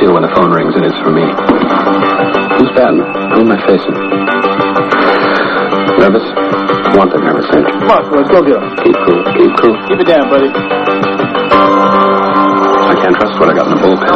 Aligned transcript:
can 0.00 0.12
when 0.12 0.22
the 0.22 0.32
phone 0.34 0.50
rings 0.50 0.74
and 0.74 0.84
it's 0.84 0.98
for 0.98 1.10
me. 1.10 1.22
Who's 1.22 2.70
batting? 2.74 3.02
Who 3.04 3.46
am 3.46 3.52
I 3.52 3.58
facing? 3.66 3.94
Nervous? 5.98 6.26
Want 6.98 7.10
the 7.12 7.18
nervous, 7.22 7.46
ain't 7.54 7.66
you? 7.68 7.74
Come 7.78 7.90
on, 7.90 8.02
let's 8.14 8.30
go 8.30 8.42
get 8.42 8.58
him. 8.58 8.64
Keep 8.82 8.96
cool. 9.06 9.22
Keep 9.38 9.52
cool. 9.62 9.74
Keep 9.86 10.00
it 10.02 10.08
down, 10.08 10.26
buddy. 10.30 10.50
I 12.90 12.94
can't 12.98 13.14
trust 13.16 13.38
what 13.38 13.50
I 13.50 13.54
got 13.54 13.66
in 13.70 13.74
the 13.74 13.82
bullpen. 13.82 14.14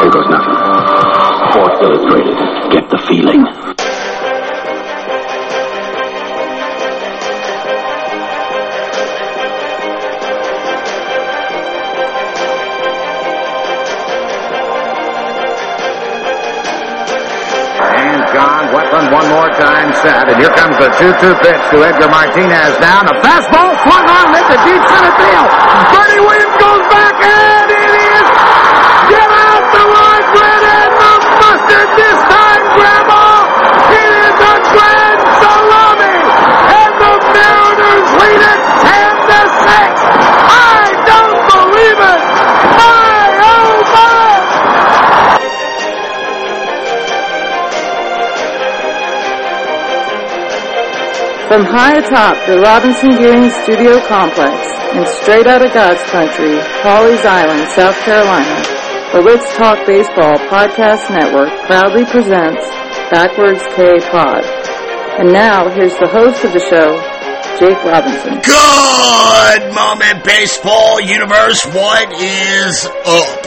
Here 0.00 0.10
goes 0.10 0.28
nothing. 0.30 0.56
Sports 1.50 1.78
Illustrated. 1.82 2.36
Get 2.70 2.88
the 2.90 2.98
feeling. 3.08 3.79
One 19.10 19.26
more 19.26 19.50
time 19.58 19.90
set. 20.02 20.30
And 20.30 20.38
here 20.38 20.54
comes 20.54 20.78
the 20.78 20.88
2-2 20.94 21.42
pitch 21.42 21.62
to 21.74 21.76
Edgar 21.82 22.08
Martinez 22.08 22.78
down. 22.78 23.10
The 23.10 23.18
fastball 23.18 23.74
swung 23.82 24.06
on 24.06 24.26
into 24.30 24.56
deep 24.62 24.82
center 24.86 25.14
field. 25.18 25.48
Bernie 25.90 26.22
Williams 26.22 26.56
goes 26.62 26.84
back 26.94 27.14
and 27.18 27.66
it 27.74 27.90
is 27.90 28.26
get 29.10 29.30
out 29.30 29.64
the 29.74 29.84
line 29.90 30.26
grid 30.30 30.62
and 30.62 30.92
the 30.94 31.14
mustard 31.42 31.88
this 31.98 32.18
time 32.30 32.62
grandma. 32.78 33.26
It 33.90 34.12
is 34.30 34.36
a 34.38 34.56
grand 34.70 35.20
salami 35.42 36.18
and 36.70 36.92
the 37.02 37.14
Mariners 37.34 38.08
lead 38.14 38.42
it 38.46 38.60
10 38.78 39.26
to 39.26 39.40
6. 39.58 39.98
I 40.54 40.86
don't 41.10 41.29
From 51.50 51.66
high 51.66 51.98
atop 51.98 52.38
the 52.46 52.62
Robinson 52.62 53.10
Gearing 53.18 53.50
Studio 53.66 53.98
Complex 54.06 54.54
and 54.94 55.02
straight 55.18 55.48
out 55.48 55.66
of 55.66 55.74
God's 55.74 55.98
country, 56.06 56.54
Pawleys 56.78 57.26
Island, 57.26 57.66
South 57.74 57.98
Carolina, 58.06 58.54
the 59.10 59.18
Let's 59.18 59.50
Talk 59.56 59.84
Baseball 59.84 60.38
Podcast 60.46 61.10
Network 61.10 61.50
proudly 61.66 62.04
presents 62.06 62.62
Backwards 63.10 63.66
K 63.74 63.98
Pod. 64.14 64.46
And 65.18 65.32
now, 65.32 65.68
here's 65.74 65.98
the 65.98 66.06
host 66.06 66.44
of 66.44 66.52
the 66.52 66.62
show, 66.70 66.94
Jake 67.58 67.82
Robinson. 67.82 68.38
Good 68.46 69.74
moment, 69.74 70.22
baseball 70.22 71.00
universe. 71.00 71.66
What 71.74 72.14
is 72.14 72.86
up? 72.86 73.39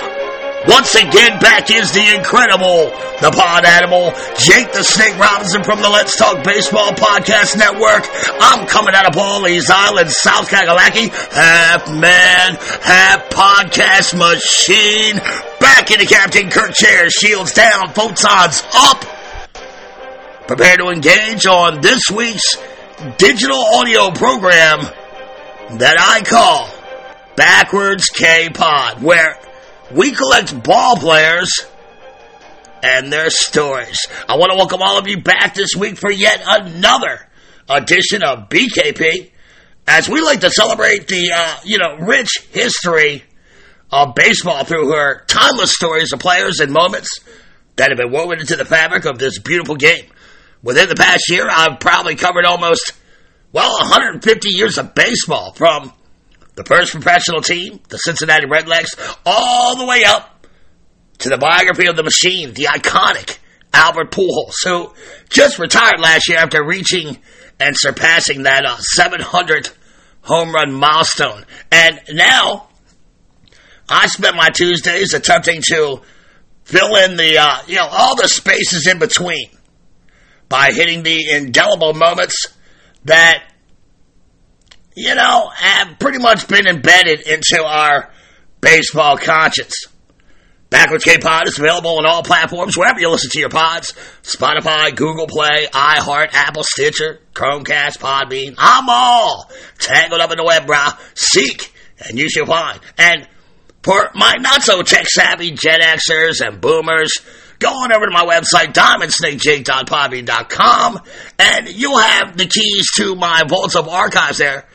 Once 0.67 0.95
again, 0.95 1.39
back 1.39 1.69
is 1.69 1.91
the 1.91 2.15
incredible, 2.15 2.87
the 3.19 3.31
pod 3.35 3.65
animal, 3.65 4.11
Jake 4.39 4.71
the 4.71 4.83
Snake 4.83 5.17
Robinson 5.19 5.61
from 5.61 5.81
the 5.81 5.89
Let's 5.89 6.15
Talk 6.15 6.41
Baseball 6.43 6.91
Podcast 6.93 7.57
Network. 7.57 8.07
I'm 8.39 8.65
coming 8.65 8.95
out 8.95 9.05
of 9.05 9.13
Pawleys 9.13 9.69
Island, 9.69 10.09
South 10.09 10.49
Kakalaki, 10.49 11.09
half 11.33 11.91
man, 11.91 12.55
half 12.81 13.29
podcast 13.29 14.17
machine. 14.17 15.17
Back 15.59 15.91
in 15.91 15.99
the 15.99 16.05
Captain 16.05 16.49
Kirk 16.49 16.73
chair, 16.73 17.09
shields 17.09 17.53
down, 17.53 17.93
photons 17.93 18.63
up. 18.73 19.03
Prepare 20.47 20.77
to 20.77 20.89
engage 20.89 21.45
on 21.45 21.81
this 21.81 22.09
week's 22.09 22.57
digital 23.17 23.61
audio 23.61 24.11
program 24.11 24.79
that 25.77 25.97
I 25.99 26.21
call 26.23 26.69
Backwards 27.35 28.07
K 28.07 28.49
Pod, 28.49 29.01
where 29.03 29.37
we 29.91 30.11
collect 30.11 30.63
ball 30.63 30.95
players 30.97 31.51
and 32.81 33.11
their 33.11 33.29
stories. 33.29 34.07
I 34.27 34.37
want 34.37 34.51
to 34.51 34.57
welcome 34.57 34.81
all 34.81 34.97
of 34.97 35.07
you 35.07 35.21
back 35.21 35.55
this 35.55 35.69
week 35.77 35.97
for 35.97 36.11
yet 36.11 36.41
another 36.45 37.27
edition 37.69 38.23
of 38.23 38.49
BKP, 38.49 39.31
as 39.87 40.09
we 40.09 40.21
like 40.21 40.41
to 40.41 40.49
celebrate 40.49 41.07
the 41.07 41.31
uh, 41.33 41.55
you 41.63 41.77
know 41.77 41.97
rich 41.97 42.29
history 42.51 43.23
of 43.91 44.15
baseball 44.15 44.63
through 44.63 44.91
her 44.91 45.23
timeless 45.27 45.73
stories 45.73 46.13
of 46.13 46.19
players 46.19 46.59
and 46.59 46.71
moments 46.71 47.19
that 47.75 47.89
have 47.89 47.97
been 47.97 48.11
woven 48.11 48.39
into 48.39 48.55
the 48.55 48.65
fabric 48.65 49.05
of 49.05 49.17
this 49.17 49.39
beautiful 49.39 49.75
game. 49.75 50.05
Within 50.61 50.89
the 50.89 50.95
past 50.95 51.29
year, 51.29 51.47
I've 51.49 51.79
probably 51.79 52.15
covered 52.15 52.45
almost 52.45 52.93
well 53.51 53.71
150 53.79 54.49
years 54.49 54.77
of 54.77 54.93
baseball 54.95 55.53
from 55.53 55.93
the 56.55 56.63
first 56.63 56.91
professional 56.91 57.41
team, 57.41 57.79
the 57.89 57.97
Cincinnati 57.97 58.45
Redlegs, 58.45 59.17
all 59.25 59.77
the 59.77 59.85
way 59.85 60.03
up 60.03 60.47
to 61.19 61.29
the 61.29 61.37
biography 61.37 61.87
of 61.87 61.95
the 61.95 62.03
machine, 62.03 62.53
the 62.53 62.65
iconic 62.65 63.39
Albert 63.73 64.11
Pujols, 64.11 64.53
who 64.63 64.93
just 65.29 65.57
retired 65.57 65.99
last 65.99 66.29
year 66.29 66.37
after 66.37 66.63
reaching 66.63 67.17
and 67.59 67.75
surpassing 67.77 68.43
that 68.43 68.65
uh, 68.65 68.77
700 68.77 69.69
home 70.21 70.53
run 70.53 70.71
milestone. 70.71 71.45
And 71.71 71.99
now, 72.11 72.69
I 73.89 74.07
spent 74.07 74.35
my 74.35 74.49
Tuesdays 74.49 75.13
attempting 75.13 75.61
to 75.69 76.01
fill 76.65 76.95
in 76.95 77.17
the, 77.17 77.37
uh, 77.37 77.57
you 77.67 77.75
know, 77.75 77.87
all 77.89 78.15
the 78.15 78.27
spaces 78.27 78.87
in 78.87 78.99
between 78.99 79.49
by 80.49 80.71
hitting 80.71 81.03
the 81.03 81.31
indelible 81.31 81.93
moments 81.93 82.47
that 83.05 83.43
you 84.95 85.15
know, 85.15 85.49
have 85.49 85.97
pretty 85.99 86.19
much 86.19 86.47
been 86.47 86.67
embedded 86.67 87.21
into 87.21 87.63
our 87.63 88.11
baseball 88.61 89.17
conscience. 89.17 89.87
Backwards 90.69 91.03
K 91.03 91.17
Pod 91.19 91.47
is 91.47 91.57
available 91.59 91.99
on 91.99 92.05
all 92.07 92.23
platforms, 92.23 92.75
wherever 92.75 92.99
you 92.99 93.07
listen 93.09 93.29
to 93.31 93.39
your 93.39 93.49
pods 93.49 93.93
Spotify, 94.23 94.95
Google 94.95 95.27
Play, 95.27 95.67
iHeart, 95.71 96.29
Apple, 96.33 96.63
Stitcher, 96.63 97.19
Chromecast, 97.35 97.99
Podbean. 97.99 98.55
I'm 98.57 98.89
all 98.89 99.51
tangled 99.77 100.19
up 100.19 100.31
in 100.31 100.37
the 100.37 100.43
web, 100.43 100.65
brah. 100.65 100.97
Seek, 101.13 101.71
and 101.99 102.17
you 102.17 102.27
shall 102.27 102.47
find. 102.47 102.79
And 102.97 103.27
for 103.83 104.09
my 104.15 104.33
not 104.39 104.63
so 104.63 104.81
tech 104.81 105.07
savvy 105.07 105.51
Gen 105.51 105.81
Xers 105.81 106.43
and 106.43 106.59
boomers, 106.59 107.19
go 107.59 107.69
on 107.69 107.93
over 107.93 108.05
to 108.05 108.11
my 108.11 108.25
website, 108.25 108.73
diamondsnakejake.podbean.com, 108.73 111.01
and 111.37 111.69
you'll 111.69 111.99
have 111.99 112.35
the 112.35 112.47
keys 112.47 112.87
to 112.95 113.13
my 113.15 113.43
vaults 113.47 113.75
of 113.75 113.87
archives 113.87 114.39
there 114.39 114.65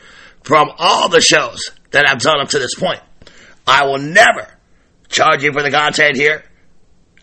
from 0.49 0.71
all 0.79 1.09
the 1.09 1.21
shows 1.21 1.59
that 1.91 2.09
I've 2.09 2.17
done 2.17 2.39
up 2.41 2.49
to 2.49 2.59
this 2.59 2.73
point. 2.73 2.99
I 3.67 3.85
will 3.85 3.99
never 3.99 4.47
charge 5.07 5.43
you 5.43 5.53
for 5.53 5.61
the 5.61 5.69
content 5.69 6.15
here 6.15 6.43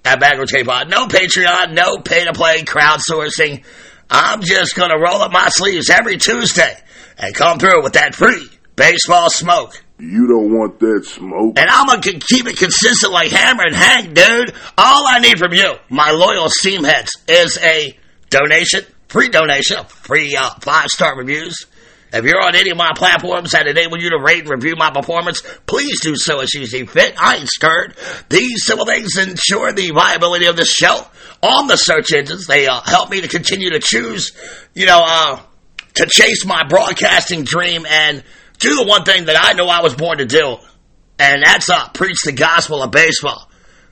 at 0.04 0.20
Backwards 0.20 0.53
K-Pod. 0.53 0.88
No 0.88 1.09
Patreon, 1.09 1.75
no 1.75 1.98
pay-to-play 1.98 2.62
crowdsourcing. 2.62 3.64
I'm 4.09 4.42
just 4.42 4.76
going 4.76 4.91
to 4.91 4.97
roll 4.97 5.22
up 5.22 5.32
my 5.32 5.48
sleeves 5.48 5.91
every 5.91 6.19
Tuesday 6.19 6.72
and 7.19 7.34
come 7.34 7.59
through 7.59 7.82
with 7.82 7.94
that 7.94 8.14
free 8.14 8.48
baseball 8.76 9.28
smoke. 9.28 9.82
You 9.98 10.28
don't 10.28 10.56
want 10.56 10.78
that 10.78 11.04
smoke. 11.06 11.58
And 11.58 11.69
I'm 11.69 11.87
going 11.87 12.03
to 12.03 12.19
keep 12.20 12.47
it 12.47 12.56
consistent 12.56 13.12
like 13.12 13.32
Hammer 13.32 13.64
and 13.66 13.75
Hank, 13.75 14.14
dude. 14.14 14.54
All 14.78 15.04
I 15.08 15.19
need 15.19 15.41
from 15.41 15.53
you, 15.53 15.75
my 15.88 16.12
loyal 16.12 16.47
seamheads, 16.47 17.08
is 17.26 17.58
a 17.58 17.98
donation, 18.31 18.84
free 19.08 19.31
donation, 19.31 19.84
free 19.87 20.37
uh, 20.37 20.50
five-star 20.60 21.19
reviews. 21.19 21.66
If 22.12 22.25
you're 22.25 22.41
on 22.41 22.55
any 22.55 22.71
of 22.71 22.77
my 22.77 22.93
platforms 22.94 23.50
that 23.50 23.67
enable 23.67 23.99
you 23.99 24.11
to 24.11 24.19
rate 24.19 24.41
and 24.41 24.50
review 24.50 24.77
my 24.77 24.91
performance, 24.91 25.43
please 25.67 26.00
do 26.00 26.17
so 26.17 26.41
as 26.41 26.55
you 26.55 26.67
see 26.67 26.87
fit. 26.87 27.15
I 27.21 27.37
ain't 27.37 27.49
scared. 27.49 27.97
These 28.28 28.65
simple 28.65 28.87
things 28.87 29.17
ensure 29.17 29.72
the 29.72 29.91
viability 29.91 30.47
of 30.47 30.56
this 30.56 30.72
show 30.72 31.06
on 31.43 31.67
the 31.67 31.77
search 31.77 32.12
engines. 32.12 32.47
They 32.47 32.69
uh, 32.69 32.81
help 32.81 33.11
me 33.11 33.21
to 33.21 33.28
continue 33.28 33.71
to 33.71 33.81
choose, 33.81 34.33
you 34.75 34.87
know, 34.87 35.03
uh, 35.05 35.41
to 35.94 36.06
chase 36.06 36.47
my 36.47 36.64
broadcasting 36.69 37.44
dream 37.44 37.87
and 37.88 38.23
do 38.59 38.75
the 38.75 38.87
one 38.87 39.05
thing 39.05 39.26
that 39.26 39.37
I 39.38 39.52
know 39.55 39.69
I 39.69 39.82
was 39.82 39.94
born 39.94 40.19
to 40.19 40.26
do, 40.26 40.56
and 41.19 41.43
that's 41.44 41.69
uh, 41.69 41.88
preach 41.91 42.19
the 42.25 42.32
gospel 42.32 42.82
of 42.82 42.91
baseball 42.91 43.50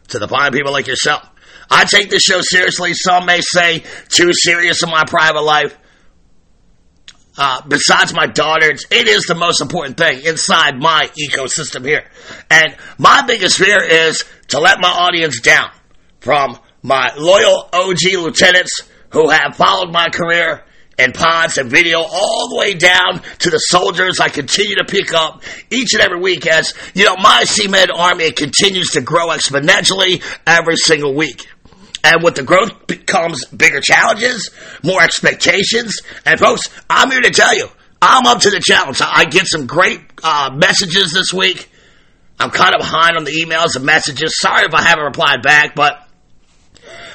to 0.09 0.19
the 0.19 0.29
fine 0.29 0.53
people 0.53 0.73
like 0.73 0.87
yourself. 0.87 1.29
I 1.71 1.85
take 1.85 2.11
this 2.11 2.23
show 2.23 2.41
seriously. 2.43 2.93
Some 2.95 3.27
may 3.27 3.41
say 3.41 3.83
too 4.09 4.33
serious 4.33 4.83
in 4.83 4.91
my 4.91 5.05
private 5.07 5.43
life. 5.43 5.77
Uh, 7.37 7.61
besides 7.67 8.15
my 8.15 8.27
daughters, 8.27 8.85
it 8.91 9.09
is 9.09 9.25
the 9.25 9.35
most 9.35 9.61
important 9.61 9.97
thing 9.97 10.25
inside 10.25 10.79
my 10.79 11.11
ecosystem 11.19 11.85
here. 11.85 12.05
And 12.51 12.77
my 12.97 13.23
biggest 13.27 13.59
fear 13.59 13.83
is 13.83 14.25
to 14.49 14.61
let 14.61 14.79
my 14.81 14.89
audience 14.89 15.41
down 15.41 15.71
from 16.21 16.59
my 16.83 17.13
loyal 17.17 17.69
OG 17.73 18.03
lieutenants 18.19 18.83
who 19.11 19.31
have 19.31 19.57
followed 19.57 19.93
my 19.93 20.09
career 20.11 20.65
in 20.99 21.13
pods 21.13 21.59
and 21.59 21.71
video 21.71 21.99
all 22.01 22.49
the 22.51 22.57
way 22.57 22.75
down 22.75 23.21
to 23.39 23.51
the 23.51 23.59
soldiers 23.59 24.21
I 24.21 24.29
continue 24.29 24.77
to 24.77 24.85
pick 24.85 25.13
up 25.13 25.43
each 25.71 25.95
and 25.95 26.03
every 26.03 26.21
week 26.21 26.47
as, 26.47 26.73
you 26.95 27.05
know, 27.05 27.17
my 27.17 27.45
Seamhead 27.45 27.89
army 27.95 28.31
continues 28.31 28.91
to 28.91 29.01
grow 29.01 29.29
exponentially 29.29 30.23
every 30.47 30.77
single 30.77 31.15
week. 31.15 31.49
And 32.05 32.23
with 32.23 32.35
the 32.35 32.43
growth 32.43 32.87
becomes 32.87 33.47
bigger 33.47 33.81
challenges, 33.81 34.51
more 34.83 35.03
expectations. 35.03 35.97
And 36.27 36.39
folks, 36.39 36.69
I'm 36.89 37.11
here 37.11 37.23
to 37.23 37.31
tell 37.31 37.57
you, 37.57 37.67
I'm 38.03 38.27
up 38.27 38.43
to 38.43 38.51
the 38.51 38.61
challenge. 38.61 39.01
I 39.01 39.25
get 39.25 39.47
some 39.47 39.67
great 39.67 40.01
uh, 40.23 40.51
messages 40.55 41.13
this 41.13 41.33
week. 41.33 41.71
I'm 42.39 42.51
kind 42.51 42.75
of 42.75 42.81
behind 42.81 43.17
on 43.17 43.25
the 43.25 43.33
emails 43.33 43.77
and 43.77 43.87
messages. 43.87 44.39
Sorry 44.39 44.67
if 44.67 44.75
I 44.75 44.83
haven't 44.83 45.05
replied 45.05 45.43
back, 45.43 45.75
but 45.75 46.07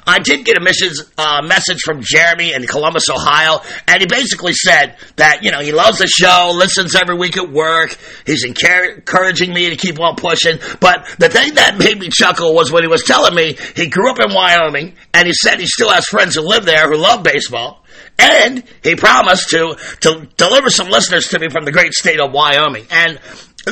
I 0.05 0.19
did 0.19 0.45
get 0.45 0.57
a 0.57 0.61
message, 0.61 0.93
uh, 1.17 1.41
message 1.43 1.81
from 1.83 2.01
Jeremy 2.01 2.53
in 2.53 2.65
Columbus, 2.65 3.09
Ohio, 3.09 3.61
and 3.87 4.01
he 4.01 4.07
basically 4.07 4.53
said 4.53 4.95
that, 5.17 5.43
you 5.43 5.51
know, 5.51 5.59
he 5.59 5.71
loves 5.71 5.99
the 5.99 6.07
show, 6.07 6.51
listens 6.53 6.95
every 6.95 7.15
week 7.15 7.37
at 7.37 7.49
work, 7.49 7.97
he's 8.25 8.43
encouraging 8.43 9.53
me 9.53 9.69
to 9.69 9.75
keep 9.75 9.99
on 9.99 10.15
pushing, 10.15 10.57
but 10.79 11.05
the 11.17 11.29
thing 11.29 11.55
that 11.55 11.77
made 11.77 11.99
me 11.99 12.09
chuckle 12.11 12.53
was 12.53 12.71
when 12.71 12.83
he 12.83 12.87
was 12.87 13.03
telling 13.03 13.35
me 13.35 13.57
he 13.75 13.87
grew 13.87 14.09
up 14.11 14.19
in 14.19 14.33
Wyoming, 14.33 14.95
and 15.13 15.27
he 15.27 15.33
said 15.33 15.59
he 15.59 15.67
still 15.67 15.89
has 15.89 16.05
friends 16.05 16.35
who 16.35 16.41
live 16.41 16.65
there 16.65 16.89
who 16.89 16.97
love 16.97 17.23
baseball, 17.23 17.83
and 18.17 18.63
he 18.83 18.95
promised 18.95 19.49
to, 19.49 19.77
to 20.01 20.27
deliver 20.37 20.69
some 20.69 20.89
listeners 20.89 21.27
to 21.29 21.39
me 21.39 21.49
from 21.49 21.65
the 21.65 21.71
great 21.71 21.93
state 21.93 22.19
of 22.19 22.31
Wyoming. 22.31 22.85
And 22.91 23.19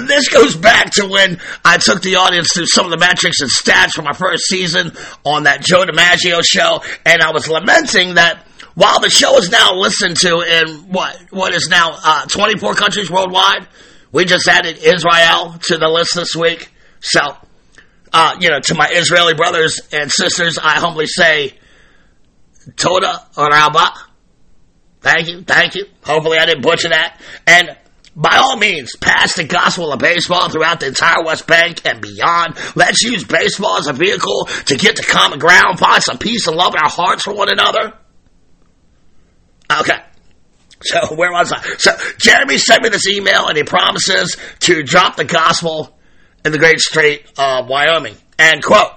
this 0.05 0.29
goes 0.29 0.55
back 0.55 0.91
to 0.95 1.07
when 1.07 1.39
I 1.63 1.77
took 1.77 2.01
the 2.01 2.17
audience 2.17 2.53
through 2.53 2.67
some 2.67 2.85
of 2.85 2.91
the 2.91 2.97
metrics 2.97 3.39
and 3.41 3.49
stats 3.49 3.91
from 3.91 4.05
my 4.05 4.13
first 4.13 4.43
season 4.45 4.91
on 5.23 5.43
that 5.43 5.61
Joe 5.61 5.85
DiMaggio 5.85 6.41
show, 6.43 6.83
and 7.05 7.21
I 7.21 7.31
was 7.31 7.47
lamenting 7.47 8.15
that 8.15 8.45
while 8.75 8.99
the 8.99 9.09
show 9.09 9.37
is 9.37 9.49
now 9.49 9.73
listened 9.73 10.17
to 10.17 10.41
in 10.41 10.91
what 10.91 11.17
what 11.31 11.53
is 11.53 11.67
now 11.67 11.97
uh, 12.03 12.25
24 12.27 12.75
countries 12.75 13.09
worldwide, 13.09 13.67
we 14.11 14.25
just 14.25 14.47
added 14.47 14.77
Israel 14.77 15.55
to 15.63 15.77
the 15.77 15.87
list 15.87 16.13
this 16.15 16.35
week. 16.35 16.69
So, 16.99 17.21
uh, 18.13 18.35
you 18.39 18.49
know, 18.49 18.59
to 18.59 18.75
my 18.75 18.89
Israeli 18.91 19.33
brothers 19.33 19.81
and 19.91 20.11
sisters, 20.11 20.57
I 20.57 20.79
humbly 20.79 21.07
say, 21.07 21.53
Toda 22.75 23.25
Rabba. 23.35 23.93
Thank 25.01 25.27
you, 25.29 25.41
thank 25.41 25.75
you. 25.75 25.85
Hopefully 26.03 26.37
I 26.37 26.45
didn't 26.45 26.63
butcher 26.63 26.89
that. 26.89 27.19
And 27.45 27.77
by 28.17 28.35
all 28.37 28.57
means, 28.57 28.95
pass 28.99 29.35
the 29.35 29.43
gospel 29.43 29.93
of 29.93 29.99
baseball 29.99 30.49
throughout 30.49 30.79
the 30.79 30.87
entire 30.87 31.23
West 31.23 31.45
Bank 31.45 31.85
and 31.85 32.01
beyond. 32.01 32.57
Let's 32.75 33.03
use 33.03 33.23
baseball 33.23 33.77
as 33.77 33.85
a 33.85 33.93
vehicle 33.93 34.45
to 34.65 34.75
get 34.75 34.95
to 34.95 35.03
common 35.03 35.37
ground, 35.37 35.77
find 35.77 36.01
some 36.01 36.17
peace 36.17 36.47
and 36.47 36.57
love 36.57 36.73
in 36.73 36.81
our 36.81 36.89
hearts 36.89 37.21
for 37.21 37.35
one 37.35 37.49
another. 37.51 37.93
Okay. 39.71 39.99
So 40.81 40.99
where 41.15 41.31
was 41.31 41.53
I? 41.53 41.61
So 41.77 41.91
Jeremy 42.17 42.57
sent 42.57 42.81
me 42.81 42.89
this 42.89 43.07
email 43.07 43.47
and 43.47 43.55
he 43.55 43.63
promises 43.63 44.35
to 44.61 44.81
drop 44.81 45.15
the 45.15 45.25
gospel 45.25 45.95
in 46.43 46.51
the 46.51 46.57
great 46.57 46.79
state 46.79 47.23
of 47.37 47.69
Wyoming. 47.69 48.15
And 48.39 48.63
quote, 48.63 48.93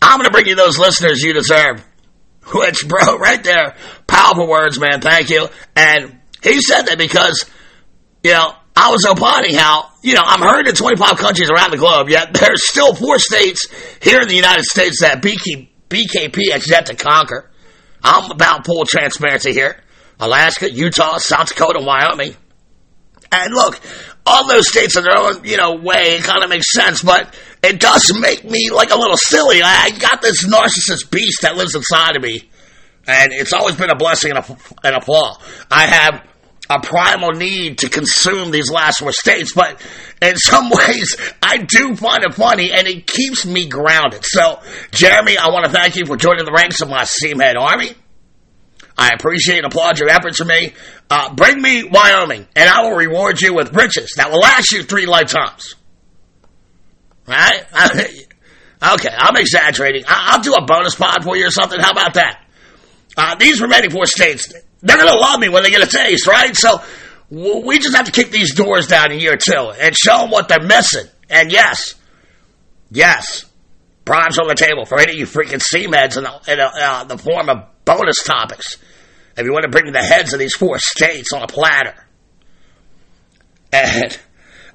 I'm 0.00 0.18
going 0.18 0.26
to 0.26 0.32
bring 0.32 0.46
you 0.46 0.54
those 0.54 0.78
listeners 0.78 1.22
you 1.22 1.32
deserve. 1.32 1.84
Which, 2.54 2.86
bro, 2.86 3.16
right 3.18 3.42
there, 3.42 3.74
powerful 4.06 4.48
words, 4.48 4.78
man. 4.78 5.00
Thank 5.00 5.28
you. 5.30 5.48
And 5.74 6.20
he 6.40 6.60
said 6.60 6.82
that 6.82 6.98
because 6.98 7.44
you 8.22 8.32
know, 8.32 8.54
I 8.76 8.90
was 8.90 9.04
opining 9.04 9.56
how, 9.56 9.90
you 10.02 10.14
know, 10.14 10.22
I'm 10.24 10.40
heard 10.40 10.68
in 10.68 10.74
25 10.74 11.16
countries 11.18 11.50
around 11.50 11.72
the 11.72 11.78
globe, 11.78 12.08
yet 12.08 12.32
there's 12.32 12.68
still 12.68 12.94
four 12.94 13.18
states 13.18 13.66
here 14.00 14.20
in 14.20 14.28
the 14.28 14.36
United 14.36 14.64
States 14.64 15.00
that 15.00 15.20
BK, 15.20 15.68
BKP 15.88 16.52
has 16.52 16.68
yet 16.70 16.86
to 16.86 16.94
conquer. 16.94 17.50
I'm 18.02 18.30
about 18.30 18.64
full 18.64 18.84
transparency 18.84 19.52
here. 19.52 19.82
Alaska, 20.20 20.70
Utah, 20.70 21.18
South 21.18 21.48
Dakota, 21.48 21.80
Wyoming. 21.82 22.36
And 23.30 23.52
look, 23.52 23.80
all 24.24 24.46
those 24.46 24.68
states 24.68 24.96
in 24.96 25.04
their 25.04 25.16
own, 25.16 25.44
you 25.44 25.56
know, 25.56 25.74
way, 25.74 26.16
it 26.16 26.24
kind 26.24 26.42
of 26.42 26.50
makes 26.50 26.72
sense, 26.72 27.02
but 27.02 27.34
it 27.62 27.80
does 27.80 28.12
make 28.18 28.44
me 28.44 28.70
like 28.70 28.90
a 28.90 28.98
little 28.98 29.16
silly. 29.16 29.60
I 29.62 29.90
got 29.98 30.22
this 30.22 30.46
narcissist 30.46 31.10
beast 31.10 31.42
that 31.42 31.56
lives 31.56 31.74
inside 31.74 32.16
of 32.16 32.22
me, 32.22 32.48
and 33.06 33.32
it's 33.32 33.52
always 33.52 33.76
been 33.76 33.90
a 33.90 33.96
blessing 33.96 34.30
and 34.32 34.38
a, 34.38 34.56
and 34.84 34.96
a 34.96 35.00
flaw. 35.00 35.38
I 35.70 35.86
have 35.86 36.26
a 36.70 36.80
primal 36.80 37.32
need 37.32 37.78
to 37.78 37.88
consume 37.88 38.50
these 38.50 38.70
last 38.70 38.98
four 38.98 39.12
states, 39.12 39.52
but 39.54 39.80
in 40.20 40.36
some 40.36 40.70
ways, 40.70 41.16
I 41.42 41.58
do 41.58 41.96
find 41.96 42.24
it 42.24 42.34
funny 42.34 42.72
and 42.72 42.86
it 42.86 43.06
keeps 43.06 43.46
me 43.46 43.66
grounded. 43.66 44.24
So, 44.24 44.60
Jeremy, 44.90 45.38
I 45.38 45.48
want 45.50 45.64
to 45.64 45.70
thank 45.70 45.96
you 45.96 46.04
for 46.06 46.16
joining 46.16 46.44
the 46.44 46.52
ranks 46.52 46.80
of 46.80 46.88
my 46.88 47.02
Seamhead 47.04 47.56
Army. 47.56 47.94
I 48.98 49.10
appreciate 49.14 49.58
and 49.58 49.66
applaud 49.66 50.00
your 50.00 50.08
efforts 50.08 50.38
for 50.38 50.44
me. 50.44 50.74
Uh, 51.08 51.32
bring 51.32 51.62
me 51.62 51.84
Wyoming, 51.84 52.46
and 52.56 52.68
I 52.68 52.82
will 52.82 52.96
reward 52.96 53.40
you 53.40 53.54
with 53.54 53.72
riches 53.72 54.14
that 54.16 54.30
will 54.30 54.40
last 54.40 54.72
you 54.72 54.82
three 54.82 55.06
lifetimes. 55.06 55.76
Right? 57.26 57.64
okay, 58.94 59.14
I'm 59.16 59.36
exaggerating. 59.36 60.04
I- 60.08 60.36
will 60.36 60.42
do 60.42 60.54
a 60.54 60.64
bonus 60.64 60.96
pod 60.96 61.22
for 61.22 61.36
you 61.36 61.46
or 61.46 61.50
something. 61.50 61.78
How 61.78 61.92
about 61.92 62.14
that? 62.14 62.44
Uh, 63.16 63.34
these 63.36 63.60
remaining 63.60 63.90
four 63.90 64.06
states, 64.06 64.52
they're 64.80 64.96
going 64.96 65.12
to 65.12 65.18
love 65.18 65.40
me 65.40 65.48
when 65.48 65.62
they 65.62 65.70
get 65.70 65.82
a 65.82 65.90
taste, 65.90 66.26
right? 66.26 66.54
So 66.54 66.80
we 67.30 67.78
just 67.78 67.96
have 67.96 68.06
to 68.06 68.12
kick 68.12 68.30
these 68.30 68.54
doors 68.54 68.86
down 68.86 69.12
in 69.12 69.18
year 69.18 69.36
two 69.36 69.72
and 69.78 69.96
show 69.96 70.18
them 70.18 70.30
what 70.30 70.48
they're 70.48 70.62
missing. 70.62 71.06
And 71.28 71.52
yes, 71.52 71.94
yes, 72.90 73.44
bribes 74.04 74.38
on 74.38 74.48
the 74.48 74.54
table 74.54 74.86
for 74.86 74.98
any 74.98 75.12
of 75.12 75.18
you 75.18 75.26
freaking 75.26 75.60
Seamheads 75.60 76.16
in, 76.16 76.24
the, 76.24 76.52
in 76.52 76.60
a, 76.60 76.64
uh, 76.64 77.04
the 77.04 77.18
form 77.18 77.48
of 77.48 77.66
bonus 77.84 78.22
topics. 78.22 78.78
If 79.36 79.44
you 79.44 79.52
want 79.52 79.64
to 79.64 79.70
bring 79.70 79.92
the 79.92 80.02
heads 80.02 80.32
of 80.32 80.38
these 80.38 80.54
four 80.54 80.78
states 80.78 81.32
on 81.32 81.42
a 81.42 81.46
platter. 81.46 81.94
And 83.72 84.18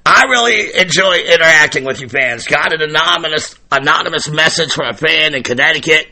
I 0.06 0.26
really 0.26 0.76
enjoy 0.80 1.18
interacting 1.18 1.86
with 1.86 2.00
you 2.00 2.08
fans. 2.08 2.46
Got 2.46 2.74
an 2.74 2.82
anonymous 2.82 3.56
anonymous 3.72 4.30
message 4.30 4.72
from 4.72 4.90
a 4.90 4.94
fan 4.94 5.34
in 5.34 5.44
Connecticut 5.44 6.08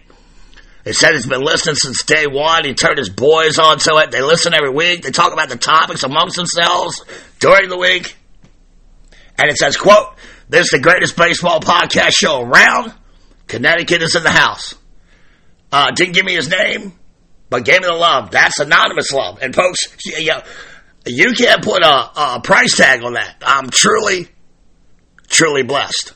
they 0.83 0.94
said 0.94 1.12
he's 1.13 1.28
been 1.28 1.42
listening 1.42 1.75
since 1.75 2.04
day 2.04 2.25
one. 2.28 2.66
He 2.66 2.74
turned 2.74 2.98
his 2.98 3.10
boys 3.10 3.60
on 3.60 3.78
to 3.80 3.98
it. 3.98 4.12
They 4.12 4.22
listen 4.22 4.54
every 4.54 4.72
week. 4.72 5.04
They 5.04 5.12
talk 5.12 5.31
about 5.31 5.50
the 5.50 5.57
topics 5.57 6.04
amongst 6.04 6.36
themselves 6.36 7.04
during 7.39 7.69
the 7.69 7.78
week. 7.78 8.16
And 9.38 9.50
it 9.50 9.57
says, 9.57 9.78
quote, 9.78 10.16
this 10.50 10.66
is 10.66 10.72
the 10.72 10.80
greatest 10.80 11.16
baseball 11.16 11.60
podcast 11.62 12.12
show 12.12 12.42
around. 12.42 12.94
Connecticut 13.48 14.01
is 14.01 14.16
in 14.16 14.24
the 14.24 14.31
house. 14.31 14.75
Uh, 15.72 15.92
didn't 15.92 16.13
give 16.13 16.25
me 16.25 16.33
his 16.33 16.50
name, 16.50 16.94
but 17.50 17.63
gave 17.63 17.81
me 17.81 17.88
the 17.88 17.94
love. 17.94 18.31
That's 18.31 18.60
anonymous 18.60 19.12
love. 19.12 19.39
And 19.42 19.56
folks, 19.56 19.88
you, 20.06 20.33
you 21.06 21.33
can't 21.33 21.63
put 21.63 21.83
a, 21.83 22.36
a 22.36 22.42
price 22.44 22.75
tag 22.75 23.04
on 23.04 23.13
that. 23.13 23.36
I'm 23.42 23.69
truly, 23.69 24.28
truly 25.28 25.63
blessed. 25.63 26.13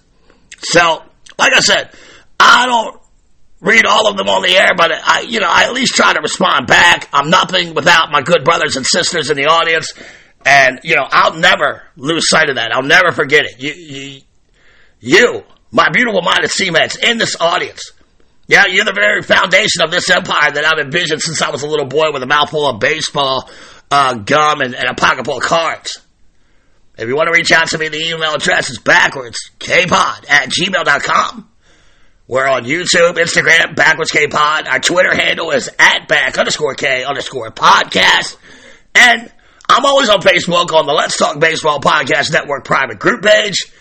So, 0.59 1.03
like 1.37 1.53
I 1.53 1.59
said, 1.59 1.91
I 2.39 2.65
don't 2.65 2.99
read 3.65 3.85
all 3.85 4.09
of 4.09 4.17
them 4.17 4.29
on 4.29 4.41
the 4.41 4.55
air, 4.55 4.71
but 4.77 4.91
I, 4.93 5.21
you 5.21 5.39
know, 5.39 5.49
I 5.49 5.63
at 5.63 5.73
least 5.73 5.95
try 5.95 6.13
to 6.13 6.21
respond 6.21 6.67
back. 6.67 7.09
I'm 7.11 7.29
nothing 7.29 7.73
without 7.73 8.11
my 8.11 8.21
good 8.21 8.43
brothers 8.43 8.75
and 8.75 8.85
sisters 8.85 9.29
in 9.29 9.37
the 9.37 9.45
audience, 9.45 9.91
and 10.45 10.79
you 10.83 10.95
know, 10.95 11.07
I'll 11.09 11.37
never 11.37 11.83
lose 11.97 12.29
sight 12.29 12.49
of 12.49 12.55
that. 12.55 12.71
I'll 12.71 12.83
never 12.83 13.11
forget 13.11 13.45
it. 13.45 13.59
You, 13.59 13.73
you, 13.73 14.21
you 14.99 15.43
my 15.71 15.89
beautiful 15.89 16.21
minded 16.21 16.51
Seamheads 16.51 17.03
in 17.03 17.17
this 17.17 17.35
audience. 17.39 17.91
Yeah, 18.47 18.67
you're 18.67 18.85
the 18.85 18.93
very 18.93 19.23
foundation 19.23 19.81
of 19.81 19.89
this 19.89 20.09
empire 20.09 20.51
that 20.51 20.63
I've 20.65 20.85
envisioned 20.85 21.21
since 21.21 21.41
I 21.41 21.49
was 21.49 21.63
a 21.63 21.67
little 21.67 21.87
boy 21.87 22.11
with 22.13 22.21
a 22.21 22.27
mouthful 22.27 22.69
of 22.69 22.79
baseball 22.79 23.49
uh, 23.89 24.13
gum 24.15 24.61
and, 24.61 24.75
and 24.75 24.87
a 24.87 24.93
pocket 24.93 25.25
full 25.25 25.37
of 25.37 25.43
cards. 25.43 25.97
If 26.97 27.07
you 27.09 27.15
want 27.15 27.27
to 27.27 27.33
reach 27.33 27.51
out 27.51 27.67
to 27.69 27.77
me, 27.77 27.89
the 27.89 27.97
email 27.97 28.35
address 28.35 28.69
is 28.69 28.77
backwards, 28.77 29.37
kpod 29.59 30.29
at 30.29 30.49
gmail.com. 30.49 31.49
We're 32.27 32.47
on 32.47 32.65
YouTube, 32.65 33.17
Instagram, 33.17 33.75
Backwards 33.75 34.09
K 34.09 34.25
Pod. 34.25 34.67
Our 34.67 34.79
Twitter 34.79 35.13
handle 35.13 35.51
is 35.51 35.69
at 35.77 36.07
back 36.07 36.39
underscore 36.39 36.73
K 36.73 37.03
underscore 37.03 37.51
podcast. 37.51 38.37
And 38.95 39.31
I'm 39.69 39.85
always 39.85 40.09
on 40.09 40.21
Facebook 40.21 40.73
on 40.73 40.87
the 40.87 40.93
Let's 40.93 41.17
Talk 41.17 41.39
Baseball 41.39 41.79
Podcast 41.79 42.31
Network 42.33 42.65
private 42.65 42.97
group 42.97 43.23
page. 43.23 43.71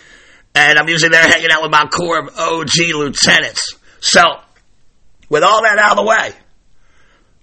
And 0.53 0.77
I'm 0.77 0.87
usually 0.87 1.09
there 1.09 1.23
hanging 1.23 1.49
out 1.49 1.63
with 1.63 1.71
my 1.71 1.87
core 1.87 2.19
of 2.19 2.37
OG 2.37 2.69
lieutenants. 2.93 3.73
So, 3.99 4.21
with 5.27 5.41
all 5.41 5.63
that 5.63 5.79
out 5.79 5.97
of 5.97 5.97
the 5.97 6.07
way, 6.07 6.31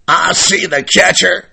I 0.06 0.34
see 0.34 0.66
the 0.66 0.84
catcher 0.84 1.48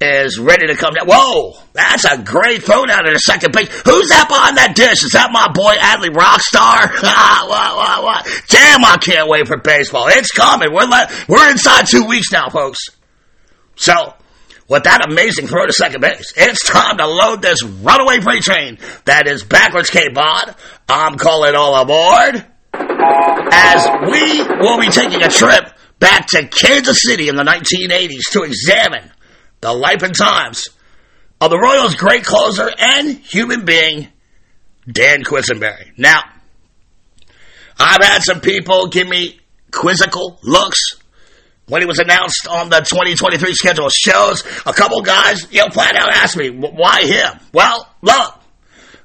is 0.00 0.38
ready 0.38 0.66
to 0.66 0.74
come 0.74 0.94
down. 0.94 1.06
Whoa, 1.08 1.54
that's 1.72 2.04
a 2.04 2.22
great 2.22 2.62
throw 2.62 2.84
down 2.84 3.06
in 3.06 3.14
the 3.14 3.18
second 3.18 3.52
base. 3.52 3.68
Who's 3.68 4.08
that 4.10 4.28
behind 4.28 4.58
that 4.58 4.76
dish? 4.76 5.02
Is 5.04 5.12
that 5.12 5.32
my 5.32 5.48
boy 5.52 5.74
Adley 5.74 6.12
Rockstar? 6.12 6.92
what, 7.48 7.76
what, 7.76 8.02
what? 8.02 8.42
Damn, 8.48 8.84
I 8.84 8.98
can't 9.00 9.28
wait 9.28 9.46
for 9.46 9.56
baseball. 9.56 10.08
It's 10.08 10.30
coming. 10.32 10.72
We're 10.72 10.88
we're 11.28 11.50
inside 11.50 11.86
two 11.86 12.04
weeks 12.04 12.30
now, 12.30 12.50
folks. 12.50 12.78
So, 13.76 14.14
with 14.68 14.84
that 14.84 15.08
amazing 15.08 15.46
throw 15.46 15.66
to 15.66 15.72
second 15.72 16.00
base, 16.00 16.32
it's 16.36 16.66
time 16.66 16.98
to 16.98 17.06
load 17.06 17.40
this 17.40 17.62
runaway 17.62 18.20
freight 18.20 18.42
train 18.42 18.78
that 19.04 19.28
is 19.28 19.44
backwards 19.44 19.90
K-Pod. 19.90 20.56
I'm 20.88 21.16
calling 21.16 21.54
all 21.54 21.80
aboard 21.80 22.44
as 22.74 23.86
we 24.10 24.42
will 24.60 24.80
be 24.80 24.88
taking 24.88 25.22
a 25.22 25.28
trip 25.28 25.72
back 25.98 26.26
to 26.28 26.46
Kansas 26.48 27.00
City 27.00 27.28
in 27.28 27.36
the 27.36 27.44
1980s 27.44 28.32
to 28.32 28.42
examine 28.42 29.10
the 29.60 29.72
life 29.72 30.02
and 30.02 30.16
times 30.16 30.68
of 31.40 31.50
the 31.50 31.58
Royals' 31.58 31.94
great 31.94 32.24
closer 32.24 32.70
and 32.78 33.16
human 33.16 33.64
being, 33.64 34.08
Dan 34.90 35.22
Quisenberry. 35.22 35.92
Now, 35.96 36.20
I've 37.78 38.02
had 38.02 38.22
some 38.22 38.40
people 38.40 38.88
give 38.88 39.08
me 39.08 39.38
quizzical 39.70 40.38
looks 40.42 40.80
when 41.68 41.82
he 41.82 41.86
was 41.86 41.98
announced 41.98 42.46
on 42.48 42.68
the 42.68 42.78
2023 42.78 43.52
schedule 43.54 43.88
shows, 43.88 44.44
a 44.64 44.72
couple 44.72 45.02
guys, 45.02 45.52
you 45.52 45.60
know, 45.60 45.68
flat 45.70 45.96
out 45.96 46.10
asked 46.10 46.36
me, 46.36 46.48
why 46.48 47.02
him? 47.02 47.40
Well, 47.52 47.88
look, 48.02 48.40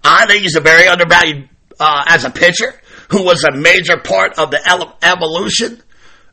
I 0.03 0.25
think 0.27 0.43
he's 0.43 0.55
a 0.55 0.61
very 0.61 0.87
undervalued 0.87 1.49
uh, 1.79 2.03
as 2.07 2.23
a 2.23 2.29
pitcher 2.29 2.79
who 3.09 3.23
was 3.23 3.43
a 3.43 3.51
major 3.51 3.97
part 3.97 4.37
of 4.37 4.51
the 4.51 4.59
evolution 5.01 5.81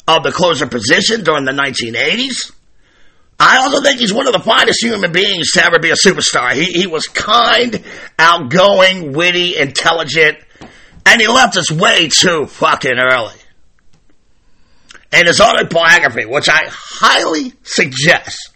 of 0.07 0.23
the 0.23 0.31
closer 0.31 0.67
position 0.67 1.25
during 1.25 1.45
the 1.45 1.53
1980s. 1.53 2.53
I 3.39 3.59
also 3.59 3.81
think 3.83 4.01
he's 4.01 4.13
one 4.13 4.27
of 4.27 4.33
the 4.33 4.41
finest 4.41 4.83
human 4.83 5.13
beings 5.13 5.53
to 5.53 5.65
ever 5.65 5.79
be 5.79 5.91
a 5.91 5.95
superstar. 5.95 6.53
He, 6.53 6.65
he 6.65 6.87
was 6.87 7.07
kind, 7.07 7.83
outgoing, 8.19 9.13
witty, 9.13 9.57
intelligent, 9.57 10.39
and 11.07 11.21
he 11.21 11.29
left 11.29 11.57
us 11.57 11.71
way 11.71 12.09
too 12.09 12.47
fucking 12.47 12.99
early. 12.99 13.35
In 15.13 15.27
his 15.27 15.41
autobiography, 15.41 16.27
which 16.27 16.49
I 16.49 16.65
highly 16.69 17.53
suggest, 17.63 18.51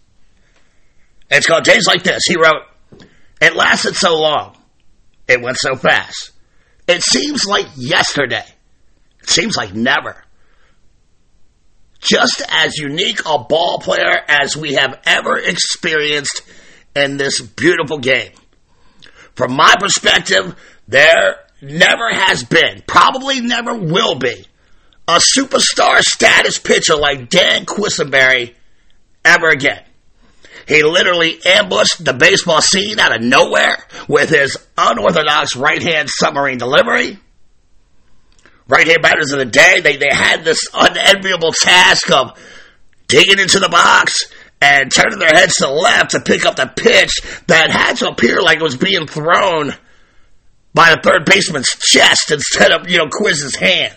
it's 1.30 1.46
called 1.46 1.64
Days 1.64 1.86
Like 1.86 2.02
This, 2.02 2.24
he 2.26 2.36
wrote, 2.36 2.64
It 3.40 3.54
lasted 3.54 3.94
so 3.94 4.20
long. 4.20 4.56
It 5.28 5.40
went 5.40 5.56
so 5.58 5.76
fast. 5.76 6.32
It 6.88 7.02
seems 7.02 7.46
like 7.46 7.66
yesterday. 7.76 8.44
It 9.22 9.30
seems 9.30 9.56
like 9.56 9.72
never 9.72 10.22
just 12.02 12.42
as 12.48 12.76
unique 12.76 13.20
a 13.24 13.38
ball 13.38 13.78
player 13.78 14.20
as 14.28 14.56
we 14.56 14.74
have 14.74 15.00
ever 15.06 15.38
experienced 15.38 16.42
in 16.94 17.16
this 17.16 17.40
beautiful 17.40 17.98
game. 17.98 18.32
From 19.34 19.54
my 19.54 19.74
perspective, 19.78 20.54
there 20.88 21.36
never 21.62 22.10
has 22.12 22.44
been, 22.44 22.82
probably 22.86 23.40
never 23.40 23.74
will 23.74 24.16
be, 24.16 24.44
a 25.08 25.20
superstar 25.36 26.00
status 26.00 26.58
pitcher 26.58 26.96
like 26.96 27.30
Dan 27.30 27.64
Quisenberry 27.64 28.54
ever 29.24 29.48
again. 29.48 29.82
He 30.66 30.82
literally 30.82 31.38
ambushed 31.44 32.04
the 32.04 32.12
baseball 32.12 32.60
scene 32.60 32.98
out 32.98 33.14
of 33.14 33.22
nowhere 33.22 33.78
with 34.08 34.30
his 34.30 34.56
unorthodox 34.76 35.56
right 35.56 35.82
hand 35.82 36.08
submarine 36.10 36.58
delivery 36.58 37.18
right 38.72 38.88
hand 38.88 39.02
batters 39.02 39.32
of 39.32 39.38
the 39.38 39.44
day, 39.44 39.80
they, 39.80 39.96
they 39.96 40.10
had 40.10 40.44
this 40.44 40.66
unenviable 40.72 41.52
task 41.52 42.10
of 42.10 42.38
digging 43.06 43.38
into 43.38 43.60
the 43.60 43.68
box 43.68 44.24
and 44.62 44.90
turning 44.90 45.18
their 45.18 45.28
heads 45.28 45.56
to 45.56 45.66
the 45.66 45.72
left 45.72 46.12
to 46.12 46.20
pick 46.20 46.46
up 46.46 46.56
the 46.56 46.66
pitch 46.66 47.20
that 47.48 47.70
had 47.70 47.96
to 47.98 48.08
appear 48.08 48.40
like 48.40 48.58
it 48.58 48.62
was 48.62 48.76
being 48.76 49.06
thrown 49.06 49.74
by 50.72 50.94
the 50.94 51.00
third 51.02 51.26
baseman's 51.26 51.68
chest 51.68 52.30
instead 52.30 52.72
of, 52.72 52.88
you 52.88 52.96
know, 52.96 53.08
Quiz's 53.10 53.56
hand. 53.56 53.94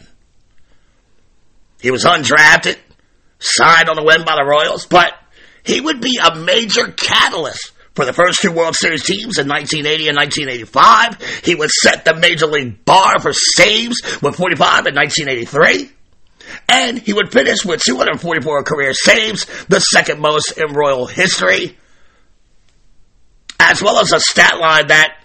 He 1.79 1.91
was 1.91 2.03
undrafted, 2.03 2.77
signed 3.39 3.87
on 3.87 3.95
the 3.95 4.03
win 4.03 4.25
by 4.25 4.35
the 4.35 4.43
Royals, 4.43 4.85
but 4.87 5.13
he 5.63 5.79
would 5.79 6.01
be 6.01 6.19
a 6.21 6.35
major 6.35 6.87
catalyst 6.91 7.71
for 7.95 8.05
the 8.05 8.13
first 8.13 8.39
two 8.41 8.51
World 8.51 8.75
Series 8.75 9.03
teams 9.03 9.39
in 9.39 9.47
1980 9.47 10.09
and 10.09 10.17
1985. 10.17 11.43
He 11.43 11.55
would 11.55 11.71
set 11.71 12.05
the 12.05 12.15
major 12.15 12.45
league 12.45 12.83
bar 12.85 13.19
for 13.19 13.31
saves 13.33 14.01
with 14.21 14.35
45 14.35 14.87
in 14.87 14.95
1983. 14.95 15.89
And 16.69 16.99
he 16.99 17.13
would 17.13 17.31
finish 17.31 17.65
with 17.65 17.81
244 17.81 18.63
career 18.63 18.93
saves, 18.93 19.45
the 19.65 19.79
second 19.79 20.19
most 20.19 20.51
in 20.57 20.73
Royal 20.73 21.07
history, 21.07 21.77
as 23.59 23.81
well 23.81 23.99
as 23.99 24.11
a 24.11 24.19
stat 24.19 24.59
line 24.59 24.87
that, 24.87 25.17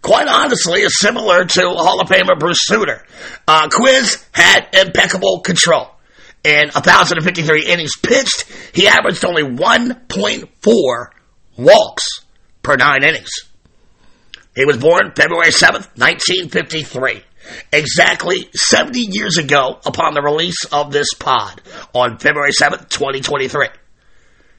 quite 0.00 0.28
honestly, 0.28 0.82
is 0.82 0.98
similar 0.98 1.44
to 1.44 1.62
Hall 1.62 2.00
of 2.00 2.08
Famer 2.08 2.38
Bruce 2.38 2.64
Sutter. 2.66 3.04
Uh, 3.48 3.68
Quiz 3.68 4.24
had 4.32 4.68
impeccable 4.72 5.40
control. 5.40 5.90
In 6.44 6.70
1,053 6.70 7.66
innings 7.66 7.96
pitched, 7.96 8.44
he 8.72 8.86
averaged 8.88 9.24
only 9.24 9.42
1.4 9.42 11.06
walks 11.60 12.04
per 12.62 12.76
nine 12.76 13.04
innings. 13.04 13.30
He 14.54 14.64
was 14.64 14.78
born 14.78 15.12
February 15.14 15.50
7th, 15.50 15.88
1953. 15.96 17.22
Exactly 17.72 18.48
70 18.54 19.00
years 19.00 19.38
ago 19.38 19.80
upon 19.86 20.14
the 20.14 20.22
release 20.22 20.64
of 20.64 20.92
this 20.92 21.14
pod 21.14 21.60
on 21.94 22.18
February 22.18 22.52
7th, 22.52 22.88
2023. 22.88 23.68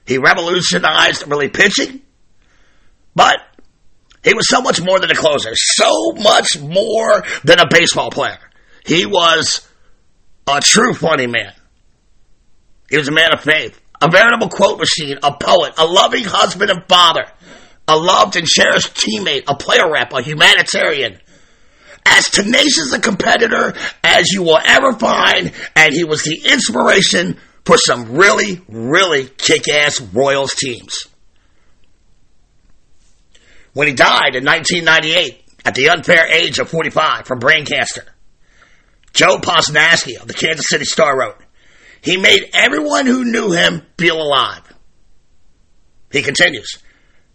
He 0.05 0.17
revolutionized 0.17 1.27
relief 1.27 1.53
pitching, 1.53 2.01
but 3.15 3.38
he 4.24 4.34
was 4.34 4.48
so 4.48 4.62
much 4.62 4.81
more 4.81 5.00
than 5.00 5.12
a 5.12 5.15
closer, 5.15 5.51
so 5.55 6.13
much 6.13 6.60
more 6.60 7.24
than 7.43 7.60
a 7.60 7.67
baseball 7.70 8.10
player. 8.10 8.39
He 8.86 9.05
was 9.05 9.67
a 10.48 10.60
true 10.60 10.93
funny 10.93 11.27
man. 11.27 11.53
He 12.89 12.98
was 12.98 13.08
a 13.08 13.12
man 13.12 13.34
of 13.34 13.41
faith 13.41 13.80
a 14.01 14.10
veritable 14.10 14.50
quote 14.50 14.79
machine, 14.79 15.17
a 15.24 15.34
poet, 15.34 15.74
a 15.77 15.86
loving 15.86 16.24
husband 16.24 16.72
and 16.72 16.84
father, 16.88 17.25
a 17.88 17.96
loved 17.96 18.36
and 18.36 18.48
cherished 18.48 18.96
teammate, 18.96 19.43
a 19.48 19.55
player 19.55 19.91
rep, 19.91 20.12
a 20.13 20.22
humanitarian, 20.22 21.20
as 22.05 22.29
tenacious 22.29 22.93
a 22.93 23.00
competitor 23.00 23.74
as 24.03 24.31
you 24.31 24.41
will 24.43 24.60
ever 24.63 24.93
find, 24.93 25.51
and 25.75 25.93
he 25.93 26.03
was 26.03 26.24
the 26.24 26.41
inspiration 26.51 27.38
for 27.63 27.77
some 27.77 28.15
really, 28.15 28.62
really 28.67 29.27
kick-ass 29.27 30.01
Royals 30.01 30.55
teams. 30.55 31.05
When 33.74 33.88
he 33.88 33.93
died 33.93 34.36
in 34.36 34.43
1998 34.43 35.43
at 35.63 35.75
the 35.75 35.89
unfair 35.89 36.27
age 36.27 36.60
of 36.60 36.70
45 36.70 37.25
from 37.25 37.39
brain 37.39 37.65
cancer, 37.65 38.03
Joe 39.13 39.38
Posnanski 39.38 40.20
of 40.20 40.27
the 40.27 40.34
Kansas 40.34 40.65
City 40.67 40.86
Star 40.86 41.17
wrote, 41.17 41.38
he 42.01 42.17
made 42.17 42.50
everyone 42.53 43.05
who 43.05 43.24
knew 43.24 43.51
him 43.51 43.84
feel 43.98 44.22
alive. 44.22 44.62
He 46.12 46.22
continues. 46.22 46.79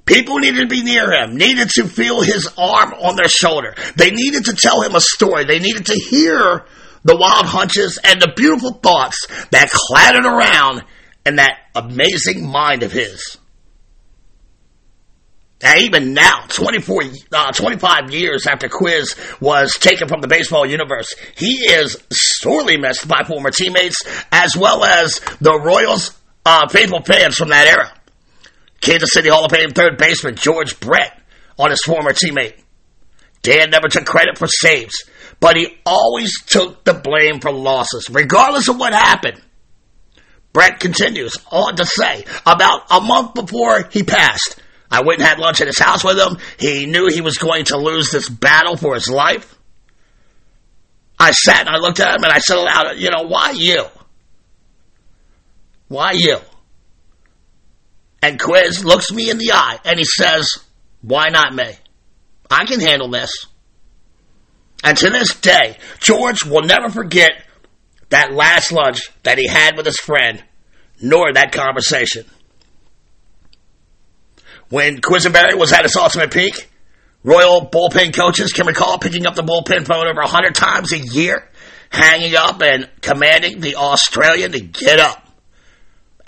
People 0.05 0.39
needed 0.39 0.61
to 0.61 0.67
be 0.69 0.83
near 0.83 1.11
him, 1.11 1.37
needed 1.37 1.69
to 1.71 1.89
feel 1.89 2.21
his 2.21 2.49
arm 2.57 2.93
on 2.95 3.17
their 3.17 3.29
shoulder. 3.29 3.75
They 3.97 4.11
needed 4.11 4.45
to 4.47 4.55
tell 4.55 4.83
him 4.83 4.95
a 4.95 5.01
story. 5.01 5.45
They 5.45 5.59
needed 5.59 5.87
to 5.87 5.95
hear 5.95 6.65
the 7.05 7.17
wild 7.17 7.47
hunches 7.47 7.99
and 8.03 8.21
the 8.21 8.33
beautiful 8.37 8.73
thoughts 8.73 9.27
that 9.51 9.71
clattered 9.71 10.27
around 10.27 10.85
in 11.25 11.37
that 11.37 11.59
amazing 11.75 12.47
mind 12.47 12.83
of 12.83 12.93
his. 12.93 13.39
Even 15.65 16.13
now, 16.13 16.45
24, 16.49 17.03
uh, 17.33 17.53
25 17.53 18.11
years 18.13 18.47
after 18.47 18.69
Quiz 18.69 19.15
was 19.41 19.73
taken 19.75 20.07
from 20.07 20.21
the 20.21 20.29
baseball 20.29 20.67
universe, 20.67 21.15
he 21.35 21.65
is 21.65 21.97
sorely 22.11 22.77
missed 22.77 23.09
by 23.09 23.25
former 23.25 23.51
teammates 23.51 23.97
as 24.31 24.55
well 24.55 24.85
as 24.85 25.21
the 25.41 25.59
Royals' 25.59 26.17
uh, 26.45 26.69
faithful 26.69 27.03
fans 27.03 27.37
from 27.37 27.49
that 27.49 27.67
era. 27.67 27.93
Kansas 28.83 29.11
City 29.13 29.31
Hall 29.31 29.47
of 29.47 29.51
Fame 29.51 29.71
third 29.71 29.97
baseman 29.97 30.37
George 30.37 30.79
Brett 30.79 31.19
on 31.59 31.71
his 31.71 31.83
former 31.83 32.13
teammate. 32.13 32.55
Dan 33.43 33.71
never 33.71 33.89
took 33.89 34.05
credit 34.05 34.37
for 34.37 34.49
saves, 34.49 35.05
but 35.41 35.57
he 35.57 35.79
always 35.87 36.43
took 36.45 36.85
the 36.85 36.95
blame 36.95 37.41
for 37.41 37.51
losses, 37.51 38.11
regardless 38.11 38.69
of 38.69 38.79
what 38.79 38.93
happened. 38.93 39.41
Brett 40.53 40.81
continues 40.81 41.37
on 41.51 41.77
to 41.77 41.87
say, 41.87 42.25
about 42.45 42.83
a 42.91 43.01
month 43.01 43.35
before 43.35 43.89
he 43.91 44.03
passed, 44.03 44.57
I 44.91 45.03
went 45.03 45.21
and 45.21 45.29
had 45.29 45.39
lunch 45.39 45.61
at 45.61 45.67
his 45.67 45.79
house 45.79 46.05
with 46.05 46.19
him. 46.19 46.39
He 46.59 46.87
knew 46.87 47.09
he 47.09 47.21
was 47.21 47.39
going 47.39 47.67
to 47.67 47.77
lose 47.77 48.11
this 48.11 48.29
battle 48.29 48.77
for 48.77 48.95
his 48.95 49.09
life. 49.09 49.57
I 51.19 51.33
sat 51.33 51.67
and 51.67 51.75
I 51.75 51.79
looked 51.79 52.01
at 52.01 52.17
him 52.17 52.25
and 52.25 52.33
I 52.33 52.39
said 52.39 52.57
aloud, 52.57 52.97
you 52.97 53.11
know, 53.11 53.23
why 53.27 53.53
you? 53.53 53.85
Why 55.89 56.13
you? 56.13 56.39
And 58.23 58.41
Quiz 58.41 58.85
looks 58.85 59.13
me 59.13 59.31
in 59.31 59.39
the 59.39 59.53
eye 59.53 59.79
and 59.85 59.99
he 59.99 60.05
says, 60.05 60.47
why 61.01 61.29
not 61.29 61.55
me? 61.55 61.73
I 62.51 62.65
can 62.67 62.81
handle 62.81 63.09
this. 63.09 63.31
And 64.85 64.97
to 64.99 65.11
this 65.11 65.35
day, 65.35 65.79
George 66.01 66.45
will 66.45 66.63
never 66.63 66.91
forget 66.91 67.33
that 68.11 68.33
last 68.33 68.73
lunch 68.73 69.11
that 69.23 69.39
he 69.39 69.47
had 69.47 69.77
with 69.77 69.87
his 69.87 69.99
friend, 69.99 70.43
nor 71.01 71.33
that 71.33 71.53
conversation. 71.53 72.25
When 74.69 75.01
Quisenberry 75.01 75.57
was 75.57 75.73
at 75.73 75.83
his 75.83 75.97
ultimate 75.97 76.33
peak, 76.33 76.69
Royal 77.27 77.67
bullpen 77.67 78.15
coaches 78.15 78.53
can 78.53 78.69
recall 78.69 78.99
picking 78.99 79.27
up 79.27 79.35
the 79.35 79.43
bullpen 79.43 79.85
phone 79.85 80.07
over 80.07 80.21
100 80.21 80.55
times 80.55 80.93
a 80.93 80.99
year, 80.99 81.49
hanging 81.91 82.37
up 82.37 82.63
and 82.63 82.89
commanding 83.01 83.59
the 83.59 83.75
Australian 83.75 84.53
to 84.53 84.61
get 84.61 85.01
up. 85.01 85.29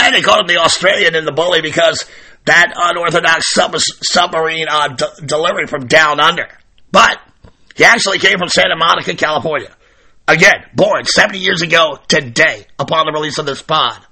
And 0.00 0.12
they 0.12 0.22
called 0.22 0.40
him 0.40 0.48
the 0.48 0.56
Australian 0.56 1.14
in 1.14 1.24
the 1.24 1.30
bully 1.30 1.62
because 1.62 2.04
that 2.46 2.72
unorthodox 2.74 3.52
sub- 3.54 3.76
submarine 3.78 4.66
uh, 4.68 4.88
d- 4.88 5.06
delivery 5.24 5.68
from 5.68 5.86
down 5.86 6.18
under. 6.18 6.48
But 6.90 7.20
he 7.76 7.84
actually 7.84 8.18
came 8.18 8.38
from 8.38 8.48
Santa 8.48 8.74
Monica, 8.74 9.14
California. 9.14 9.70
Again, 10.26 10.64
born 10.74 11.04
70 11.04 11.38
years 11.38 11.62
ago 11.62 12.00
today 12.08 12.66
upon 12.76 13.06
the 13.06 13.12
release 13.12 13.38
of 13.38 13.46
this 13.46 13.62
pod 13.62 14.04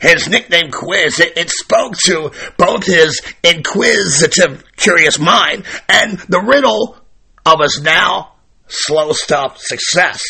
his 0.00 0.28
nickname 0.28 0.70
Quiz, 0.70 1.18
it, 1.20 1.36
it, 1.36 1.50
spoke 1.50 1.94
to 2.04 2.32
both 2.56 2.84
his 2.84 3.20
inquisitive, 3.42 4.64
curious 4.76 5.18
mind 5.18 5.64
and 5.88 6.18
the 6.20 6.40
riddle 6.40 6.96
of 7.46 7.60
his 7.60 7.80
now 7.82 8.34
slow 8.68 9.12
stuff 9.12 9.58
success. 9.58 10.22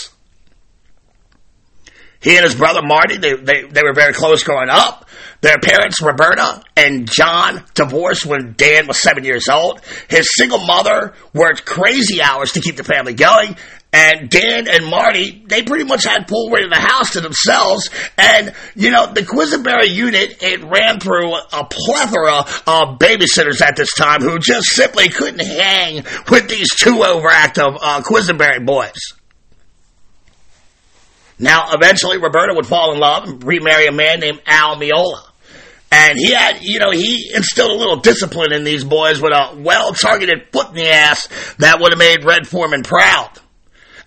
He 2.20 2.36
and 2.36 2.44
his 2.44 2.54
brother 2.54 2.82
Marty, 2.82 3.16
they, 3.16 3.34
they, 3.34 3.62
they 3.62 3.82
were 3.82 3.94
very 3.94 4.12
close 4.12 4.42
growing 4.42 4.68
up. 4.68 5.08
Their 5.40 5.58
parents, 5.58 6.02
Roberta 6.02 6.62
and 6.76 7.10
John, 7.10 7.64
divorced 7.72 8.26
when 8.26 8.54
Dan 8.58 8.86
was 8.86 9.00
seven 9.00 9.24
years 9.24 9.48
old. 9.48 9.80
His 10.08 10.28
single 10.34 10.58
mother 10.58 11.14
worked 11.32 11.64
crazy 11.64 12.20
hours 12.20 12.52
to 12.52 12.60
keep 12.60 12.76
the 12.76 12.84
family 12.84 13.14
going. 13.14 13.56
And 13.92 14.30
Dan 14.30 14.68
and 14.68 14.86
Marty, 14.86 15.42
they 15.48 15.62
pretty 15.62 15.84
much 15.84 16.04
had 16.04 16.28
Pool 16.28 16.54
in 16.54 16.70
the 16.70 16.76
house 16.76 17.14
to 17.14 17.20
themselves. 17.20 17.90
And, 18.16 18.54
you 18.76 18.92
know, 18.92 19.12
the 19.12 19.22
Quisenberry 19.22 19.88
unit, 19.88 20.42
it 20.42 20.62
ran 20.62 21.00
through 21.00 21.34
a 21.34 21.64
plethora 21.68 22.38
of 22.68 22.98
babysitters 23.00 23.60
at 23.60 23.74
this 23.74 23.92
time 23.94 24.20
who 24.20 24.38
just 24.38 24.68
simply 24.68 25.08
couldn't 25.08 25.44
hang 25.44 26.04
with 26.30 26.48
these 26.48 26.72
two 26.76 26.98
overactive 26.98 27.78
uh, 27.82 28.00
Quisenberry 28.02 28.64
boys. 28.64 29.14
Now, 31.40 31.72
eventually, 31.72 32.18
Roberta 32.18 32.54
would 32.54 32.66
fall 32.66 32.92
in 32.92 33.00
love 33.00 33.24
and 33.26 33.42
remarry 33.42 33.86
a 33.86 33.92
man 33.92 34.20
named 34.20 34.40
Al 34.46 34.76
Miola. 34.76 35.22
And 35.90 36.16
he 36.16 36.32
had, 36.32 36.58
you 36.62 36.78
know, 36.78 36.92
he 36.92 37.32
instilled 37.34 37.72
a 37.72 37.74
little 37.74 37.96
discipline 37.96 38.52
in 38.52 38.62
these 38.62 38.84
boys 38.84 39.20
with 39.20 39.32
a 39.32 39.56
well-targeted 39.56 40.52
foot 40.52 40.68
in 40.68 40.74
the 40.74 40.88
ass 40.88 41.28
that 41.58 41.80
would 41.80 41.90
have 41.90 41.98
made 41.98 42.24
Red 42.24 42.46
Foreman 42.46 42.84
proud. 42.84 43.39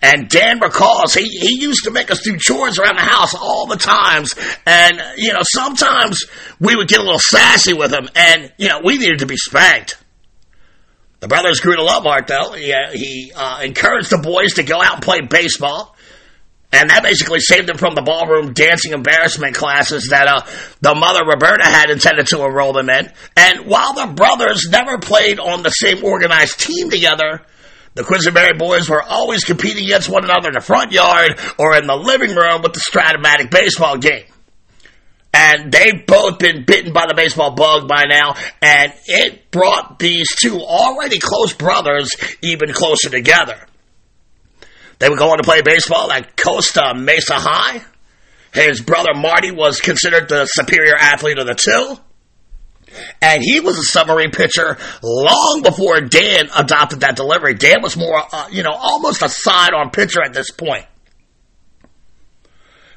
And 0.04 0.28
Dan 0.28 0.60
recalls 0.60 1.14
he, 1.14 1.24
he 1.24 1.62
used 1.62 1.84
to 1.84 1.90
make 1.90 2.10
us 2.10 2.20
do 2.20 2.36
chores 2.36 2.78
around 2.78 2.96
the 2.96 3.02
house 3.02 3.34
all 3.34 3.66
the 3.66 3.78
times. 3.78 4.34
And, 4.66 5.00
you 5.16 5.32
know, 5.32 5.40
sometimes 5.42 6.26
we 6.60 6.76
would 6.76 6.88
get 6.88 6.98
a 6.98 7.02
little 7.02 7.18
sassy 7.18 7.72
with 7.72 7.90
him 7.90 8.10
and, 8.14 8.52
you 8.58 8.68
know, 8.68 8.82
we 8.84 8.98
needed 8.98 9.20
to 9.20 9.26
be 9.26 9.38
spanked. 9.38 9.96
The 11.20 11.28
brothers 11.28 11.60
grew 11.60 11.76
to 11.76 11.82
love 11.82 12.04
Art, 12.06 12.26
though. 12.26 12.52
He, 12.52 12.70
uh, 12.70 12.90
he 12.92 13.32
uh, 13.34 13.60
encouraged 13.62 14.10
the 14.10 14.18
boys 14.18 14.54
to 14.54 14.62
go 14.62 14.82
out 14.82 14.96
and 14.96 15.02
play 15.02 15.22
baseball. 15.22 15.96
And 16.70 16.90
that 16.90 17.02
basically 17.02 17.40
saved 17.40 17.66
them 17.66 17.78
from 17.78 17.94
the 17.94 18.02
ballroom 18.02 18.52
dancing 18.52 18.92
embarrassment 18.92 19.54
classes 19.54 20.08
that 20.10 20.28
uh, 20.28 20.42
the 20.82 20.94
mother 20.94 21.24
Roberta 21.24 21.64
had 21.64 21.88
intended 21.88 22.26
to 22.26 22.44
enroll 22.44 22.74
them 22.74 22.90
in. 22.90 23.10
And 23.38 23.64
while 23.64 23.94
the 23.94 24.12
brothers 24.12 24.66
never 24.68 24.98
played 24.98 25.40
on 25.40 25.62
the 25.62 25.70
same 25.70 26.04
organized 26.04 26.60
team 26.60 26.90
together, 26.90 27.40
the 27.94 28.02
Quisenberry 28.02 28.58
boys 28.58 28.88
were 28.88 29.02
always 29.02 29.44
competing 29.44 29.84
against 29.84 30.08
one 30.08 30.24
another 30.24 30.48
in 30.48 30.54
the 30.54 30.60
front 30.60 30.92
yard 30.92 31.38
or 31.58 31.76
in 31.76 31.86
the 31.86 31.96
living 31.96 32.34
room 32.34 32.62
with 32.62 32.72
the 32.72 32.80
Strat-O-Matic 32.80 33.50
baseball 33.50 33.98
game. 33.98 34.24
And 35.32 35.72
they've 35.72 36.06
both 36.06 36.38
been 36.38 36.64
bitten 36.64 36.92
by 36.92 37.06
the 37.08 37.14
baseball 37.14 37.52
bug 37.52 37.88
by 37.88 38.04
now, 38.08 38.36
and 38.62 38.92
it 39.06 39.50
brought 39.50 39.98
these 39.98 40.28
two 40.36 40.60
already 40.60 41.18
close 41.18 41.52
brothers 41.52 42.10
even 42.40 42.72
closer 42.72 43.10
together. 43.10 43.66
They 44.98 45.08
were 45.08 45.16
going 45.16 45.38
to 45.38 45.42
play 45.42 45.62
baseball 45.62 46.10
at 46.12 46.36
Costa 46.36 46.94
Mesa 46.94 47.34
High. 47.34 47.82
His 48.52 48.80
brother 48.80 49.14
Marty 49.14 49.50
was 49.50 49.80
considered 49.80 50.28
the 50.28 50.46
superior 50.46 50.94
athlete 50.96 51.38
of 51.38 51.46
the 51.46 51.54
two. 51.54 52.00
And 53.20 53.42
he 53.42 53.60
was 53.60 53.78
a 53.78 53.82
submarine 53.82 54.30
pitcher 54.30 54.78
long 55.02 55.62
before 55.62 56.00
Dan 56.00 56.48
adopted 56.56 57.00
that 57.00 57.16
delivery. 57.16 57.54
Dan 57.54 57.82
was 57.82 57.96
more, 57.96 58.22
uh, 58.32 58.48
you 58.50 58.62
know, 58.62 58.72
almost 58.72 59.22
a 59.22 59.28
sidearm 59.28 59.90
pitcher 59.90 60.22
at 60.22 60.32
this 60.32 60.50
point. 60.50 60.86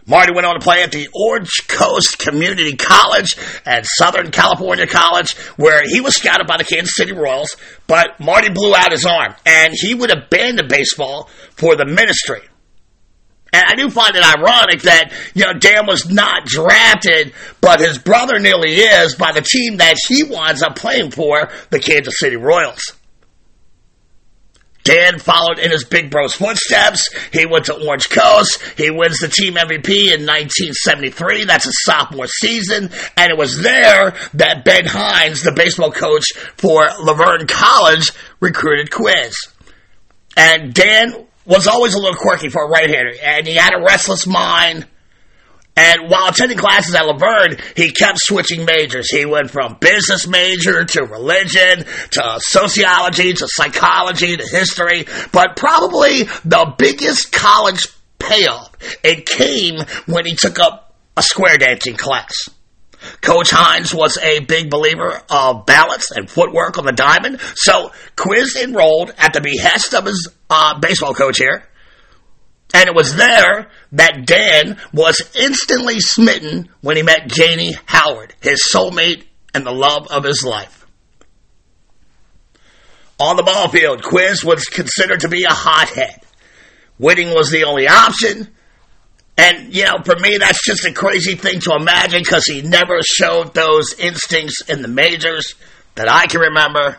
Marty 0.09 0.31
went 0.33 0.47
on 0.47 0.53
to 0.53 0.61
play 0.61 0.83
at 0.83 0.91
the 0.93 1.09
Orange 1.13 1.67
Coast 1.67 2.17
Community 2.17 2.77
College 2.77 3.35
and 3.65 3.85
Southern 3.85 4.31
California 4.31 4.87
College, 4.87 5.35
where 5.57 5.83
he 5.85 5.99
was 5.99 6.15
scouted 6.15 6.47
by 6.47 6.55
the 6.55 6.63
Kansas 6.63 6.95
City 6.95 7.11
Royals, 7.11 7.57
but 7.87 8.17
Marty 8.17 8.49
blew 8.49 8.73
out 8.73 8.93
his 8.93 9.05
arm, 9.05 9.35
and 9.45 9.73
he 9.73 9.93
would 9.93 10.09
abandon 10.09 10.69
baseball 10.69 11.29
for 11.57 11.75
the 11.75 11.85
ministry. 11.85 12.39
And 13.53 13.63
I 13.65 13.75
do 13.75 13.89
find 13.89 14.15
it 14.15 14.23
ironic 14.23 14.81
that, 14.83 15.13
you 15.33 15.45
know, 15.45 15.53
Dan 15.53 15.85
was 15.87 16.09
not 16.09 16.45
drafted, 16.45 17.33
but 17.61 17.79
his 17.79 17.97
brother 17.97 18.39
nearly 18.39 18.75
is 18.75 19.15
by 19.15 19.31
the 19.31 19.41
team 19.41 19.77
that 19.77 19.95
he 20.07 20.23
winds 20.23 20.61
up 20.61 20.75
playing 20.75 21.11
for, 21.11 21.49
the 21.69 21.79
Kansas 21.79 22.19
City 22.19 22.35
Royals. 22.35 22.93
Dan 24.87 25.19
followed 25.19 25.59
in 25.59 25.69
his 25.69 25.83
big 25.83 26.09
bro's 26.09 26.33
footsteps. 26.33 27.09
He 27.33 27.45
went 27.45 27.65
to 27.65 27.75
Orange 27.75 28.09
Coast. 28.09 28.63
He 28.77 28.89
wins 28.89 29.19
the 29.19 29.27
team 29.27 29.55
MVP 29.55 30.13
in 30.13 30.25
1973. 30.25 31.43
That's 31.43 31.65
his 31.65 31.83
sophomore 31.83 32.27
season. 32.27 32.89
And 33.17 33.29
it 33.29 33.37
was 33.37 33.61
there 33.61 34.15
that 34.35 34.63
Ben 34.63 34.85
Hines, 34.85 35.43
the 35.43 35.51
baseball 35.51 35.91
coach 35.91 36.31
for 36.55 36.87
La 37.01 37.13
Verne 37.15 37.47
College, 37.47 38.11
recruited 38.39 38.89
Quiz. 38.89 39.35
And 40.37 40.73
Dan 40.73 41.26
was 41.47 41.67
always 41.67 41.93
a 41.93 41.99
little 41.99 42.19
quirky 42.19 42.49
for 42.49 42.65
a 42.65 42.69
right-hander, 42.69 43.13
and 43.23 43.47
he 43.47 43.55
had 43.55 43.73
a 43.73 43.83
restless 43.83 44.27
mind 44.27 44.85
and 45.77 46.09
while 46.09 46.29
attending 46.29 46.57
classes 46.57 46.95
at 46.95 47.05
La 47.05 47.15
Verne, 47.15 47.55
he 47.75 47.91
kept 47.91 48.17
switching 48.19 48.65
majors. 48.65 49.11
He 49.11 49.27
went 49.27 49.51
from 49.51 49.77
business 49.79 50.27
major 50.27 50.83
to 50.83 51.03
religion 51.03 51.85
to 52.11 52.39
sociology 52.39 53.33
to 53.33 53.47
psychology 53.47 54.35
to 54.35 54.43
history. 54.43 55.05
But 55.31 55.55
probably 55.55 56.23
the 56.43 56.73
biggest 56.79 57.31
college 57.31 57.87
payoff, 58.17 58.71
it 59.03 59.27
came 59.27 59.79
when 60.07 60.25
he 60.25 60.33
took 60.33 60.57
up 60.57 60.95
a 61.15 61.21
square 61.21 61.59
dancing 61.59 61.95
class. 61.95 62.49
Coach 63.21 63.49
Hines 63.51 63.93
was 63.93 64.17
a 64.17 64.39
big 64.39 64.69
believer 64.69 65.21
of 65.29 65.65
balance 65.65 66.11
and 66.11 66.29
footwork 66.29 66.77
on 66.77 66.85
the 66.85 66.91
diamond, 66.91 67.39
so 67.55 67.91
Quiz 68.15 68.55
enrolled 68.55 69.13
at 69.17 69.33
the 69.33 69.41
behest 69.41 69.93
of 69.93 70.05
his 70.05 70.29
uh, 70.49 70.79
baseball 70.79 71.13
coach 71.13 71.37
here 71.37 71.63
and 72.73 72.89
it 72.89 72.95
was 72.95 73.15
there 73.15 73.69
that 73.93 74.25
Dan 74.25 74.79
was 74.93 75.21
instantly 75.35 75.99
smitten 75.99 76.69
when 76.81 76.97
he 76.97 77.03
met 77.03 77.27
Janie 77.27 77.75
Howard, 77.85 78.35
his 78.41 78.61
soulmate 78.71 79.23
and 79.53 79.65
the 79.65 79.71
love 79.71 80.07
of 80.07 80.23
his 80.23 80.43
life. 80.43 80.85
On 83.19 83.35
the 83.35 83.43
ball 83.43 83.69
field, 83.69 84.03
Quiz 84.03 84.43
was 84.43 84.65
considered 84.65 85.21
to 85.21 85.29
be 85.29 85.43
a 85.43 85.53
hothead. 85.53 86.21
Winning 86.99 87.33
was 87.33 87.49
the 87.49 87.63
only 87.63 87.87
option. 87.87 88.49
And, 89.37 89.73
you 89.73 89.85
know, 89.85 89.97
for 90.03 90.15
me, 90.15 90.37
that's 90.37 90.63
just 90.65 90.85
a 90.85 90.91
crazy 90.91 91.35
thing 91.35 91.59
to 91.61 91.75
imagine 91.79 92.21
because 92.23 92.43
he 92.45 92.63
never 92.63 92.99
showed 93.03 93.53
those 93.53 93.93
instincts 93.99 94.61
in 94.67 94.81
the 94.81 94.87
majors 94.87 95.53
that 95.95 96.09
I 96.09 96.25
can 96.25 96.41
remember. 96.41 96.97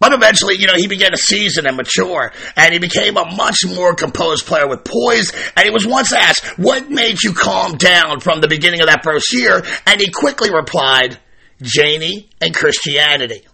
But 0.00 0.12
eventually, 0.12 0.56
you 0.58 0.66
know, 0.66 0.74
he 0.74 0.88
began 0.88 1.12
to 1.12 1.16
season 1.16 1.64
and 1.64 1.76
mature, 1.76 2.32
and 2.56 2.72
he 2.72 2.80
became 2.80 3.16
a 3.16 3.24
much 3.36 3.58
more 3.64 3.94
composed 3.94 4.46
player 4.46 4.66
with 4.66 4.82
poise. 4.82 5.32
And 5.56 5.64
he 5.64 5.70
was 5.70 5.86
once 5.86 6.12
asked, 6.12 6.58
What 6.58 6.90
made 6.90 7.22
you 7.22 7.32
calm 7.34 7.76
down 7.76 8.18
from 8.18 8.40
the 8.40 8.48
beginning 8.48 8.80
of 8.80 8.88
that 8.88 9.04
first 9.04 9.32
year? 9.32 9.62
And 9.86 10.00
he 10.00 10.10
quickly 10.10 10.52
replied, 10.52 11.18
Janie 11.62 12.28
and 12.40 12.52
Christianity. 12.52 13.46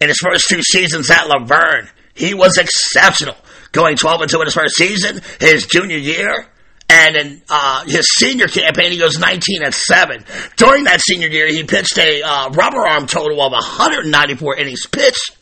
In 0.00 0.06
his 0.06 0.18
first 0.22 0.48
two 0.48 0.62
seasons 0.62 1.10
at 1.10 1.26
La 1.26 1.44
Verne, 1.44 1.88
he 2.14 2.34
was 2.34 2.56
exceptional, 2.56 3.36
going 3.76 3.96
12 3.96 4.22
and 4.22 4.30
2 4.30 4.40
in 4.40 4.46
his 4.46 4.54
first 4.54 4.74
season. 4.74 5.20
His 5.38 5.66
junior 5.66 5.98
year, 5.98 6.46
and 6.88 7.16
in 7.16 7.42
uh, 7.48 7.84
his 7.84 8.06
senior 8.14 8.46
campaign, 8.46 8.92
he 8.92 8.98
goes 8.98 9.18
19 9.18 9.62
and 9.64 9.74
7. 9.74 10.24
During 10.56 10.84
that 10.84 11.00
senior 11.00 11.28
year, 11.28 11.48
he 11.48 11.64
pitched 11.64 11.98
a 11.98 12.22
uh, 12.22 12.50
rubber 12.50 12.86
arm 12.86 13.06
total 13.06 13.40
of 13.42 13.52
194 13.52 14.56
innings 14.56 14.86
pitched, 14.86 15.36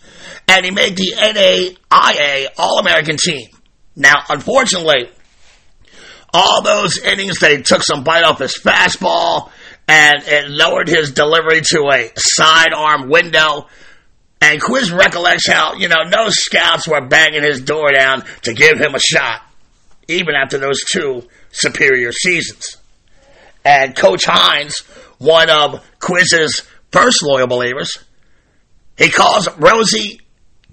and 0.48 0.64
he 0.64 0.70
made 0.70 0.96
the 0.96 1.12
NAIA 1.16 2.48
All 2.58 2.78
American 2.78 3.16
team. 3.16 3.48
Now, 3.96 4.24
unfortunately, 4.28 5.10
all 6.32 6.62
those 6.62 6.98
innings, 6.98 7.38
they 7.38 7.62
took 7.62 7.82
some 7.82 8.02
bite 8.02 8.24
off 8.24 8.40
his 8.40 8.58
fastball, 8.58 9.50
and 9.86 10.22
it 10.26 10.50
lowered 10.50 10.88
his 10.88 11.12
delivery 11.12 11.60
to 11.60 11.88
a 11.92 12.10
sidearm 12.16 13.08
window. 13.08 13.68
And 14.44 14.61
Quiz 14.61 14.92
recollects 14.92 15.48
how, 15.48 15.72
you 15.72 15.88
know, 15.88 16.02
no 16.07 16.28
scouts 16.28 16.87
were 16.87 17.00
banging 17.00 17.42
his 17.42 17.62
door 17.62 17.90
down 17.92 18.24
to 18.42 18.52
give 18.52 18.78
him 18.78 18.94
a 18.94 19.00
shot 19.00 19.40
even 20.07 20.35
after 20.35 20.59
those 20.59 20.85
two 20.85 21.26
superior 21.50 22.12
seasons. 22.12 22.76
And 23.64 23.96
Coach 23.96 24.26
Hines, 24.26 24.80
one 25.16 25.48
of 25.48 25.83
Quiz's 25.98 26.61
first 26.90 27.22
loyal 27.22 27.46
believers, 27.46 27.96
he 28.98 29.09
calls 29.09 29.48
Rosie 29.57 30.20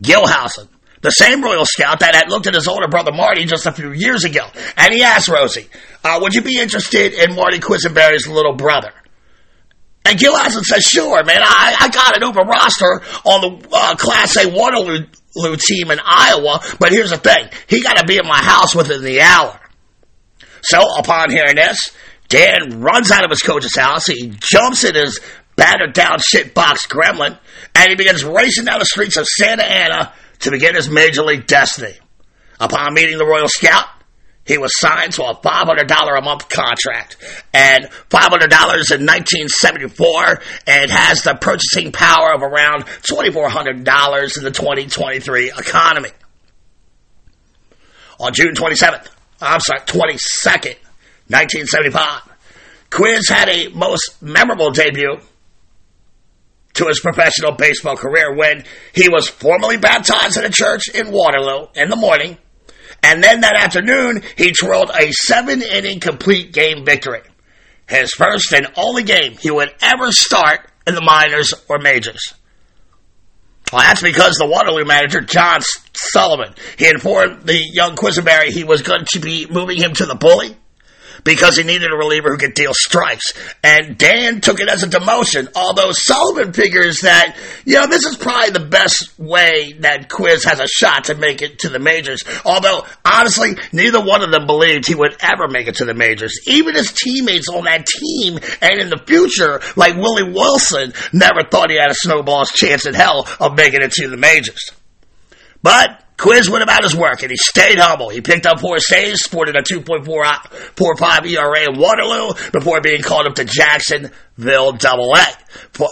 Gilhousen, 0.03 0.67
the 0.99 1.09
same 1.11 1.41
Royal 1.41 1.63
Scout 1.63 2.01
that 2.01 2.13
had 2.13 2.29
looked 2.29 2.47
at 2.47 2.55
his 2.55 2.67
older 2.67 2.89
brother 2.89 3.13
Marty 3.13 3.45
just 3.45 3.65
a 3.65 3.71
few 3.71 3.93
years 3.93 4.25
ago. 4.25 4.45
And 4.75 4.93
he 4.93 5.01
asked 5.01 5.29
Rosie, 5.29 5.69
uh, 6.03 6.19
would 6.21 6.33
you 6.33 6.41
be 6.41 6.59
interested 6.59 7.13
in 7.13 7.35
Marty 7.37 7.59
Quisenberry's 7.59 8.27
little 8.27 8.53
brother? 8.53 8.91
And 10.03 10.19
Gil 10.19 10.33
Gilhousen 10.35 10.63
says, 10.63 10.83
sure, 10.83 11.23
man, 11.23 11.41
I, 11.41 11.75
I 11.79 11.89
got 11.89 12.17
an 12.17 12.23
open 12.23 12.47
roster 12.47 13.01
on 13.23 13.41
the 13.41 13.69
uh, 13.71 13.95
Class 13.95 14.35
A 14.37 14.49
Waterloo 14.49 15.55
team 15.57 15.91
in 15.91 15.99
Iowa, 16.03 16.59
but 16.79 16.91
here's 16.91 17.11
the 17.11 17.17
thing. 17.17 17.49
He 17.67 17.81
got 17.81 17.97
to 17.97 18.05
be 18.05 18.17
in 18.17 18.27
my 18.27 18.41
house 18.41 18.75
within 18.75 19.03
the 19.03 19.21
hour. 19.21 19.59
So 20.63 20.81
upon 20.97 21.29
hearing 21.29 21.55
this, 21.55 21.91
Dan 22.27 22.81
runs 22.81 23.11
out 23.11 23.23
of 23.23 23.29
his 23.29 23.41
coach's 23.41 23.75
house. 23.75 24.07
He 24.07 24.33
jumps 24.39 24.83
in 24.83 24.95
his 24.95 25.19
battered 25.55 25.93
down 25.93 26.17
shitbox 26.17 26.87
gremlin, 26.87 27.37
and 27.75 27.89
he 27.89 27.95
begins 27.95 28.23
racing 28.23 28.65
down 28.65 28.79
the 28.79 28.85
streets 28.85 29.17
of 29.17 29.27
Santa 29.27 29.63
Ana 29.63 30.13
to 30.39 30.51
begin 30.51 30.75
his 30.75 30.89
major 30.89 31.23
league 31.23 31.45
destiny. 31.45 31.93
Upon 32.59 32.93
meeting 32.93 33.17
the 33.17 33.25
Royal 33.25 33.47
Scout, 33.47 33.85
he 34.51 34.57
was 34.57 34.77
signed 34.77 35.13
to 35.13 35.23
a 35.23 35.33
$500 35.33 36.17
a 36.17 36.21
month 36.21 36.49
contract 36.49 37.15
and 37.53 37.85
$500 38.09 38.43
in 38.91 39.05
1974 39.05 40.41
and 40.67 40.91
has 40.91 41.23
the 41.23 41.35
purchasing 41.39 41.93
power 41.93 42.33
of 42.33 42.43
around 42.43 42.83
$2,400 42.83 44.37
in 44.37 44.43
the 44.43 44.51
2023 44.51 45.51
economy. 45.51 46.09
On 48.19 48.33
June 48.33 48.53
27th, 48.53 49.07
I'm 49.39 49.61
sorry, 49.61 49.79
22nd, 49.85 50.75
1975, 51.29 52.21
Quiz 52.89 53.29
had 53.29 53.47
a 53.47 53.69
most 53.69 54.21
memorable 54.21 54.71
debut 54.71 55.15
to 56.73 56.87
his 56.87 56.99
professional 56.99 57.53
baseball 57.53 57.95
career 57.95 58.35
when 58.35 58.65
he 58.93 59.07
was 59.07 59.29
formally 59.29 59.77
baptized 59.77 60.35
in 60.35 60.43
a 60.43 60.49
church 60.49 60.89
in 60.93 61.09
Waterloo 61.09 61.67
in 61.73 61.89
the 61.89 61.95
morning. 61.95 62.37
And 63.03 63.23
then 63.23 63.41
that 63.41 63.55
afternoon, 63.55 64.21
he 64.37 64.51
twirled 64.51 64.91
a 64.93 65.11
seven 65.11 65.61
inning 65.61 65.99
complete 65.99 66.53
game 66.53 66.85
victory. 66.85 67.21
His 67.89 68.13
first 68.13 68.53
and 68.53 68.67
only 68.77 69.03
game 69.03 69.37
he 69.37 69.51
would 69.51 69.73
ever 69.81 70.11
start 70.11 70.69
in 70.87 70.95
the 70.95 71.01
minors 71.01 71.53
or 71.67 71.79
majors. 71.79 72.33
Well, 73.71 73.81
that's 73.81 74.01
because 74.01 74.35
the 74.35 74.47
Waterloo 74.47 74.85
manager, 74.85 75.21
John 75.21 75.61
Sullivan, 75.93 76.53
he 76.77 76.87
informed 76.87 77.43
the 77.43 77.57
young 77.57 77.95
Quisenberry 77.95 78.47
he 78.47 78.63
was 78.63 78.81
going 78.81 79.05
to 79.11 79.19
be 79.19 79.47
moving 79.49 79.77
him 79.77 79.93
to 79.93 80.05
the 80.05 80.15
bully 80.15 80.55
because 81.23 81.57
he 81.57 81.63
needed 81.63 81.91
a 81.91 81.95
reliever 81.95 82.31
who 82.31 82.37
could 82.37 82.53
deal 82.53 82.73
strikes. 82.73 83.33
And 83.63 83.97
Dan 83.97 84.41
took 84.41 84.59
it 84.59 84.69
as 84.69 84.83
a 84.83 84.87
demotion, 84.87 85.49
although 85.55 85.91
Sullivan 85.91 86.53
figures 86.53 87.01
that, 87.01 87.37
you 87.65 87.75
know, 87.75 87.87
this 87.87 88.05
is 88.05 88.17
probably 88.17 88.51
the 88.51 88.65
best 88.65 89.17
way 89.19 89.73
that 89.79 90.09
Quiz 90.09 90.43
has 90.45 90.59
a 90.59 90.67
shot 90.67 91.05
to 91.05 91.15
make 91.15 91.41
it 91.41 91.59
to 91.59 91.69
the 91.69 91.79
majors. 91.79 92.21
Although, 92.45 92.85
honestly, 93.05 93.55
neither 93.71 94.03
one 94.03 94.23
of 94.23 94.31
them 94.31 94.47
believed 94.47 94.87
he 94.87 94.95
would 94.95 95.15
ever 95.21 95.47
make 95.47 95.67
it 95.67 95.75
to 95.75 95.85
the 95.85 95.93
majors. 95.93 96.39
Even 96.47 96.75
his 96.75 96.91
teammates 96.91 97.47
on 97.49 97.65
that 97.65 97.85
team 97.85 98.39
and 98.61 98.79
in 98.79 98.89
the 98.89 99.01
future, 99.05 99.61
like 99.75 99.95
Willie 99.95 100.31
Wilson, 100.31 100.93
never 101.13 101.43
thought 101.49 101.69
he 101.69 101.77
had 101.77 101.91
a 101.91 101.95
snowball's 101.95 102.51
chance 102.51 102.85
in 102.85 102.93
hell 102.93 103.27
of 103.39 103.55
making 103.55 103.81
it 103.81 103.91
to 103.91 104.07
the 104.07 104.17
majors. 104.17 104.71
But 105.63 106.03
Quiz 106.21 106.47
went 106.47 106.61
about 106.61 106.83
his 106.83 106.95
work 106.95 107.23
and 107.23 107.31
he 107.31 107.37
stayed 107.37 107.79
humble. 107.79 108.09
He 108.09 108.21
picked 108.21 108.45
up 108.45 108.59
four 108.59 108.77
saves, 108.77 109.21
sported 109.23 109.55
a 109.55 109.63
2.45 109.63 111.31
ERA 111.31 111.73
in 111.73 111.79
Waterloo 111.79 112.33
before 112.51 112.79
being 112.79 113.01
called 113.01 113.25
up 113.25 113.33
to 113.35 113.43
Jacksonville 113.43 114.73
Double 114.73 115.15
A. 115.15 115.25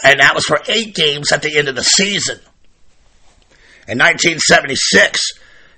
And 0.04 0.20
that 0.20 0.36
was 0.36 0.46
for 0.46 0.60
eight 0.68 0.94
games 0.94 1.32
at 1.32 1.42
the 1.42 1.58
end 1.58 1.68
of 1.68 1.76
the 1.76 1.84
season. 1.84 2.40
In 3.88 3.98
1976, 3.98 5.20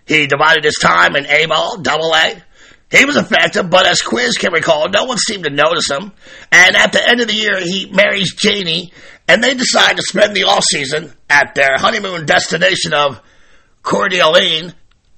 he 0.05 0.27
divided 0.27 0.65
his 0.65 0.75
time 0.81 1.15
in 1.15 1.27
A 1.27 1.45
ball, 1.45 1.77
Double 1.77 2.13
A. 2.13 2.43
He 2.91 3.05
was 3.05 3.15
effective, 3.15 3.69
but 3.69 3.87
as 3.87 4.01
Quiz 4.01 4.37
can 4.37 4.51
recall, 4.51 4.89
no 4.89 5.05
one 5.05 5.17
seemed 5.17 5.45
to 5.45 5.49
notice 5.49 5.89
him. 5.89 6.11
And 6.51 6.75
at 6.75 6.91
the 6.91 7.07
end 7.07 7.21
of 7.21 7.29
the 7.29 7.33
year, 7.33 7.57
he 7.61 7.89
marries 7.89 8.33
Janie, 8.33 8.91
and 9.29 9.41
they 9.41 9.53
decide 9.53 9.95
to 9.95 10.03
spend 10.03 10.35
the 10.35 10.43
off 10.43 10.65
season 10.69 11.13
at 11.29 11.55
their 11.55 11.77
honeymoon 11.77 12.25
destination 12.25 12.93
of 12.93 13.21
Coeur 13.83 14.09
d'Alene, 14.09 14.73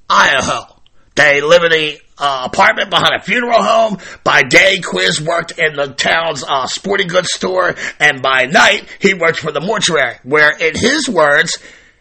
Idaho. 0.09 0.73
They 1.15 1.41
live 1.41 1.63
in 1.63 1.73
a 1.73 1.99
uh, 2.17 2.43
apartment 2.45 2.89
behind 2.89 3.13
a 3.15 3.23
funeral 3.23 3.61
home. 3.61 3.97
By 4.23 4.43
day, 4.43 4.79
Quiz 4.79 5.21
worked 5.21 5.57
in 5.57 5.75
the 5.75 5.87
town's 5.87 6.43
uh, 6.43 6.67
sporting 6.67 7.07
goods 7.07 7.31
store, 7.31 7.75
and 7.99 8.21
by 8.21 8.45
night, 8.45 8.87
he 8.99 9.13
worked 9.13 9.39
for 9.39 9.51
the 9.51 9.61
mortuary, 9.61 10.15
where, 10.23 10.51
in 10.57 10.75
his 10.75 11.07
words, 11.07 11.59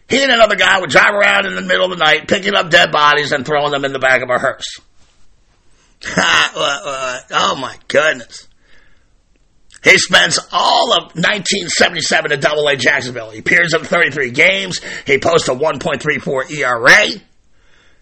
he 0.08 0.22
and 0.22 0.32
another 0.32 0.56
guy 0.56 0.80
would 0.80 0.90
drive 0.90 1.14
around 1.14 1.46
in 1.46 1.54
the 1.54 1.62
middle 1.62 1.90
of 1.90 1.98
the 1.98 2.04
night, 2.04 2.28
picking 2.28 2.54
up 2.54 2.70
dead 2.70 2.92
bodies 2.92 3.32
and 3.32 3.44
throwing 3.44 3.72
them 3.72 3.84
in 3.84 3.92
the 3.92 3.98
back 3.98 4.22
of 4.22 4.30
a 4.30 4.38
hearse. 4.38 4.78
oh 6.16 7.56
my 7.60 7.76
goodness. 7.88 8.48
He 9.82 9.98
spends 9.98 10.38
all 10.52 10.92
of 10.92 11.14
1977 11.14 12.32
at 12.32 12.40
Double 12.40 12.68
A 12.68 12.76
Jacksonville. 12.76 13.30
He 13.30 13.40
appears 13.40 13.74
in 13.74 13.82
33 13.82 14.30
games. 14.30 14.80
He 15.06 15.18
posts 15.18 15.48
a 15.48 15.54
1.34 15.54 16.50
ERA. 16.52 17.20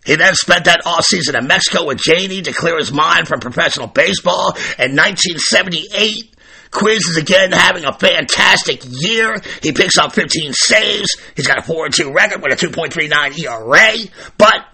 He 0.05 0.17
then 0.17 0.35
spent 0.35 0.65
that 0.65 0.83
offseason 0.85 1.39
in 1.39 1.47
Mexico 1.47 1.87
with 1.87 1.99
Janie 1.99 2.43
to 2.43 2.53
clear 2.53 2.79
his 2.79 2.93
mind 2.93 3.29
from 3.29 3.41
professional 3.41 3.87
baseball. 3.87 4.53
In 4.79 4.97
1978, 4.97 6.35
Quiz 6.71 7.07
is 7.07 7.17
again 7.17 7.53
having 7.53 7.85
a 7.85 7.93
fantastic 7.93 8.83
year. 8.87 9.37
He 9.63 9.73
picks 9.73 9.99
up 9.99 10.13
15 10.13 10.53
saves. 10.53 11.17
He's 11.37 11.47
got 11.47 11.59
a 11.59 11.63
4-2 11.63 12.15
record 12.15 12.43
with 12.43 12.63
a 12.63 12.67
2.39 12.67 13.39
ERA. 13.39 14.11
But 14.39 14.67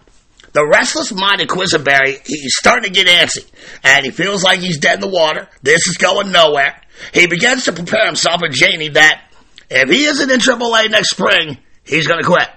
the 0.52 0.66
restless 0.66 1.12
minded 1.12 1.48
Quisenberry, 1.48 2.26
he's 2.26 2.56
starting 2.56 2.84
to 2.84 2.90
get 2.90 3.06
antsy. 3.06 3.50
And 3.82 4.04
he 4.04 4.10
feels 4.10 4.44
like 4.44 4.60
he's 4.60 4.78
dead 4.78 4.96
in 4.96 5.00
the 5.00 5.14
water. 5.14 5.48
This 5.62 5.86
is 5.86 5.96
going 5.96 6.32
nowhere. 6.32 6.80
He 7.12 7.26
begins 7.26 7.64
to 7.64 7.72
prepare 7.72 8.06
himself 8.06 8.42
and 8.42 8.54
Janie 8.54 8.88
that 8.90 9.22
if 9.70 9.88
he 9.90 10.04
isn't 10.04 10.30
in 10.30 10.40
AAA 10.40 10.90
next 10.90 11.10
spring, 11.10 11.58
he's 11.84 12.06
going 12.06 12.22
to 12.22 12.26
quit. 12.26 12.48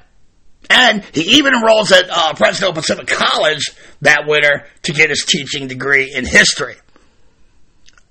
And 0.69 1.03
he 1.13 1.37
even 1.37 1.55
enrolls 1.55 1.91
at 1.91 2.09
uh, 2.09 2.35
Fresno 2.35 2.71
Pacific 2.71 3.07
College 3.07 3.71
that 4.01 4.27
winter 4.27 4.67
to 4.83 4.93
get 4.93 5.09
his 5.09 5.25
teaching 5.25 5.67
degree 5.67 6.13
in 6.13 6.25
history. 6.25 6.75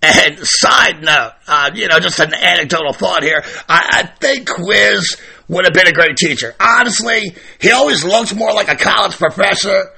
And 0.00 0.38
side 0.40 1.02
note, 1.02 1.32
uh, 1.46 1.70
you 1.74 1.88
know, 1.88 1.98
just 1.98 2.20
an 2.20 2.32
anecdotal 2.32 2.92
thought 2.92 3.22
here. 3.22 3.42
I, 3.68 4.02
I 4.02 4.06
think 4.20 4.48
Quiz 4.48 5.16
would 5.48 5.64
have 5.64 5.74
been 5.74 5.88
a 5.88 5.92
great 5.92 6.16
teacher. 6.16 6.54
Honestly, 6.60 7.34
he 7.60 7.72
always 7.72 8.04
looked 8.04 8.34
more 8.34 8.52
like 8.52 8.68
a 8.68 8.76
college 8.76 9.16
professor, 9.16 9.90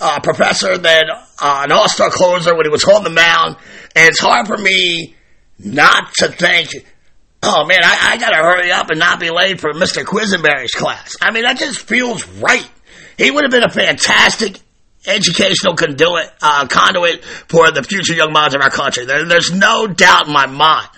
uh, 0.00 0.20
professor 0.20 0.78
than 0.78 1.04
uh, 1.40 1.62
an 1.64 1.72
all-star 1.72 2.10
closer 2.10 2.56
when 2.56 2.66
he 2.66 2.70
was 2.70 2.84
on 2.84 3.04
the 3.04 3.10
mound. 3.10 3.56
And 3.94 4.08
it's 4.08 4.18
hard 4.18 4.46
for 4.46 4.56
me 4.56 5.15
not 5.58 6.12
to 6.14 6.28
think, 6.28 6.70
oh 7.42 7.64
man, 7.66 7.80
I, 7.82 8.12
I 8.12 8.16
gotta 8.18 8.36
hurry 8.36 8.72
up 8.72 8.90
and 8.90 8.98
not 8.98 9.20
be 9.20 9.30
late 9.30 9.60
for 9.60 9.72
Mr. 9.72 10.04
Quisenberry's 10.04 10.72
class. 10.72 11.16
I 11.20 11.30
mean, 11.30 11.44
that 11.44 11.58
just 11.58 11.80
feels 11.80 12.26
right. 12.28 12.68
He 13.16 13.30
would 13.30 13.44
have 13.44 13.50
been 13.50 13.64
a 13.64 13.70
fantastic 13.70 14.60
educational 15.06 15.74
conduit, 15.76 16.30
uh, 16.42 16.66
conduit 16.66 17.24
for 17.24 17.70
the 17.70 17.82
future 17.82 18.14
young 18.14 18.32
minds 18.32 18.54
of 18.54 18.60
our 18.60 18.70
country. 18.70 19.06
There, 19.06 19.24
there's 19.24 19.52
no 19.52 19.86
doubt 19.86 20.26
in 20.26 20.32
my 20.32 20.46
mind. 20.46 20.88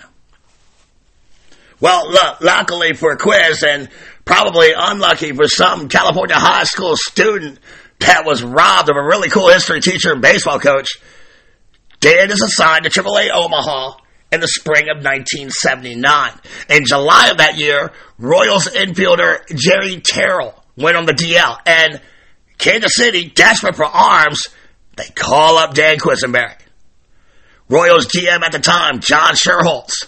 Well, 1.79 2.11
look, 2.11 2.41
luckily 2.41 2.93
for 2.93 3.15
Quiz 3.15 3.63
and 3.63 3.89
probably 4.25 4.71
unlucky 4.75 5.31
for 5.31 5.47
some 5.47 5.87
California 5.87 6.35
high 6.35 6.65
school 6.65 6.95
student 6.97 7.59
that 7.99 8.25
was 8.25 8.43
robbed 8.43 8.89
of 8.89 8.97
a 8.97 9.01
really 9.03 9.29
cool 9.29 9.47
history 9.47 9.79
teacher 9.79 10.11
and 10.11 10.21
baseball 10.21 10.59
coach, 10.59 10.99
Dan 11.99 12.31
is 12.31 12.41
assigned 12.41 12.83
to 12.83 12.89
AAA 12.89 13.29
Omaha 13.33 13.97
in 14.31 14.39
the 14.39 14.47
spring 14.47 14.89
of 14.89 15.03
1979. 15.03 16.31
In 16.69 16.85
July 16.85 17.29
of 17.29 17.37
that 17.37 17.57
year, 17.57 17.91
Royals 18.17 18.67
infielder 18.67 19.45
Jerry 19.55 20.01
Terrell 20.01 20.63
went 20.77 20.97
on 20.97 21.05
the 21.05 21.13
DL, 21.13 21.57
and 21.65 22.01
Kansas 22.57 22.93
City, 22.95 23.29
desperate 23.29 23.75
for 23.75 23.85
arms, 23.85 24.47
they 24.95 25.07
call 25.15 25.57
up 25.57 25.73
Dan 25.73 25.97
Quisenberry. 25.97 26.55
Royals 27.69 28.07
GM 28.07 28.43
at 28.43 28.51
the 28.51 28.59
time, 28.59 28.99
John 28.99 29.35
Schuerholz. 29.35 30.07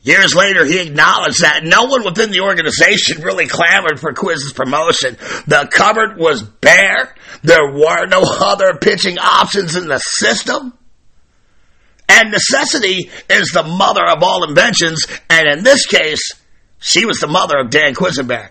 Years 0.00 0.34
later, 0.34 0.64
he 0.64 0.80
acknowledged 0.80 1.42
that 1.42 1.64
no 1.64 1.86
one 1.86 2.04
within 2.04 2.30
the 2.30 2.40
organization 2.40 3.20
really 3.20 3.46
clamored 3.46 3.98
for 3.98 4.14
Quiz's 4.14 4.52
promotion. 4.52 5.16
The 5.46 5.68
cupboard 5.70 6.16
was 6.16 6.42
bare. 6.42 7.14
There 7.42 7.72
were 7.72 8.06
no 8.06 8.22
other 8.22 8.78
pitching 8.80 9.18
options 9.18 9.74
in 9.74 9.88
the 9.88 9.98
system. 9.98 10.77
And 12.08 12.30
necessity 12.30 13.10
is 13.28 13.50
the 13.50 13.62
mother 13.62 14.04
of 14.04 14.22
all 14.22 14.48
inventions, 14.48 15.06
and 15.28 15.46
in 15.46 15.62
this 15.62 15.86
case, 15.86 16.32
she 16.78 17.04
was 17.04 17.18
the 17.18 17.26
mother 17.26 17.58
of 17.58 17.70
Dan 17.70 17.94
Quisenberry. 17.94 18.50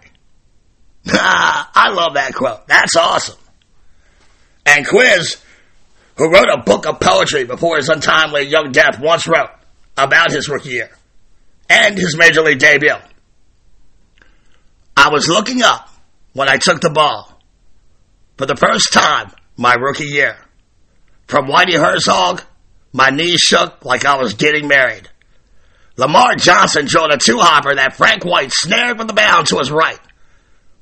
Ah, 1.10 1.72
I 1.76 1.92
love 1.92 2.14
that 2.16 2.34
quote. 2.34 2.68
That's 2.68 2.96
awesome. 2.96 3.38
And 4.66 4.86
Quiz, 4.86 5.38
who 6.18 6.32
wrote 6.32 6.50
a 6.50 6.62
book 6.64 6.86
of 6.86 7.00
poetry 7.00 7.46
before 7.46 7.78
his 7.78 7.90
untimely 7.90 8.44
young 8.44 8.72
death, 8.72 9.00
once 9.00 9.28
wrote 9.28 9.50
about 9.98 10.32
his 10.32 10.50
rookie 10.50 10.70
year 10.70 10.92
and 11.70 11.98
his 11.98 12.18
major 12.18 12.42
league 12.42 12.60
debut. 12.60 12.96
I 14.96 15.10
was 15.10 15.28
looking 15.28 15.62
up 15.62 15.90
when 16.34 16.50
I 16.50 16.58
took 16.58 16.82
the 16.82 16.90
ball 16.90 17.40
for 18.38 18.46
the 18.46 18.56
first 18.56 18.94
time 18.94 19.32
my 19.56 19.74
rookie 19.74 20.06
year. 20.06 20.38
From 21.28 21.48
Whitey 21.48 21.74
Herzog 21.74 22.42
my 22.94 23.10
knees 23.10 23.40
shook 23.40 23.84
like 23.86 24.06
I 24.06 24.18
was 24.18 24.34
getting 24.34 24.68
married. 24.68 25.10
Lamar 25.98 26.36
Johnson 26.36 26.88
joined 26.88 27.12
a 27.12 27.18
two-hopper 27.18 27.76
that 27.76 27.96
Frank 27.96 28.24
White 28.24 28.52
snared 28.52 28.98
with 29.00 29.08
the 29.08 29.14
bound 29.14 29.48
to 29.48 29.58
his 29.58 29.72
right. 29.72 30.00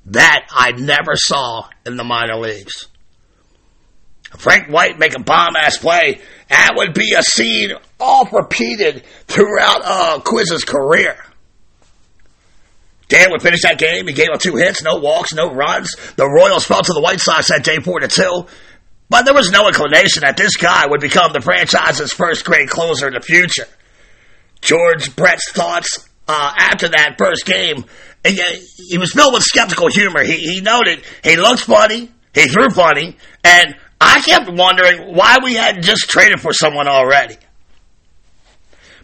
That 0.07 0.47
I 0.51 0.71
never 0.71 1.15
saw 1.15 1.67
in 1.85 1.95
the 1.95 2.03
minor 2.03 2.35
leagues. 2.35 2.87
Frank 4.37 4.69
White 4.69 4.99
make 4.99 5.15
a 5.15 5.21
bomb-ass 5.21 5.77
play, 5.77 6.19
that 6.49 6.73
would 6.75 6.93
be 6.93 7.13
a 7.13 7.23
scene 7.23 7.71
oft 7.99 8.33
repeated 8.33 9.03
throughout 9.27 9.81
uh, 9.83 10.19
Quiz's 10.19 10.65
career. 10.65 11.17
Dan 13.07 13.31
would 13.31 13.41
finish 13.41 13.61
that 13.61 13.77
game. 13.77 14.07
He 14.07 14.13
gave 14.13 14.29
up 14.33 14.39
two 14.39 14.55
hits, 14.55 14.81
no 14.81 14.97
walks, 14.97 15.33
no 15.33 15.53
runs. 15.53 15.95
The 16.15 16.27
Royals 16.27 16.65
fell 16.65 16.81
to 16.81 16.93
the 16.93 17.01
White 17.01 17.19
Sox 17.19 17.49
that 17.49 17.63
day 17.63 17.77
4 17.77 17.99
to 17.99 18.07
2. 18.07 18.45
But 19.09 19.25
there 19.25 19.33
was 19.33 19.51
no 19.51 19.67
inclination 19.67 20.21
that 20.21 20.35
this 20.37 20.55
guy 20.57 20.87
would 20.87 21.01
become 21.01 21.31
the 21.33 21.41
franchise's 21.41 22.11
first 22.11 22.43
great 22.43 22.69
closer 22.69 23.07
in 23.07 23.13
the 23.13 23.21
future. 23.21 23.67
George 24.61 25.15
Brett's 25.15 25.51
thoughts 25.51 26.09
uh, 26.27 26.53
after 26.57 26.87
that 26.89 27.15
first 27.17 27.45
game, 27.45 27.85
he, 28.25 28.41
he, 28.89 28.97
was 28.97 29.13
filled 29.13 29.33
with 29.33 29.43
skeptical 29.43 29.89
humor. 29.89 30.23
He, 30.23 30.37
he 30.37 30.61
noted 30.61 31.03
he 31.23 31.35
looked 31.37 31.61
funny, 31.61 32.09
he 32.33 32.47
threw 32.47 32.69
funny, 32.69 33.17
and 33.43 33.75
I 34.01 34.21
kept 34.21 34.49
wondering 34.49 35.15
why 35.15 35.37
we 35.43 35.53
hadn't 35.53 35.83
just 35.83 36.09
traded 36.09 36.39
for 36.41 36.51
someone 36.51 36.87
already. 36.87 37.37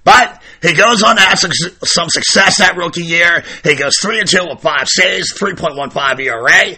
But 0.03 0.41
he 0.63 0.73
goes 0.73 1.03
on 1.03 1.15
to 1.15 1.21
have 1.21 1.37
some 1.37 2.09
success 2.09 2.57
that 2.57 2.75
rookie 2.75 3.03
year. 3.03 3.43
He 3.63 3.75
goes 3.75 3.97
3 4.01 4.19
and 4.19 4.27
2 4.27 4.47
with 4.49 4.61
5 4.61 4.87
saves, 4.87 5.33
3.15 5.33 6.19
ERA. 6.19 6.77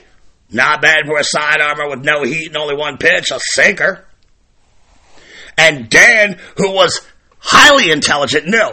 Not 0.54 0.82
bad 0.82 1.06
for 1.08 1.18
a 1.18 1.24
side 1.24 1.60
armor 1.60 1.89
with 1.89 2.06
no 2.06 2.24
heat 2.24 2.48
and 2.48 2.58
only 2.58 2.76
one 2.76 2.98
pitch, 2.98 3.32
a 3.32 3.39
sinker. 3.39 4.06
And 5.58 5.89
Dan, 5.89 6.39
who 6.58 6.72
was 6.72 7.02
highly 7.39 7.92
intelligent, 7.92 8.48
knew 8.48 8.70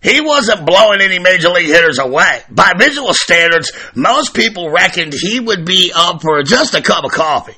he 0.00 0.20
wasn't 0.20 0.66
blowing 0.66 1.00
any 1.00 1.18
major 1.18 1.48
league 1.48 1.66
hitters 1.66 1.98
away. 1.98 2.42
By 2.50 2.74
visual 2.78 3.12
standards, 3.14 3.72
most 3.94 4.34
people 4.34 4.70
reckoned 4.70 5.14
he 5.14 5.40
would 5.40 5.64
be 5.64 5.92
up 5.94 6.22
for 6.22 6.42
just 6.42 6.74
a 6.74 6.82
cup 6.82 7.04
of 7.04 7.10
coffee. 7.10 7.56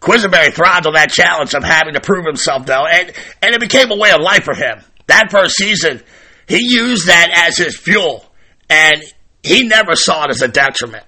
Quisenberry 0.00 0.52
thrived 0.52 0.86
on 0.86 0.94
that 0.94 1.10
challenge 1.10 1.54
of 1.54 1.64
having 1.64 1.94
to 1.94 2.00
prove 2.00 2.26
himself, 2.26 2.66
though, 2.66 2.86
and, 2.86 3.12
and 3.42 3.54
it 3.54 3.60
became 3.60 3.90
a 3.90 3.96
way 3.96 4.10
of 4.10 4.20
life 4.20 4.44
for 4.44 4.54
him. 4.54 4.80
That 5.06 5.30
first 5.30 5.56
season, 5.56 6.02
he 6.46 6.58
used 6.60 7.06
that 7.06 7.30
as 7.48 7.56
his 7.56 7.76
fuel, 7.76 8.24
and 8.68 9.02
he 9.42 9.66
never 9.66 9.96
saw 9.96 10.24
it 10.24 10.30
as 10.30 10.42
a 10.42 10.48
detriment. 10.48 11.04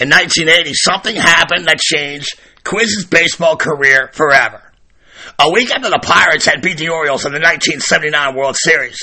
In 0.00 0.08
1980, 0.08 0.72
something 0.74 1.16
happened 1.16 1.66
that 1.66 1.78
changed 1.78 2.30
Quiz's 2.64 3.04
baseball 3.04 3.56
career 3.56 4.10
forever. 4.12 4.62
A 5.38 5.52
week 5.52 5.70
after 5.70 5.90
the 5.90 6.00
Pirates 6.02 6.46
had 6.46 6.62
beat 6.62 6.78
the 6.78 6.88
Orioles 6.88 7.24
in 7.24 7.32
the 7.32 7.38
1979 7.38 8.34
World 8.34 8.56
Series, 8.58 8.98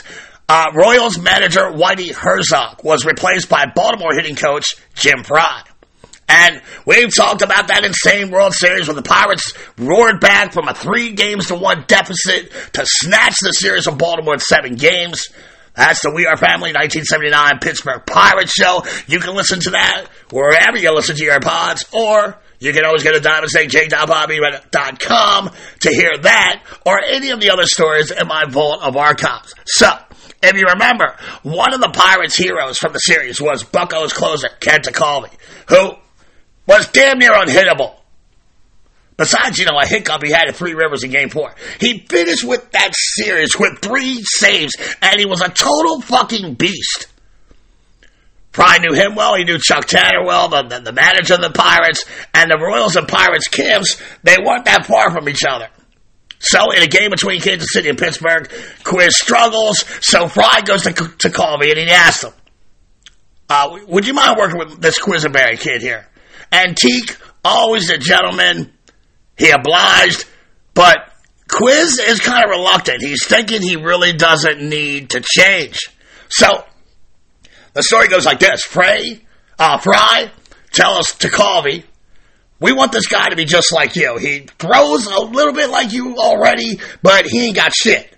uh, 0.47 0.71
Royals 0.73 1.19
manager 1.19 1.71
Whitey 1.71 2.11
Herzog 2.11 2.83
was 2.83 3.05
replaced 3.05 3.49
by 3.49 3.65
Baltimore 3.73 4.13
hitting 4.15 4.35
coach 4.35 4.75
Jim 4.95 5.23
Frey. 5.23 5.43
And 6.27 6.61
we've 6.85 7.13
talked 7.13 7.41
about 7.41 7.67
that 7.67 7.85
insane 7.85 8.31
World 8.31 8.53
Series 8.53 8.87
when 8.87 8.95
the 8.95 9.01
Pirates 9.01 9.53
roared 9.77 10.19
back 10.19 10.53
from 10.53 10.67
a 10.67 10.73
three 10.73 11.13
games 11.13 11.47
to 11.47 11.55
one 11.55 11.85
deficit 11.87 12.51
to 12.73 12.83
snatch 12.85 13.37
the 13.41 13.51
series 13.51 13.85
from 13.85 13.97
Baltimore 13.97 14.35
in 14.35 14.39
seven 14.39 14.75
games. 14.75 15.29
That's 15.79 16.01
the 16.01 16.11
We 16.11 16.25
Are 16.25 16.35
Family 16.35 16.73
1979 16.73 17.59
Pittsburgh 17.59 18.05
Pirates 18.05 18.51
show. 18.51 18.83
You 19.07 19.21
can 19.21 19.33
listen 19.33 19.61
to 19.61 19.69
that 19.69 20.07
wherever 20.29 20.77
you 20.77 20.93
listen 20.93 21.15
to 21.15 21.23
your 21.23 21.39
pods, 21.39 21.85
or 21.93 22.37
you 22.59 22.73
can 22.73 22.83
always 22.83 23.01
go 23.01 23.13
to 23.13 23.21
diamondsnakej.bobby.com 23.21 25.51
to 25.79 25.89
hear 25.89 26.17
that 26.21 26.63
or 26.85 27.01
any 27.01 27.29
of 27.29 27.39
the 27.39 27.51
other 27.51 27.63
stories 27.63 28.11
in 28.11 28.27
my 28.27 28.43
vault 28.49 28.83
of 28.83 28.97
archives. 28.97 29.53
So, 29.67 29.87
if 30.43 30.57
you 30.57 30.65
remember, 30.65 31.15
one 31.43 31.73
of 31.73 31.79
the 31.79 31.91
Pirates' 31.93 32.35
heroes 32.35 32.77
from 32.77 32.91
the 32.91 32.99
series 32.99 33.39
was 33.39 33.63
Bucco's 33.63 34.11
closer, 34.11 34.49
Kent 34.59 34.83
Tekulve, 34.83 35.29
who 35.69 35.93
was 36.67 36.89
damn 36.89 37.19
near 37.19 37.31
unhittable. 37.31 37.95
Besides, 39.19 39.57
you 39.57 39.65
know, 39.65 39.77
a 39.77 39.85
hiccup 39.85 40.23
he 40.23 40.31
had 40.31 40.47
at 40.47 40.55
Three 40.55 40.73
Rivers 40.73 41.03
in 41.03 41.11
Game 41.11 41.27
4. 41.27 41.53
He 41.81 41.99
finished 42.07 42.45
with 42.45 42.71
that 42.71 42.93
series 42.95 43.49
with 43.59 43.79
three 43.79 44.21
saves, 44.23 44.71
and 45.01 45.19
he 45.19 45.25
was 45.25 45.41
a 45.41 45.49
total 45.49 45.99
fucking 45.99 46.53
beast. 46.53 47.07
Frey 48.53 48.79
knew 48.79 48.93
him 48.93 49.15
well. 49.15 49.35
He 49.35 49.43
knew 49.43 49.57
Chuck 49.59 49.87
Tanner 49.87 50.23
well, 50.23 50.47
the, 50.47 50.63
the, 50.63 50.79
the 50.79 50.91
manager 50.93 51.33
of 51.33 51.41
the 51.41 51.49
Pirates, 51.49 52.05
and 52.33 52.49
the 52.49 52.57
Royals 52.57 52.95
and 52.95 53.09
Pirates 53.09 53.49
camps, 53.49 54.01
they 54.23 54.37
weren't 54.37 54.63
that 54.63 54.85
far 54.85 55.11
from 55.11 55.27
each 55.27 55.43
other. 55.47 55.67
So, 56.39 56.71
in 56.71 56.81
a 56.81 56.87
game 56.87 57.09
between 57.09 57.41
Kansas 57.41 57.67
City 57.73 57.89
and 57.89 57.97
Pittsburgh, 57.97 58.49
Quiz 58.85 59.17
struggles, 59.17 59.83
so 59.99 60.29
Frey 60.29 60.61
goes 60.63 60.83
to, 60.83 60.93
to 60.93 61.29
call 61.29 61.57
me, 61.57 61.71
and 61.71 61.79
he 61.79 61.89
asks 61.89 62.23
him, 62.23 62.31
uh, 63.49 63.79
would 63.85 64.07
you 64.07 64.13
mind 64.13 64.37
working 64.37 64.59
with 64.59 64.79
this 64.79 64.97
Quisenberry 64.97 65.59
kid 65.59 65.81
here? 65.81 66.07
Antique, 66.53 67.17
always 67.43 67.89
a 67.89 67.97
gentleman. 67.97 68.71
He 69.39 69.49
obliged, 69.49 70.25
but 70.73 70.97
Quiz 71.47 71.99
is 71.99 72.19
kind 72.19 72.43
of 72.43 72.49
reluctant. 72.51 73.01
He's 73.01 73.25
thinking 73.25 73.61
he 73.61 73.77
really 73.77 74.13
doesn't 74.13 74.61
need 74.61 75.11
to 75.11 75.21
change. 75.21 75.79
So 76.27 76.65
the 77.73 77.81
story 77.81 78.09
goes 78.09 78.25
like 78.25 78.39
this: 78.39 78.63
Frey, 78.63 79.21
uh, 79.57 79.77
Frey 79.77 80.29
tells 80.71 81.07
Tekulve, 81.13 81.83
"We 82.59 82.73
want 82.73 82.91
this 82.91 83.07
guy 83.07 83.29
to 83.29 83.35
be 83.35 83.45
just 83.45 83.71
like 83.71 83.95
you. 83.95 84.17
He 84.17 84.41
throws 84.59 85.07
a 85.07 85.21
little 85.21 85.53
bit 85.53 85.69
like 85.69 85.93
you 85.93 86.17
already, 86.17 86.79
but 87.01 87.25
he 87.25 87.47
ain't 87.47 87.55
got 87.55 87.73
shit." 87.73 88.13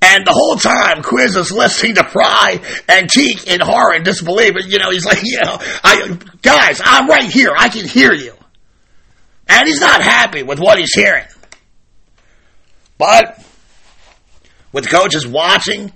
And 0.00 0.26
the 0.26 0.32
whole 0.32 0.56
time, 0.56 1.04
Quiz 1.04 1.36
is 1.36 1.52
listening 1.52 1.94
to 1.94 2.04
Frey 2.04 2.60
and 2.88 3.08
Teak 3.08 3.46
in 3.46 3.60
horror 3.60 3.94
and 3.94 4.04
disbelief. 4.04 4.56
And, 4.56 4.72
you 4.72 4.80
know, 4.80 4.90
he's 4.90 5.06
like, 5.06 5.22
you 5.22 5.38
know, 5.40 5.58
I, 5.84 6.18
guys, 6.42 6.80
I'm 6.84 7.06
right 7.06 7.30
here. 7.30 7.52
I 7.56 7.68
can 7.68 7.86
hear 7.86 8.12
you. 8.12 8.34
And 9.52 9.68
he's 9.68 9.80
not 9.80 10.00
happy 10.00 10.42
with 10.42 10.58
what 10.58 10.78
he's 10.78 10.94
hearing. 10.94 11.26
But 12.96 13.44
with 14.72 14.88
coaches 14.88 15.26
watching, 15.26 15.92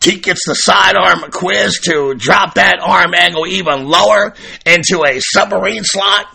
Teak 0.00 0.24
gets 0.24 0.44
the 0.44 0.54
sidearm 0.54 1.30
quiz 1.30 1.78
to 1.84 2.14
drop 2.14 2.54
that 2.54 2.80
arm 2.82 3.14
angle 3.14 3.46
even 3.46 3.86
lower 3.86 4.34
into 4.66 5.04
a 5.04 5.20
submarine 5.20 5.84
slot. 5.84 6.26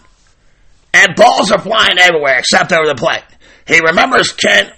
And 0.94 1.16
balls 1.18 1.52
are 1.52 1.60
flying 1.60 2.00
everywhere 2.00 2.40
except 2.40 2.72
over 2.72 2.88
the 2.88 2.96
plate. 2.96 3.26
He 3.68 3.82
remembers 3.82 4.32
Kent 4.32 4.72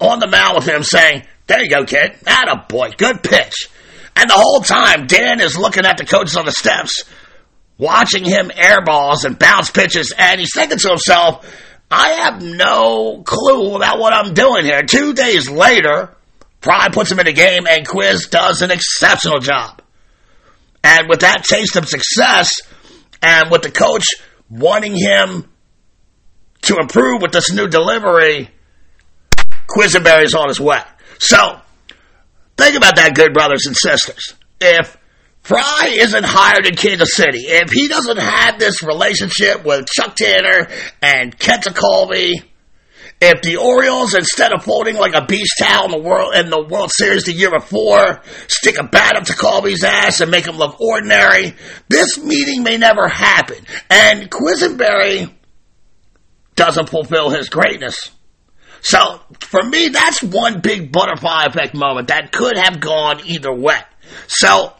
on 0.00 0.18
the 0.18 0.26
mound 0.26 0.56
with 0.56 0.66
him 0.66 0.82
saying, 0.82 1.24
There 1.46 1.62
you 1.62 1.68
go, 1.68 1.84
kid. 1.84 2.16
That 2.22 2.48
a 2.48 2.66
boy. 2.66 2.92
Good 2.96 3.22
pitch. 3.22 3.68
And 4.16 4.30
the 4.30 4.34
whole 4.34 4.60
time, 4.60 5.06
Dan 5.06 5.40
is 5.40 5.58
looking 5.58 5.84
at 5.84 5.98
the 5.98 6.06
coaches 6.06 6.36
on 6.36 6.46
the 6.46 6.52
steps, 6.52 7.04
watching 7.82 8.24
him 8.24 8.52
air 8.54 8.80
balls 8.84 9.24
and 9.24 9.36
bounce 9.36 9.70
pitches, 9.70 10.14
and 10.16 10.38
he's 10.38 10.54
thinking 10.54 10.78
to 10.78 10.88
himself, 10.88 11.44
I 11.90 12.10
have 12.10 12.40
no 12.40 13.22
clue 13.26 13.74
about 13.74 13.98
what 13.98 14.12
I'm 14.12 14.34
doing 14.34 14.64
here. 14.64 14.82
Two 14.82 15.12
days 15.12 15.50
later, 15.50 16.14
Frey 16.60 16.88
puts 16.92 17.10
him 17.10 17.18
in 17.18 17.26
the 17.26 17.32
game, 17.32 17.66
and 17.68 17.86
Quiz 17.86 18.28
does 18.28 18.62
an 18.62 18.70
exceptional 18.70 19.40
job. 19.40 19.82
And 20.84 21.08
with 21.08 21.20
that 21.20 21.42
taste 21.44 21.74
of 21.74 21.88
success, 21.88 22.52
and 23.20 23.50
with 23.50 23.62
the 23.62 23.70
coach 23.70 24.04
wanting 24.48 24.94
him 24.94 25.48
to 26.62 26.76
improve 26.80 27.20
with 27.20 27.32
this 27.32 27.52
new 27.52 27.66
delivery, 27.66 28.48
Quisenberry's 29.68 30.34
on 30.34 30.48
his 30.48 30.60
way. 30.60 30.82
So, 31.18 31.60
think 32.56 32.76
about 32.76 32.96
that, 32.96 33.14
good 33.14 33.32
brothers 33.34 33.66
and 33.66 33.76
sisters. 33.76 34.34
If 34.60 34.96
Frey 35.42 35.98
isn't 35.98 36.24
hired 36.24 36.66
in 36.66 36.76
Kansas 36.76 37.16
City, 37.16 37.40
if 37.40 37.70
he 37.70 37.88
doesn't 37.88 38.18
have 38.18 38.58
this 38.58 38.82
relationship 38.82 39.64
with 39.64 39.86
Chuck 39.86 40.14
Tanner 40.14 40.68
and 41.02 41.36
Kent 41.36 41.64
Tekulve, 41.64 42.44
if 43.20 43.42
the 43.42 43.56
Orioles, 43.56 44.14
instead 44.14 44.52
of 44.52 44.64
folding 44.64 44.96
like 44.96 45.14
a 45.14 45.24
beach 45.24 45.50
towel 45.58 45.86
in 45.86 45.90
the 45.92 45.98
World 45.98 46.34
in 46.34 46.50
the 46.50 46.60
World 46.62 46.90
Series 46.92 47.24
the 47.24 47.32
year 47.32 47.50
before, 47.50 48.20
stick 48.48 48.78
a 48.78 48.84
bat 48.84 49.16
up 49.16 49.24
to 49.24 49.32
Tekulve's 49.32 49.84
ass 49.84 50.20
and 50.20 50.30
make 50.30 50.46
him 50.46 50.56
look 50.56 50.80
ordinary, 50.80 51.54
this 51.88 52.18
meeting 52.18 52.62
may 52.62 52.78
never 52.78 53.08
happen. 53.08 53.58
And 53.90 54.30
Quisenberry 54.30 55.32
doesn't 56.54 56.88
fulfill 56.88 57.30
his 57.30 57.48
greatness. 57.48 58.10
So 58.80 59.20
for 59.40 59.62
me, 59.62 59.88
that's 59.88 60.22
one 60.22 60.60
big 60.60 60.90
butterfly 60.90 61.44
effect 61.46 61.74
moment 61.74 62.08
that 62.08 62.32
could 62.32 62.56
have 62.56 62.80
gone 62.80 63.20
either 63.24 63.52
way. 63.52 63.78
So 64.26 64.72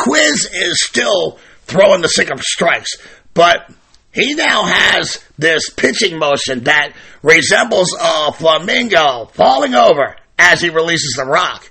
Quiz 0.00 0.48
is 0.52 0.82
still 0.82 1.38
throwing 1.64 2.00
the 2.00 2.08
sinker 2.08 2.34
strikes, 2.38 2.90
but 3.34 3.70
he 4.12 4.34
now 4.34 4.64
has 4.64 5.22
this 5.38 5.68
pitching 5.70 6.18
motion 6.18 6.64
that 6.64 6.94
resembles 7.22 7.94
a 8.00 8.32
flamingo 8.32 9.26
falling 9.34 9.74
over 9.74 10.16
as 10.38 10.62
he 10.62 10.70
releases 10.70 11.14
the 11.16 11.26
rock. 11.26 11.70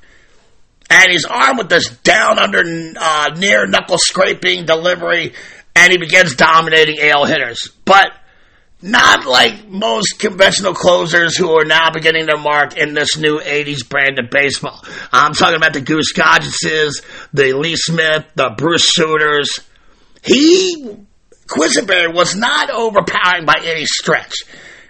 And 0.91 1.11
he's 1.11 1.25
armed 1.25 1.57
with 1.57 1.69
this 1.69 1.89
down 1.89 2.37
under 2.39 2.63
uh, 2.99 3.29
near 3.37 3.65
knuckle 3.65 3.97
scraping 3.97 4.65
delivery, 4.65 5.33
and 5.75 5.91
he 5.91 5.97
begins 5.97 6.35
dominating 6.35 6.99
AL 6.99 7.25
hitters. 7.25 7.71
But 7.83 8.11
not 8.81 9.25
like 9.25 9.67
most 9.67 10.19
conventional 10.19 10.73
closers 10.73 11.35
who 11.35 11.51
are 11.51 11.65
now 11.65 11.89
beginning 11.91 12.25
their 12.27 12.37
mark 12.37 12.77
in 12.77 12.93
this 12.93 13.17
new 13.17 13.39
80s 13.39 13.87
brand 13.87 14.19
of 14.19 14.29
baseball. 14.29 14.81
I'm 15.11 15.33
talking 15.33 15.57
about 15.57 15.73
the 15.73 15.81
Goose 15.81 16.13
Gossages, 16.13 17.01
the 17.33 17.53
Lee 17.53 17.75
Smith, 17.75 18.25
the 18.35 18.53
Bruce 18.57 18.93
Sutters. 18.93 19.59
He, 20.23 20.97
Quisenberry, 21.47 22.13
was 22.13 22.35
not 22.35 22.69
overpowering 22.69 23.45
by 23.45 23.61
any 23.63 23.85
stretch. 23.85 24.33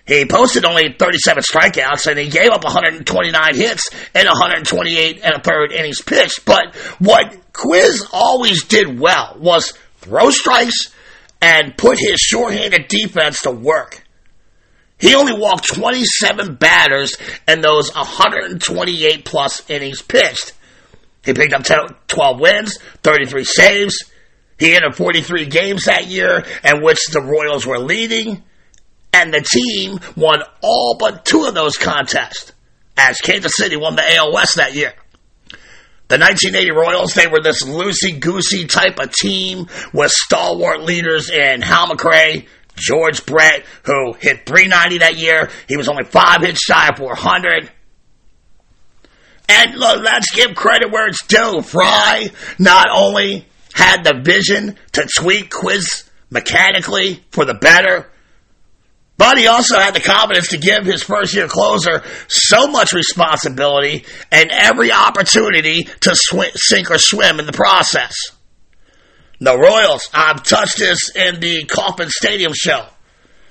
He 0.06 0.26
posted 0.26 0.66
only 0.66 0.96
37 0.98 1.44
strikeouts 1.44 2.08
and 2.08 2.18
he 2.18 2.30
gave 2.30 2.50
up 2.50 2.64
129 2.64 3.56
hits 3.56 3.90
and 4.16 4.28
128 4.28 5.22
and 5.24 5.34
a 5.36 5.40
third 5.40 5.72
innings 5.72 6.02
pitched. 6.02 6.46
But 6.46 6.76
what 6.98 7.54
Quiz 7.54 8.08
always 8.12 8.64
did 8.66 9.00
well 9.00 9.36
was 9.40 9.74
throw 9.98 10.32
strikes 10.32 10.92
and 11.42 11.78
put 11.78 11.98
his 11.98 12.20
shorthanded 12.20 12.88
defense 12.88 13.42
to 13.44 13.52
work. 13.52 14.04
He 15.00 15.16
only 15.16 15.34
walked 15.34 15.74
27 15.74 16.56
batters 16.56 17.16
in 17.48 17.62
those 17.62 17.94
128 17.94 19.24
plus 19.24 19.70
innings 19.70 20.02
pitched. 20.02 20.54
He 21.24 21.34
picked 21.34 21.54
up 21.54 22.08
12 22.08 22.40
wins, 22.40 22.78
33 23.04 23.44
saves. 23.46 24.12
He 24.58 24.76
entered 24.76 24.96
43 24.96 25.46
games 25.46 25.86
that 25.86 26.08
year 26.08 26.44
in 26.66 26.84
which 26.84 27.00
the 27.12 27.22
Royals 27.22 27.66
were 27.66 27.80
leading, 27.80 28.44
and 29.14 29.34
the 29.34 29.42
team 29.42 30.00
won 30.18 30.44
all 30.62 30.98
but 31.00 31.24
two 31.24 31.46
of 31.46 31.54
those 31.54 31.78
contests 31.78 32.52
as 32.98 33.18
Kansas 33.20 33.54
City 33.56 33.78
won 33.78 33.96
the 33.96 34.16
AL 34.18 34.34
West 34.34 34.58
that 34.58 34.76
year. 34.76 34.94
The 36.10 36.18
1980 36.18 36.72
Royals, 36.72 37.14
they 37.14 37.28
were 37.28 37.40
this 37.40 37.64
loosey-goosey 37.64 38.66
type 38.66 38.98
of 39.00 39.12
team 39.12 39.68
with 39.94 40.12
stalwart 40.12 40.82
leaders 40.82 41.30
in 41.30 41.62
Hal 41.62 41.88
McRae, 41.88 42.48
George 42.76 43.28
Brett, 43.28 43.64
who 43.84 44.14
hit 44.14 44.48
390 44.48 44.98
that 45.00 45.18
year. 45.18 45.52
He 45.68 45.78
was 45.78 45.88
only 45.88 46.06
five 46.06 46.42
hits 46.42 46.64
shy 46.64 46.88
of 46.88 46.98
400. 46.98 47.72
And 49.50 49.76
look, 49.76 50.02
let's 50.04 50.32
give 50.32 50.56
credit 50.56 50.92
where 50.92 51.08
it's 51.08 51.26
due. 51.28 51.62
Frey 51.62 52.32
not 52.58 52.88
only 52.92 53.46
had 53.74 54.04
the 54.04 54.20
vision 54.24 54.78
to 54.94 55.08
tweak 55.16 55.52
quiz 55.52 56.10
mechanically 56.32 57.24
for 57.30 57.46
the 57.46 57.54
better, 57.54 58.10
but 59.20 59.38
he 59.38 59.48
also 59.48 59.78
had 59.78 59.94
the 59.94 60.00
confidence 60.00 60.48
to 60.48 60.58
give 60.58 60.86
his 60.86 61.04
first 61.04 61.36
year 61.36 61.50
closer 61.50 62.02
so 62.30 62.68
much 62.68 62.94
responsibility 62.94 64.06
and 64.32 64.50
every 64.50 64.94
opportunity 64.94 65.84
to 65.84 66.16
sw- 66.16 66.56
sink 66.56 66.90
or 66.90 66.98
swim 66.98 67.38
in 67.38 67.46
the 67.46 67.52
process. 67.52 68.16
The 69.42 69.58
Royals, 69.58 70.10
I've 70.14 70.44
touched 70.44 70.78
this 70.78 71.14
in 71.14 71.42
the 71.42 71.66
Kauffman 71.66 72.10
Stadium 72.10 72.54
show. 72.56 72.86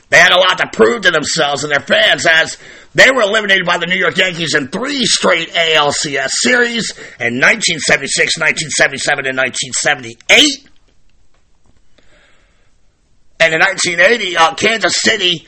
They 0.08 0.16
had 0.16 0.32
a 0.32 0.38
lot 0.38 0.56
to 0.56 0.70
prove 0.72 1.02
to 1.02 1.10
themselves 1.10 1.64
and 1.64 1.70
their 1.70 1.80
fans 1.80 2.24
as 2.26 2.56
they 2.94 3.10
were 3.10 3.20
eliminated 3.20 3.66
by 3.66 3.76
the 3.76 3.86
New 3.86 3.98
York 3.98 4.16
Yankees 4.16 4.54
in 4.54 4.68
three 4.68 5.04
straight 5.04 5.50
ALCS 5.50 6.30
series 6.30 6.92
in 7.20 7.40
1976, 7.40 8.38
1977, 8.38 9.26
and 9.26 9.36
1978. 9.36 10.66
And 13.40 13.52
in 13.52 13.60
1980, 13.60 14.36
uh, 14.38 14.54
Kansas 14.54 14.96
City 14.96 15.46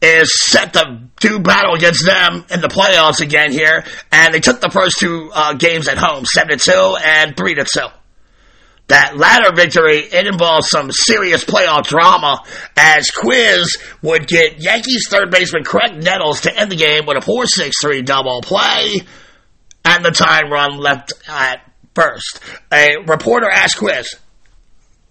is 0.00 0.32
set 0.40 0.74
to 0.74 1.00
do 1.20 1.40
battle 1.40 1.74
against 1.74 2.06
them 2.06 2.44
in 2.50 2.60
the 2.60 2.68
playoffs 2.68 3.20
again 3.20 3.50
here, 3.50 3.84
and 4.12 4.32
they 4.32 4.40
took 4.40 4.60
the 4.60 4.70
first 4.70 4.98
two 4.98 5.30
uh, 5.34 5.54
games 5.54 5.88
at 5.88 5.98
home, 5.98 6.24
seven 6.24 6.56
to 6.56 6.70
two 6.70 6.96
and 7.04 7.36
three 7.36 7.54
to 7.54 7.64
two. 7.64 7.86
That 8.88 9.18
latter 9.18 9.54
victory, 9.54 9.98
it 9.98 10.26
involves 10.26 10.70
some 10.70 10.90
serious 10.90 11.44
playoff 11.44 11.86
drama 11.86 12.42
as 12.74 13.10
Quiz 13.10 13.76
would 14.00 14.26
get 14.26 14.60
Yankees 14.60 15.08
third 15.10 15.30
baseman 15.30 15.62
Graig 15.62 16.02
Nettles 16.02 16.42
to 16.42 16.56
end 16.56 16.72
the 16.72 16.76
game 16.76 17.04
with 17.04 17.18
a 17.18 17.20
4-6-3 17.20 18.04
double 18.04 18.40
play 18.40 19.02
and 19.84 20.04
the 20.04 20.10
time 20.10 20.50
run 20.50 20.78
left 20.78 21.12
at 21.28 21.70
first. 21.94 22.40
A 22.72 22.96
reporter 23.06 23.50
asked 23.50 23.76
Quiz 23.76 24.14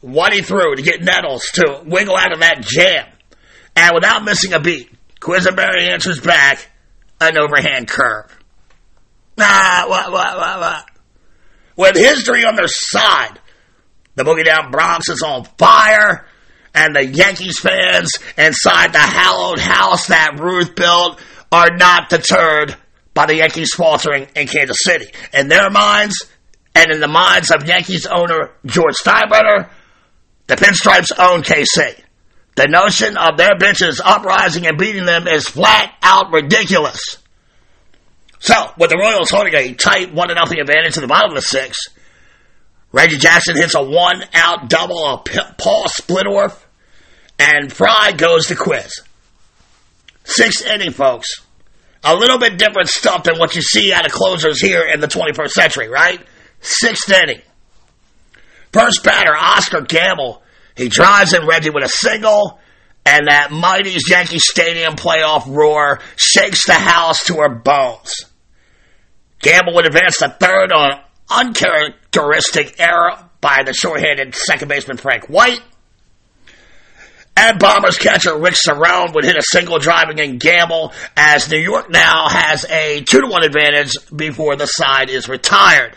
what 0.01 0.33
he 0.33 0.41
threw 0.41 0.75
to 0.75 0.81
get 0.81 1.01
Nettles 1.01 1.45
to 1.53 1.83
wiggle 1.85 2.15
out 2.15 2.33
of 2.33 2.39
that 2.39 2.61
jam. 2.61 3.05
And 3.77 3.93
without 3.93 4.23
missing 4.23 4.53
a 4.53 4.59
beat, 4.59 4.91
Quisenberry 5.19 5.91
answers 5.91 6.19
back 6.19 6.67
an 7.21 7.37
overhand 7.37 7.87
curve. 7.87 8.35
Ah, 9.39 9.85
what, 9.87 10.11
what, 10.11 10.35
what, 10.35 10.59
what? 10.59 10.85
With 11.75 11.95
history 11.95 12.43
on 12.43 12.55
their 12.55 12.67
side, 12.67 13.39
the 14.15 14.23
Boogie 14.23 14.45
Down 14.45 14.71
Bronx 14.71 15.09
is 15.09 15.21
on 15.21 15.45
fire, 15.59 16.25
and 16.73 16.95
the 16.95 17.05
Yankees 17.05 17.59
fans 17.59 18.13
inside 18.35 18.93
the 18.93 18.99
hallowed 18.99 19.59
house 19.59 20.07
that 20.07 20.39
Ruth 20.39 20.75
built 20.75 21.21
are 21.51 21.77
not 21.77 22.09
deterred 22.09 22.75
by 23.13 23.27
the 23.27 23.35
Yankees 23.35 23.75
faltering 23.75 24.27
in 24.35 24.47
Kansas 24.47 24.77
City. 24.81 25.11
In 25.33 25.49
their 25.49 25.69
minds, 25.69 26.15
and 26.73 26.91
in 26.91 26.99
the 26.99 27.07
minds 27.07 27.51
of 27.51 27.67
Yankees 27.67 28.07
owner 28.07 28.51
George 28.65 28.95
Steinbrenner, 28.95 29.69
the 30.47 30.55
Pinstripes 30.55 31.11
own 31.19 31.43
KC. 31.43 32.01
The 32.57 32.67
notion 32.67 33.17
of 33.17 33.37
their 33.37 33.55
bitches 33.55 34.01
uprising 34.03 34.65
and 34.65 34.79
beating 34.79 35.05
them 35.05 35.27
is 35.27 35.47
flat 35.47 35.93
out 36.01 36.31
ridiculous. 36.31 37.17
So, 38.39 38.55
with 38.79 38.89
the 38.89 38.97
Royals 38.97 39.29
holding 39.29 39.53
a 39.53 39.75
tight 39.75 40.11
1 40.11 40.27
0 40.27 40.61
advantage 40.61 40.95
to 40.95 41.01
the 41.01 41.07
bottom 41.07 41.29
of 41.29 41.35
the 41.35 41.43
sixth, 41.43 41.95
Reggie 42.91 43.19
Jackson 43.19 43.57
hits 43.57 43.75
a 43.75 43.83
one 43.83 44.23
out 44.33 44.69
double 44.69 45.05
of 45.05 45.25
Paul 45.59 45.85
Splittorff, 45.85 46.59
and 47.37 47.71
Frey 47.71 48.13
goes 48.17 48.47
to 48.47 48.55
quiz. 48.55 49.03
Sixth 50.23 50.65
inning, 50.65 50.93
folks. 50.93 51.29
A 52.03 52.15
little 52.15 52.39
bit 52.39 52.57
different 52.57 52.89
stuff 52.89 53.23
than 53.23 53.37
what 53.37 53.55
you 53.55 53.61
see 53.61 53.93
out 53.93 54.07
of 54.07 54.11
closers 54.11 54.59
here 54.59 54.81
in 54.81 54.99
the 54.99 55.07
21st 55.07 55.51
century, 55.51 55.89
right? 55.89 56.25
Sixth 56.61 57.11
inning. 57.11 57.41
First 58.71 59.03
batter, 59.03 59.35
Oscar 59.35 59.81
Gamble. 59.81 60.41
He 60.77 60.89
drives 60.89 61.33
in 61.33 61.45
Reggie 61.47 61.71
with 61.71 61.83
a 61.83 61.89
single, 61.89 62.59
and 63.05 63.27
that 63.27 63.51
mighty 63.51 63.97
Yankee 64.09 64.39
Stadium 64.39 64.95
playoff 64.95 65.47
roar 65.47 65.99
shakes 66.15 66.67
the 66.67 66.73
house 66.73 67.25
to 67.25 67.37
her 67.37 67.49
bones. 67.49 68.13
Gamble 69.39 69.73
would 69.73 69.87
advance 69.87 70.17
to 70.17 70.29
third 70.29 70.71
on 70.71 70.99
uncharacteristic 71.29 72.79
error 72.79 73.17
by 73.41 73.63
the 73.65 73.73
short-handed 73.73 74.35
second 74.35 74.67
baseman 74.67 74.97
Frank 74.97 75.27
White. 75.27 75.61
And 77.35 77.59
Bombers 77.59 77.97
catcher 77.97 78.35
Rick 78.37 78.55
Cerone 78.55 79.13
would 79.13 79.23
hit 79.23 79.37
a 79.37 79.43
single 79.43 79.77
driving 79.77 80.17
in 80.17 80.37
Gamble 80.37 80.91
as 81.15 81.51
New 81.51 81.59
York 81.59 81.89
now 81.89 82.27
has 82.29 82.65
a 82.65 83.01
2 83.01 83.21
to 83.21 83.27
1 83.27 83.43
advantage 83.43 83.93
before 84.15 84.55
the 84.55 84.65
side 84.65 85.09
is 85.09 85.29
retired. 85.29 85.95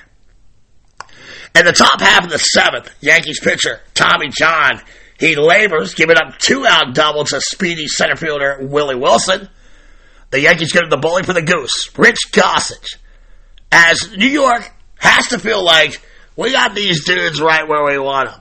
In 1.55 1.65
the 1.65 1.73
top 1.73 2.01
half 2.01 2.25
of 2.25 2.31
the 2.31 2.39
seventh, 2.39 2.91
Yankees 3.01 3.41
pitcher 3.41 3.81
Tommy 3.95 4.29
John, 4.29 4.81
he 5.19 5.37
labors, 5.37 5.95
giving 5.95 6.17
up 6.17 6.39
two 6.39 6.65
out 6.67 6.95
double 6.95 7.25
to 7.25 7.41
speedy 7.41 7.87
center 7.89 8.17
fielder 8.17 8.59
Willie 8.63 8.95
Wilson. 8.95 9.49
The 10.31 10.41
Yankees 10.41 10.73
get 10.73 10.89
the 10.89 10.97
bowling 10.97 11.25
for 11.25 11.33
the 11.33 11.43
goose, 11.43 11.91
Rich 11.99 12.33
Gossage. 12.33 12.97
As 13.73 14.17
New 14.17 14.29
York 14.29 14.71
has 14.97 15.29
to 15.29 15.39
feel 15.39 15.65
like 15.65 16.01
we 16.37 16.53
got 16.53 16.75
these 16.75 17.05
dudes 17.05 17.41
right 17.41 17.69
where 17.69 17.85
we 17.85 17.99
want 17.99 18.31
them. 18.31 18.41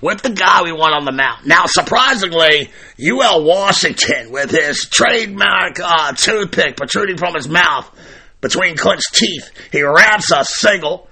With 0.00 0.20
the 0.20 0.30
guy 0.30 0.62
we 0.62 0.72
want 0.72 0.94
on 0.94 1.06
the 1.06 1.12
mound. 1.12 1.46
Now, 1.46 1.64
surprisingly, 1.66 2.70
UL 3.00 3.44
Washington, 3.44 4.30
with 4.30 4.50
his 4.50 4.80
trademark 4.90 5.80
uh, 5.80 6.12
toothpick 6.12 6.76
protruding 6.76 7.16
from 7.16 7.34
his 7.34 7.48
mouth 7.48 7.90
between 8.42 8.76
Clint's 8.76 9.10
teeth, 9.10 9.50
he 9.72 9.82
wraps 9.82 10.30
a 10.30 10.44
single. 10.44 11.08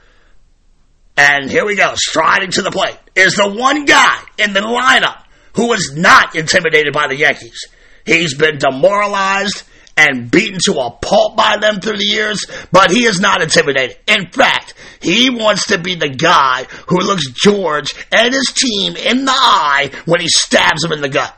And 1.16 1.51
here 1.51 1.66
we 1.66 1.77
go, 1.77 1.92
striding 1.94 2.51
to 2.53 2.62
the 2.62 2.70
plate, 2.70 2.98
is 3.14 3.37
the 3.37 3.48
one 3.48 3.85
guy 3.85 4.18
in 4.38 4.53
the 4.55 4.61
lineup 4.61 5.25
who 5.55 5.68
was 5.68 5.92
not 5.94 6.35
intimidated 6.35 6.92
by 6.92 7.07
the 7.09 7.16
Yankees. 7.16 7.66
He's 8.07 8.35
been 8.35 8.59
demoralized 8.59 9.64
and 9.96 10.31
beaten 10.31 10.59
to 10.64 10.72
a 10.81 10.90
pulp 10.90 11.37
by 11.37 11.59
them 11.59 11.81
through 11.81 11.98
the 11.98 12.05
years, 12.05 12.44
but 12.72 12.90
he 12.90 13.05
is 13.05 13.20
not 13.20 13.42
intimidated. 13.42 13.98
In 14.07 14.31
fact, 14.31 14.75
he 15.01 15.29
wants 15.29 15.66
to 15.66 15.79
be 15.79 15.94
the 15.94 16.09
guy 16.09 16.64
who 16.88 16.98
looks 16.98 17.31
George 17.31 17.94
and 18.11 18.33
his 18.33 18.46
team 18.55 18.96
in 18.96 19.27
the 19.27 19.33
eye 19.35 19.90
when 20.07 20.20
he 20.20 20.29
stabs 20.29 20.85
him 20.85 20.92
in 20.92 21.03
the 21.03 21.11
gut. 21.11 21.37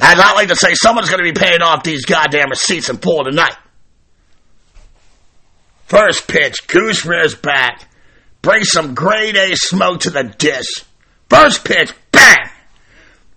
As 0.00 0.18
I 0.18 0.32
like 0.34 0.48
to 0.48 0.56
say, 0.56 0.74
someone's 0.74 1.10
going 1.10 1.24
to 1.24 1.32
be 1.32 1.38
paying 1.38 1.62
off 1.62 1.82
these 1.82 2.04
goddamn 2.04 2.50
receipts 2.50 2.88
in 2.88 2.98
full 2.98 3.24
tonight. 3.24 3.56
First 5.88 6.28
pitch, 6.28 6.66
Goose 6.66 7.06
rears 7.06 7.34
back. 7.34 7.88
Bring 8.42 8.62
some 8.62 8.94
grade 8.94 9.36
A 9.36 9.56
smoke 9.56 10.00
to 10.00 10.10
the 10.10 10.24
dish. 10.24 10.84
First 11.30 11.64
pitch, 11.64 11.92
bang! 12.12 12.50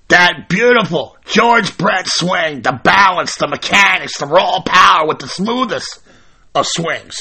That 0.10 0.50
beautiful 0.50 1.16
George 1.26 1.78
Brett 1.78 2.08
swing, 2.08 2.62
the 2.62 2.78
balance, 2.84 3.38
the 3.38 3.48
mechanics, 3.48 4.18
the 4.18 4.26
raw 4.26 4.62
power 4.66 5.08
with 5.08 5.20
the 5.20 5.28
smoothest 5.28 6.02
of 6.54 6.68
swings. 6.68 7.16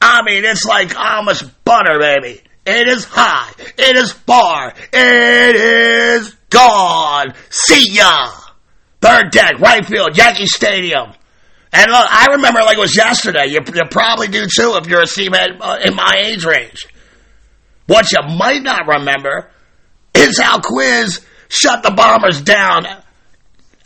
I 0.00 0.22
mean, 0.22 0.44
it's 0.44 0.64
like 0.64 0.96
almost 0.96 1.64
butter, 1.64 1.98
baby. 1.98 2.40
It 2.64 2.86
is 2.86 3.04
high. 3.04 3.50
It 3.58 3.96
is 3.96 4.12
far. 4.12 4.72
It 4.92 5.56
is 5.56 6.36
gone. 6.50 7.34
See 7.50 7.94
ya. 7.94 8.30
Third 9.00 9.32
deck, 9.32 9.58
right 9.58 9.84
field, 9.84 10.16
Yankee 10.16 10.46
Stadium. 10.46 11.14
And 11.72 11.90
look, 11.90 12.06
I 12.10 12.28
remember 12.32 12.60
like 12.60 12.76
it 12.76 12.80
was 12.80 12.96
yesterday. 12.96 13.46
You, 13.46 13.60
you 13.74 13.82
probably 13.90 14.28
do 14.28 14.42
too 14.42 14.74
if 14.76 14.86
you're 14.86 15.00
a 15.00 15.06
Seamhead 15.06 15.58
uh, 15.60 15.78
in 15.84 15.94
my 15.94 16.12
age 16.18 16.44
range. 16.44 16.86
What 17.86 18.12
you 18.12 18.18
might 18.36 18.62
not 18.62 18.86
remember 18.86 19.50
is 20.14 20.38
how 20.38 20.60
Quiz 20.60 21.24
shut 21.48 21.82
the 21.82 21.90
Bombers 21.90 22.42
down 22.42 22.86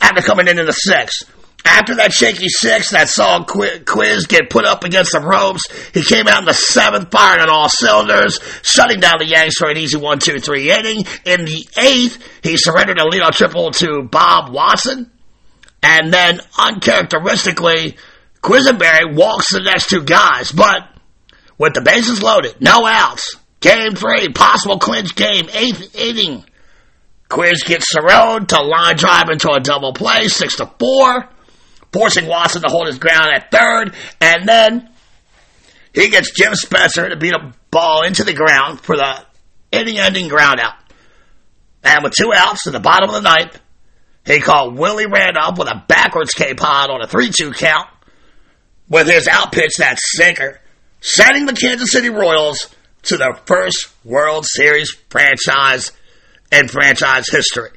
after 0.01 0.21
coming 0.21 0.47
in 0.47 0.59
in 0.59 0.65
the 0.65 0.71
sixth. 0.71 1.33
After 1.65 1.95
that 1.95 2.13
shaky 2.13 2.47
six 2.47 2.91
that 2.91 3.09
saw 3.09 3.43
Quiz 3.43 4.27
get 4.27 4.49
put 4.49 4.65
up 4.65 4.83
against 4.83 5.11
the 5.11 5.19
ropes, 5.19 5.63
he 5.93 6.01
came 6.01 6.27
out 6.27 6.39
in 6.39 6.45
the 6.45 6.53
seventh, 6.53 7.11
firing 7.11 7.41
on 7.41 7.49
all 7.49 7.67
cylinders, 7.67 8.39
shutting 8.63 9.01
down 9.01 9.15
the 9.19 9.25
Yanks 9.25 9.57
for 9.57 9.69
an 9.69 9.77
easy 9.77 9.97
one, 9.97 10.19
two, 10.19 10.39
three 10.39 10.71
inning. 10.71 11.03
In 11.25 11.43
the 11.43 11.67
eighth, 11.77 12.23
he 12.41 12.55
surrendered 12.55 12.99
a 12.99 13.03
leadoff 13.03 13.31
triple 13.31 13.71
to 13.71 14.03
Bob 14.03 14.53
Watson, 14.53 15.11
and 15.81 16.11
then 16.13 16.39
uncharacteristically, 16.57 17.97
Quisenberry 18.41 19.15
walks 19.15 19.51
the 19.51 19.61
next 19.61 19.89
two 19.89 20.03
guys, 20.03 20.51
but 20.51 20.87
with 21.57 21.73
the 21.73 21.81
bases 21.81 22.21
loaded, 22.21 22.55
no 22.61 22.85
outs, 22.85 23.35
game 23.59 23.95
three, 23.95 24.29
possible 24.29 24.79
clinch 24.79 25.15
game, 25.15 25.49
eighth 25.53 25.95
inning. 25.95 26.43
Quiz 27.29 27.63
gets 27.63 27.93
Cerone 27.93 28.47
to 28.47 28.61
line 28.61 28.95
drive 28.95 29.29
into 29.31 29.51
a 29.51 29.59
double 29.59 29.93
play, 29.93 30.27
six 30.27 30.55
to 30.57 30.71
four 30.79 31.29
forcing 31.91 32.27
Watson 32.27 32.61
to 32.61 32.69
hold 32.69 32.87
his 32.87 32.99
ground 32.99 33.29
at 33.33 33.51
third, 33.51 33.95
and 34.21 34.47
then 34.47 34.89
he 35.93 36.09
gets 36.09 36.31
Jim 36.31 36.53
Spencer 36.55 37.09
to 37.09 37.15
beat 37.15 37.33
a 37.33 37.53
ball 37.71 38.03
into 38.03 38.23
the 38.23 38.33
ground 38.33 38.81
for 38.81 38.95
the 38.95 39.25
inning-ending 39.71 40.27
ground 40.27 40.59
out. 40.59 40.75
And 41.83 42.03
with 42.03 42.13
two 42.13 42.31
outs 42.33 42.67
in 42.67 42.73
the 42.73 42.79
bottom 42.79 43.09
of 43.09 43.15
the 43.15 43.21
ninth, 43.21 43.59
he 44.27 44.39
called 44.39 44.77
Willie 44.77 45.07
Randolph 45.07 45.57
with 45.57 45.69
a 45.69 45.83
backwards 45.87 46.33
K-pod 46.33 46.89
on 46.89 47.01
a 47.01 47.07
3-2 47.07 47.55
count 47.55 47.87
with 48.89 49.07
his 49.07 49.27
out 49.27 49.51
pitch, 49.51 49.77
that 49.77 49.97
sinker, 49.99 50.59
sending 51.01 51.45
the 51.45 51.53
Kansas 51.53 51.91
City 51.91 52.09
Royals 52.09 52.69
to 53.03 53.17
their 53.17 53.35
first 53.45 53.89
World 54.03 54.45
Series 54.45 54.91
franchise 55.09 55.91
in 56.51 56.67
franchise 56.67 57.29
history. 57.29 57.71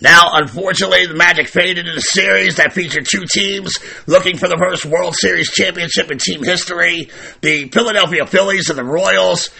Now, 0.00 0.30
unfortunately, 0.32 1.06
the 1.06 1.14
Magic 1.14 1.48
faded 1.48 1.86
in 1.86 1.96
a 1.96 2.00
series 2.00 2.56
that 2.56 2.72
featured 2.72 3.06
two 3.08 3.24
teams 3.26 3.78
looking 4.06 4.36
for 4.36 4.48
the 4.48 4.58
first 4.58 4.84
World 4.84 5.14
Series 5.16 5.50
championship 5.50 6.10
in 6.10 6.18
team 6.18 6.42
history. 6.42 7.08
The 7.40 7.68
Philadelphia 7.68 8.26
Phillies 8.26 8.68
and 8.70 8.78
the 8.78 8.84
Royals 8.84 9.50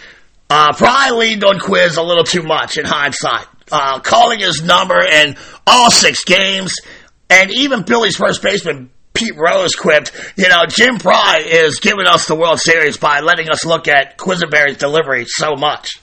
uh, 0.51 0.73
probably 0.75 1.29
leaned 1.29 1.45
on 1.45 1.61
Quiz 1.61 1.97
a 1.97 2.03
little 2.03 2.25
too 2.25 2.43
much 2.43 2.77
in 2.77 2.85
hindsight, 2.85 3.47
uh, 3.71 4.01
calling 4.01 4.41
his 4.41 4.63
number 4.63 5.01
in 5.03 5.37
all 5.67 5.91
six 5.91 6.25
games, 6.25 6.75
and 7.31 7.51
even 7.51 7.85
Phillies' 7.85 8.17
first 8.17 8.43
baseman 8.43 8.91
Pete 9.15 9.37
Rose 9.37 9.77
quipped, 9.77 10.11
you 10.37 10.49
know, 10.49 10.65
Jim 10.69 10.99
Frey 10.99 11.45
is 11.47 11.79
giving 11.79 12.07
us 12.07 12.27
the 12.27 12.35
World 12.35 12.59
Series 12.59 12.97
by 12.97 13.21
letting 13.21 13.49
us 13.49 13.65
look 13.65 13.87
at 13.87 14.19
Quisenberry's 14.19 14.77
delivery 14.77 15.25
so 15.29 15.55
much. 15.55 16.01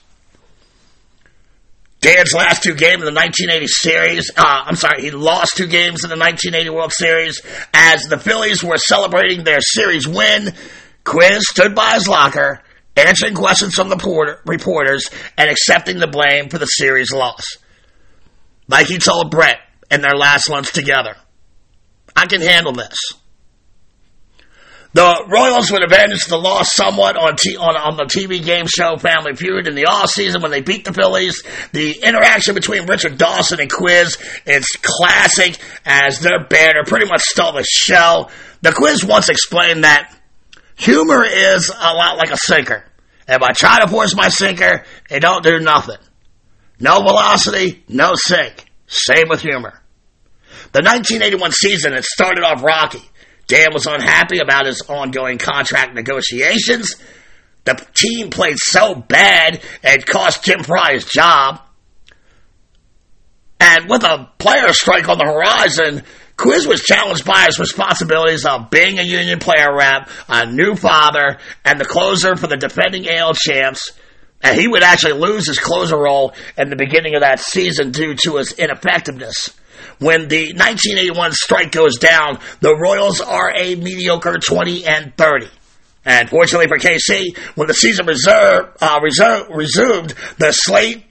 Dan's 2.00 2.32
last 2.32 2.64
two 2.64 2.74
games 2.74 3.02
in 3.02 3.14
the 3.14 3.20
1980 3.20 3.66
series, 3.68 4.30
uh, 4.36 4.64
I'm 4.66 4.74
sorry, 4.74 5.02
he 5.02 5.12
lost 5.12 5.56
two 5.56 5.68
games 5.68 6.02
in 6.02 6.10
the 6.10 6.16
1980 6.16 6.70
World 6.70 6.92
Series 6.92 7.40
as 7.72 8.04
the 8.04 8.18
Phillies 8.18 8.64
were 8.64 8.78
celebrating 8.78 9.44
their 9.44 9.60
series 9.60 10.08
win. 10.08 10.48
Quiz 11.04 11.44
stood 11.48 11.76
by 11.76 11.92
his 11.92 12.08
locker, 12.08 12.60
answering 12.96 13.34
questions 13.34 13.74
from 13.74 13.88
the 13.88 13.96
porter, 13.96 14.40
reporters 14.44 15.10
and 15.36 15.50
accepting 15.50 15.98
the 15.98 16.06
blame 16.06 16.48
for 16.48 16.58
the 16.58 16.66
series 16.66 17.12
loss. 17.12 17.56
Like 18.68 18.86
he 18.86 18.98
told 18.98 19.30
Brett 19.30 19.58
in 19.90 20.00
their 20.00 20.16
last 20.16 20.48
lunch 20.48 20.72
together, 20.72 21.16
I 22.14 22.26
can 22.26 22.40
handle 22.40 22.72
this. 22.72 22.96
The 24.94 25.24
Royals 25.26 25.70
would 25.72 25.82
avenge 25.82 26.26
the 26.26 26.36
loss 26.36 26.74
somewhat 26.74 27.16
on, 27.16 27.36
t- 27.36 27.56
on, 27.56 27.76
on 27.76 27.96
the 27.96 28.04
TV 28.04 28.44
game 28.44 28.66
show 28.66 28.98
Family 28.98 29.34
Feud 29.34 29.66
in 29.66 29.74
the 29.74 29.86
off 29.86 30.10
season 30.10 30.42
when 30.42 30.50
they 30.50 30.60
beat 30.60 30.84
the 30.84 30.92
Phillies. 30.92 31.42
The 31.72 32.02
interaction 32.02 32.54
between 32.54 32.84
Richard 32.84 33.16
Dawson 33.16 33.58
and 33.58 33.72
Quiz 33.72 34.18
is 34.44 34.66
classic 34.82 35.58
as 35.86 36.20
their 36.20 36.44
banner 36.44 36.84
pretty 36.84 37.08
much 37.08 37.22
stole 37.22 37.52
the 37.52 37.64
show. 37.64 38.28
The 38.60 38.72
Quiz 38.72 39.02
once 39.02 39.30
explained 39.30 39.84
that 39.84 40.14
humor 40.76 41.24
is 41.24 41.68
a 41.68 41.94
lot 41.94 42.16
like 42.16 42.30
a 42.30 42.36
sinker. 42.36 42.84
If 43.28 43.42
I 43.42 43.52
try 43.52 43.80
to 43.80 43.88
force 43.88 44.14
my 44.14 44.28
sinker, 44.28 44.84
it 45.10 45.20
don't 45.20 45.44
do 45.44 45.58
nothing. 45.60 45.98
No 46.80 47.00
velocity, 47.00 47.84
no 47.88 48.12
sink. 48.14 48.66
Same 48.86 49.28
with 49.28 49.40
humor. 49.40 49.80
The 50.72 50.80
1981 50.80 51.52
season, 51.52 51.92
it 51.94 52.04
started 52.04 52.42
off 52.44 52.62
rocky. 52.62 53.02
Dan 53.46 53.68
was 53.72 53.86
unhappy 53.86 54.38
about 54.38 54.66
his 54.66 54.82
ongoing 54.88 55.38
contract 55.38 55.94
negotiations. 55.94 56.96
The 57.64 57.74
team 57.94 58.30
played 58.30 58.56
so 58.58 58.94
bad 58.94 59.60
it 59.82 60.06
cost 60.06 60.44
Jim 60.44 60.62
Frey 60.64 60.94
his 60.94 61.04
job. 61.04 61.60
And 63.60 63.88
with 63.88 64.02
a 64.02 64.28
player 64.38 64.72
strike 64.72 65.08
on 65.08 65.18
the 65.18 65.24
horizon, 65.24 66.02
Quiz 66.36 66.66
was 66.66 66.82
challenged 66.82 67.24
by 67.24 67.44
his 67.46 67.58
responsibilities 67.58 68.44
of 68.44 68.70
being 68.70 68.98
a 68.98 69.02
union 69.02 69.38
player 69.38 69.74
rep, 69.74 70.08
a 70.28 70.46
new 70.46 70.74
father, 70.74 71.38
and 71.64 71.78
the 71.80 71.84
closer 71.84 72.36
for 72.36 72.46
the 72.46 72.56
defending 72.56 73.08
AL 73.08 73.34
champs. 73.34 73.92
And 74.42 74.58
he 74.58 74.66
would 74.66 74.82
actually 74.82 75.12
lose 75.12 75.46
his 75.46 75.58
closer 75.58 75.96
role 75.96 76.34
in 76.56 76.68
the 76.68 76.76
beginning 76.76 77.14
of 77.14 77.20
that 77.20 77.38
season 77.38 77.92
due 77.92 78.14
to 78.24 78.36
his 78.36 78.52
ineffectiveness. 78.52 79.50
When 79.98 80.26
the 80.26 80.52
1981 80.54 81.32
strike 81.32 81.70
goes 81.70 81.98
down, 81.98 82.40
the 82.60 82.76
Royals 82.76 83.20
are 83.20 83.52
a 83.54 83.76
mediocre 83.76 84.38
20 84.38 84.84
and 84.84 85.16
30. 85.16 85.48
And 86.04 86.28
fortunately 86.28 86.66
for 86.66 86.78
KC, 86.78 87.36
when 87.54 87.68
the 87.68 87.74
season 87.74 88.06
reserve, 88.06 88.76
uh, 88.80 88.98
reserve, 89.00 89.48
resumed, 89.50 90.14
the 90.38 90.50
slate 90.50 91.04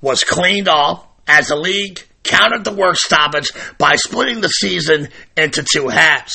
was 0.00 0.24
cleaned 0.24 0.68
off 0.68 1.06
as 1.26 1.48
the 1.48 1.56
league 1.56 2.00
countered 2.24 2.64
the 2.64 2.74
work 2.74 2.96
stoppage 2.96 3.50
by 3.78 3.96
splitting 3.96 4.40
the 4.40 4.48
season 4.48 5.08
into 5.36 5.62
two 5.62 5.88
halves. 5.88 6.32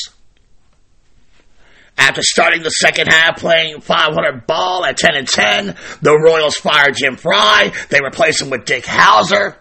After 1.97 2.23
starting 2.23 2.63
the 2.63 2.69
second 2.69 3.07
half 3.07 3.39
playing 3.39 3.81
500 3.81 4.47
ball 4.47 4.85
at 4.85 4.95
10 4.95 5.15
and 5.15 5.27
10, 5.27 5.75
the 6.01 6.17
Royals 6.17 6.55
fired 6.55 6.95
Jim 6.95 7.17
Frey. 7.17 7.73
They 7.89 7.99
replaced 8.01 8.41
him 8.41 8.49
with 8.49 8.63
Dick 8.63 8.85
Howser. 8.85 9.55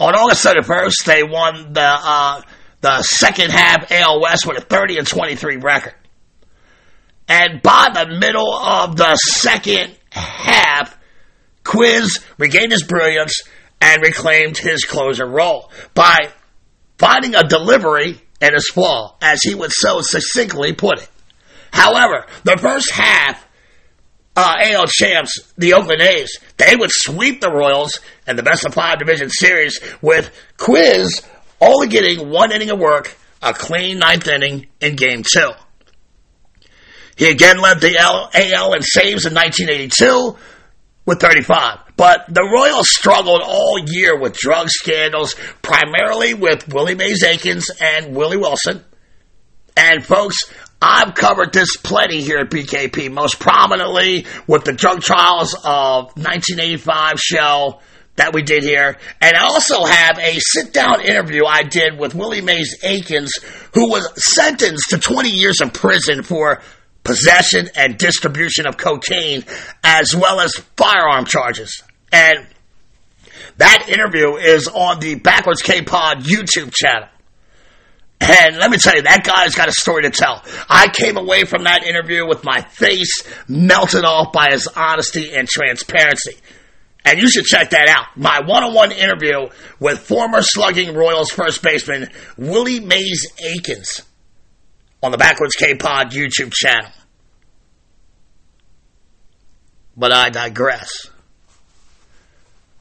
On 0.00 0.14
August 0.14 0.46
31st, 0.46 1.04
they 1.04 1.22
won 1.22 1.74
the 1.74 1.80
uh, 1.82 2.42
the 2.80 3.02
second 3.02 3.50
half 3.50 3.92
AL 3.92 4.20
West 4.20 4.46
with 4.46 4.58
a 4.58 4.60
30 4.62 4.98
and 4.98 5.06
23 5.06 5.58
record. 5.58 5.94
And 7.28 7.62
by 7.62 7.88
the 7.94 8.18
middle 8.18 8.52
of 8.52 8.96
the 8.96 9.14
second 9.14 9.94
half, 10.10 10.98
Quiz 11.64 12.18
regained 12.38 12.72
his 12.72 12.82
brilliance 12.82 13.42
and 13.82 14.00
reclaimed 14.00 14.56
his 14.56 14.84
closer 14.84 15.26
role 15.26 15.70
by 15.92 16.16
finding 16.98 17.34
a 17.34 17.42
delivery 17.42 18.22
in 18.40 18.54
his 18.54 18.70
fall, 18.70 19.18
as 19.20 19.40
he 19.42 19.54
would 19.54 19.72
so 19.72 20.00
succinctly 20.00 20.72
put 20.72 21.02
it. 21.02 21.08
However, 21.72 22.26
the 22.44 22.56
first 22.58 22.90
half 22.92 23.44
uh, 24.36 24.56
AL 24.60 24.86
champs, 24.86 25.52
the 25.58 25.74
Oakland 25.74 26.00
A's, 26.00 26.38
they 26.58 26.76
would 26.76 26.90
sweep 26.92 27.40
the 27.40 27.50
Royals 27.50 27.98
in 28.26 28.36
the 28.36 28.42
best 28.44 28.64
of 28.64 28.72
five 28.72 29.00
division 29.00 29.28
series 29.28 29.80
with 30.00 30.32
Quiz 30.56 31.22
only 31.60 31.88
getting 31.88 32.30
one 32.30 32.52
inning 32.52 32.70
of 32.70 32.78
work, 32.78 33.16
a 33.42 33.52
clean 33.52 33.98
ninth 33.98 34.28
inning 34.28 34.68
in 34.80 34.94
game 34.94 35.24
two. 35.24 35.50
He 37.16 37.28
again 37.28 37.58
led 37.58 37.80
the 37.80 37.98
AL 37.98 38.74
in 38.74 38.82
saves 38.82 39.26
in 39.26 39.34
1982 39.34 40.36
with 41.04 41.20
35. 41.20 41.78
But 41.96 42.26
the 42.28 42.42
Royals 42.42 42.88
struggled 42.88 43.42
all 43.44 43.78
year 43.78 44.18
with 44.18 44.36
drug 44.36 44.68
scandals, 44.68 45.34
primarily 45.62 46.34
with 46.34 46.72
Willie 46.72 46.94
Mays 46.94 47.22
Aikens 47.22 47.70
and 47.80 48.14
Willie 48.14 48.36
Wilson. 48.36 48.84
And 49.76 50.04
folks, 50.04 50.36
I've 50.80 51.14
covered 51.14 51.52
this 51.52 51.76
plenty 51.76 52.22
here 52.22 52.38
at 52.38 52.50
BKP, 52.50 53.10
most 53.10 53.38
prominently 53.38 54.26
with 54.46 54.64
the 54.64 54.72
drug 54.72 55.00
trials 55.00 55.54
of 55.54 56.16
1985 56.16 57.20
show 57.20 57.80
that 58.16 58.34
we 58.34 58.42
did 58.42 58.62
here. 58.62 58.98
And 59.20 59.36
I 59.36 59.44
also 59.44 59.84
have 59.84 60.18
a 60.18 60.38
sit 60.38 60.72
down 60.72 61.00
interview 61.00 61.44
I 61.46 61.62
did 61.62 61.98
with 61.98 62.14
Willie 62.14 62.42
Mays 62.42 62.76
Aikens, 62.82 63.32
who 63.74 63.90
was 63.90 64.10
sentenced 64.34 64.90
to 64.90 64.98
20 64.98 65.30
years 65.30 65.60
in 65.60 65.70
prison 65.70 66.22
for 66.22 66.60
possession 67.04 67.68
and 67.74 67.98
distribution 67.98 68.66
of 68.66 68.76
cocaine, 68.76 69.44
as 69.82 70.14
well 70.14 70.40
as 70.40 70.54
firearm 70.76 71.24
charges. 71.24 71.82
And 72.12 72.46
that 73.58 73.88
interview 73.88 74.36
is 74.36 74.68
on 74.68 75.00
the 75.00 75.16
Backwards 75.16 75.62
K 75.62 75.82
Pod 75.82 76.24
YouTube 76.24 76.72
channel. 76.72 77.08
And 78.20 78.56
let 78.58 78.70
me 78.70 78.76
tell 78.76 78.94
you, 78.94 79.02
that 79.02 79.24
guy's 79.24 79.56
got 79.56 79.68
a 79.68 79.72
story 79.72 80.02
to 80.02 80.10
tell. 80.10 80.44
I 80.68 80.88
came 80.88 81.16
away 81.16 81.44
from 81.44 81.64
that 81.64 81.84
interview 81.84 82.26
with 82.26 82.44
my 82.44 82.60
face 82.60 83.24
melted 83.48 84.04
off 84.04 84.32
by 84.32 84.50
his 84.52 84.68
honesty 84.68 85.32
and 85.34 85.48
transparency. 85.48 86.36
And 87.04 87.18
you 87.18 87.28
should 87.28 87.44
check 87.44 87.70
that 87.70 87.88
out. 87.88 88.16
My 88.16 88.40
one 88.40 88.62
on 88.62 88.74
one 88.74 88.92
interview 88.92 89.48
with 89.80 89.98
former 89.98 90.40
slugging 90.40 90.94
Royals 90.94 91.30
first 91.30 91.62
baseman 91.62 92.10
Willie 92.36 92.78
Mays 92.78 93.26
Aikens 93.44 94.02
on 95.02 95.10
the 95.10 95.18
Backwards 95.18 95.54
K 95.54 95.74
Pod 95.74 96.12
YouTube 96.12 96.52
channel. 96.52 96.90
But 99.96 100.12
I 100.12 100.30
digress. 100.30 101.08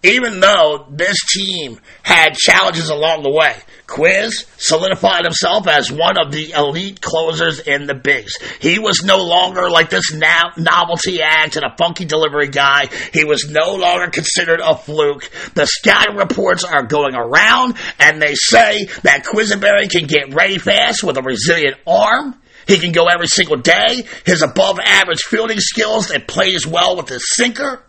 even 0.04 0.40
though 0.40 0.88
this 0.90 1.18
team 1.36 1.80
had 2.04 2.34
challenges 2.34 2.90
along 2.90 3.24
the 3.24 3.30
way. 3.30 3.56
Quiz 3.92 4.46
solidified 4.58 5.26
himself 5.26 5.68
as 5.68 5.92
one 5.92 6.18
of 6.18 6.32
the 6.32 6.52
elite 6.52 7.02
closers 7.02 7.60
in 7.60 7.88
the 7.88 7.94
bigs. 7.94 8.38
He 8.62 8.80
was 8.80 9.04
no 9.04 9.18
longer 9.18 9.70
like 9.70 9.90
this 9.90 10.14
no- 10.14 10.52
novelty 10.58 11.22
act 11.22 11.58
and 11.58 11.66
a 11.66 11.76
funky 11.78 12.06
delivery 12.06 12.48
guy. 12.48 12.88
He 13.14 13.26
was 13.26 13.50
no 13.50 13.76
longer 13.76 14.10
considered 14.10 14.62
a 14.62 14.78
fluke. 14.78 15.30
The 15.56 15.66
scouting 15.66 16.16
reports 16.16 16.64
are 16.64 16.84
going 16.84 17.16
around 17.16 17.76
and 18.00 18.22
they 18.22 18.34
say 18.36 18.86
that 19.04 19.26
Quisenberry 19.26 19.90
can 19.90 20.08
get 20.08 20.34
ready 20.34 20.58
fast 20.58 21.04
with 21.04 21.18
a 21.18 21.22
resilient 21.22 21.76
arm. 21.86 22.36
He 22.68 22.80
can 22.80 22.94
go 22.94 23.08
every 23.08 23.28
single 23.28 23.58
day. 23.58 24.06
His 24.26 24.42
above 24.42 24.80
average 24.80 25.24
fielding 25.24 25.60
skills 25.60 26.12
and 26.12 26.26
plays 26.26 26.66
well 26.66 26.96
with 26.96 27.10
his 27.10 27.28
sinker. 27.36 27.84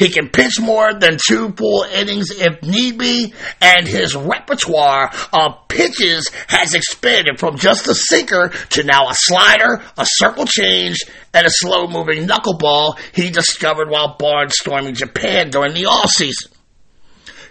He 0.00 0.08
can 0.08 0.30
pitch 0.30 0.58
more 0.58 0.94
than 0.94 1.18
two 1.28 1.52
full 1.52 1.82
innings 1.82 2.30
if 2.30 2.62
need 2.62 2.96
be, 2.96 3.34
and 3.60 3.86
his 3.86 4.16
repertoire 4.16 5.12
of 5.30 5.68
pitches 5.68 6.26
has 6.48 6.72
expanded 6.72 7.38
from 7.38 7.58
just 7.58 7.86
a 7.86 7.94
sinker 7.94 8.48
to 8.70 8.82
now 8.82 9.10
a 9.10 9.14
slider, 9.14 9.82
a 9.98 10.06
circle 10.06 10.46
change, 10.46 11.00
and 11.34 11.46
a 11.46 11.50
slow 11.50 11.86
moving 11.86 12.26
knuckleball 12.26 12.98
he 13.14 13.28
discovered 13.28 13.90
while 13.90 14.16
barnstorming 14.16 14.96
Japan 14.96 15.50
during 15.50 15.74
the 15.74 15.84
off 15.84 16.08
season. 16.08 16.50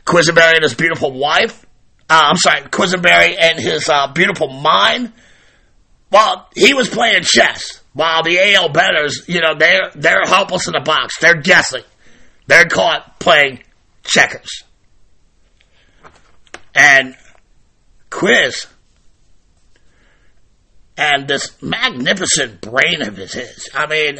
Quisenberry 0.03 0.55
and 0.55 0.63
his 0.63 0.73
beautiful 0.73 1.11
wife, 1.11 1.63
uh, 2.09 2.19
I'm 2.31 2.37
sorry, 2.37 2.61
Quisenberry 2.61 3.35
and 3.39 3.59
his 3.59 3.87
uh, 3.87 4.11
beautiful 4.11 4.47
mind, 4.47 5.13
well, 6.09 6.49
he 6.55 6.73
was 6.73 6.89
playing 6.89 7.21
chess 7.21 7.83
while 7.93 8.23
the 8.23 8.39
AL 8.55 8.69
betters, 8.69 9.25
you 9.27 9.39
know, 9.39 9.53
they're, 9.55 9.91
they're 9.93 10.25
helpless 10.25 10.65
in 10.65 10.73
the 10.73 10.79
box. 10.79 11.19
They're 11.19 11.39
guessing. 11.39 11.83
They're 12.49 12.65
caught 12.65 13.19
playing 13.19 13.61
checkers. 14.03 14.63
And 16.73 17.15
Quiz 18.09 18.65
and 20.97 21.27
this 21.27 21.61
magnificent 21.61 22.59
brain 22.59 23.03
of 23.03 23.17
his. 23.17 23.69
I 23.75 23.85
mean, 23.85 24.17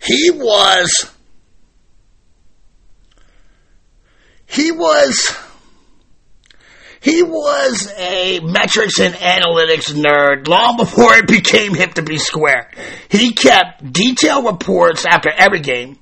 he 0.00 0.30
was. 0.30 1.10
He 4.46 4.70
was. 4.70 5.36
He 7.00 7.24
was 7.24 7.92
a 7.98 8.38
metrics 8.38 9.00
and 9.00 9.14
analytics 9.14 9.92
nerd 9.92 10.46
long 10.46 10.76
before 10.76 11.16
it 11.16 11.26
became 11.26 11.74
hip 11.74 11.94
to 11.94 12.02
be 12.02 12.18
square. 12.18 12.70
He 13.08 13.32
kept 13.32 13.92
detailed 13.92 14.44
reports 14.44 15.04
after 15.04 15.30
every 15.36 15.60
game 15.60 15.98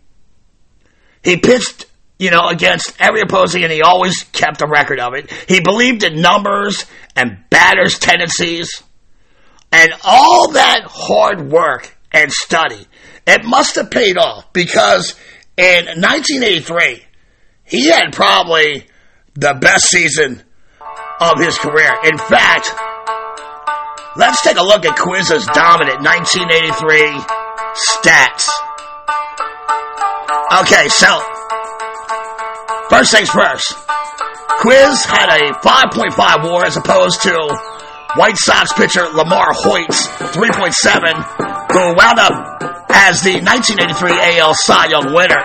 he 1.22 1.36
pitched, 1.36 1.86
you 2.18 2.30
know, 2.30 2.48
against 2.48 2.94
every 2.98 3.20
opposing 3.20 3.62
and 3.64 3.72
he 3.72 3.82
always 3.82 4.22
kept 4.24 4.62
a 4.62 4.66
record 4.66 5.00
of 5.00 5.14
it. 5.14 5.30
He 5.48 5.60
believed 5.60 6.02
in 6.02 6.20
numbers 6.20 6.84
and 7.16 7.38
batters' 7.50 7.98
tendencies 7.98 8.82
and 9.72 9.92
all 10.04 10.52
that 10.52 10.84
hard 10.86 11.50
work 11.50 11.96
and 12.12 12.32
study. 12.32 12.86
It 13.26 13.44
must 13.44 13.76
have 13.76 13.90
paid 13.90 14.16
off 14.16 14.52
because 14.52 15.14
in 15.56 15.84
1983, 16.00 17.02
he 17.64 17.88
had 17.88 18.12
probably 18.12 18.86
the 19.34 19.54
best 19.60 19.88
season 19.88 20.42
of 21.20 21.38
his 21.38 21.58
career. 21.58 21.92
In 22.04 22.16
fact, 22.16 22.70
let's 24.16 24.42
take 24.42 24.56
a 24.56 24.62
look 24.62 24.86
at 24.86 24.96
Quiz's 24.96 25.46
dominant 25.46 26.00
1983 26.02 27.20
stats. 27.74 28.48
Okay, 30.48 30.88
so 30.88 31.20
first 32.88 33.12
things 33.12 33.28
first. 33.28 33.68
Quiz 34.64 35.04
had 35.04 35.28
a 35.28 35.52
5.5 35.60 36.16
WAR 36.50 36.64
as 36.64 36.74
opposed 36.78 37.20
to 37.22 37.36
White 38.16 38.38
Sox 38.38 38.72
pitcher 38.72 39.04
LaMarr 39.12 39.52
Hoyt's 39.52 40.08
3.7, 40.32 41.12
who 41.70 41.94
wound 41.94 42.18
up 42.18 42.64
as 42.88 43.20
the 43.22 43.44
1983 43.44 44.40
AL 44.40 44.54
Cy 44.54 44.86
Young 44.86 45.12
winner. 45.12 45.44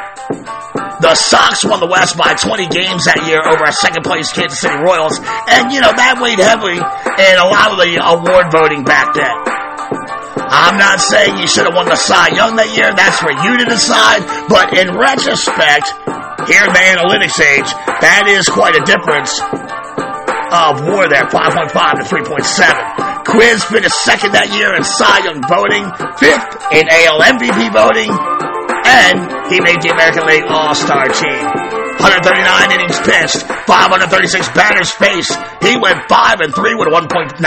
The 1.01 1.15
Sox 1.15 1.65
won 1.65 1.81
the 1.81 1.87
West 1.91 2.15
by 2.15 2.33
20 2.35 2.67
games 2.67 3.03
that 3.03 3.27
year 3.27 3.43
over 3.43 3.65
a 3.67 3.73
second 3.73 4.03
place 4.03 4.31
Kansas 4.31 4.61
City 4.61 4.73
Royals, 4.87 5.19
and 5.51 5.67
you 5.73 5.81
know 5.81 5.91
that 5.91 6.15
weighed 6.23 6.39
heavily 6.39 6.79
in 6.79 7.35
a 7.35 7.47
lot 7.51 7.75
of 7.75 7.77
the 7.83 7.99
award 7.99 8.55
voting 8.55 8.85
back 8.85 9.13
then. 9.13 9.35
I'm 10.53 10.77
not 10.77 11.01
saying 11.01 11.41
you 11.41 11.49
should 11.49 11.65
have 11.65 11.73
won 11.73 11.89
the 11.89 11.97
Cy 11.97 12.37
Young 12.37 12.53
that 12.61 12.69
year. 12.77 12.93
That's 12.93 13.17
for 13.17 13.33
you 13.33 13.57
to 13.57 13.65
decide. 13.65 14.21
But 14.45 14.77
in 14.77 14.93
retrospect, 14.93 15.89
here 16.45 16.61
in 16.61 16.69
the 16.69 16.85
analytics 16.93 17.41
age, 17.41 17.65
that 18.05 18.29
is 18.29 18.45
quite 18.45 18.77
a 18.77 18.85
difference 18.85 19.33
of 20.53 20.85
war 20.85 21.09
there, 21.09 21.25
5.5 21.25 21.73
to 21.73 22.05
3.7. 22.05 23.25
Quiz 23.25 23.65
finished 23.65 23.97
second 24.05 24.37
that 24.37 24.53
year 24.53 24.77
in 24.77 24.85
Cy 24.85 25.25
Young 25.25 25.41
voting, 25.41 25.89
fifth 26.21 26.53
in 26.69 26.85
AL 26.85 27.17
MVP 27.33 27.73
voting, 27.73 28.13
and 28.13 29.49
he 29.49 29.57
made 29.57 29.81
the 29.81 29.89
American 29.89 30.29
League 30.29 30.45
All-Star 30.45 31.09
team. 31.09 31.43
139 31.97 32.77
innings 32.77 33.01
pitched, 33.01 33.41
536 33.65 34.53
batters 34.53 34.93
faced. 34.93 35.33
He 35.65 35.81
went 35.81 36.05
5 36.05 36.45
and 36.45 36.53
3 36.53 36.77
with 36.77 36.89
a 36.89 36.93
1.94 36.93 37.41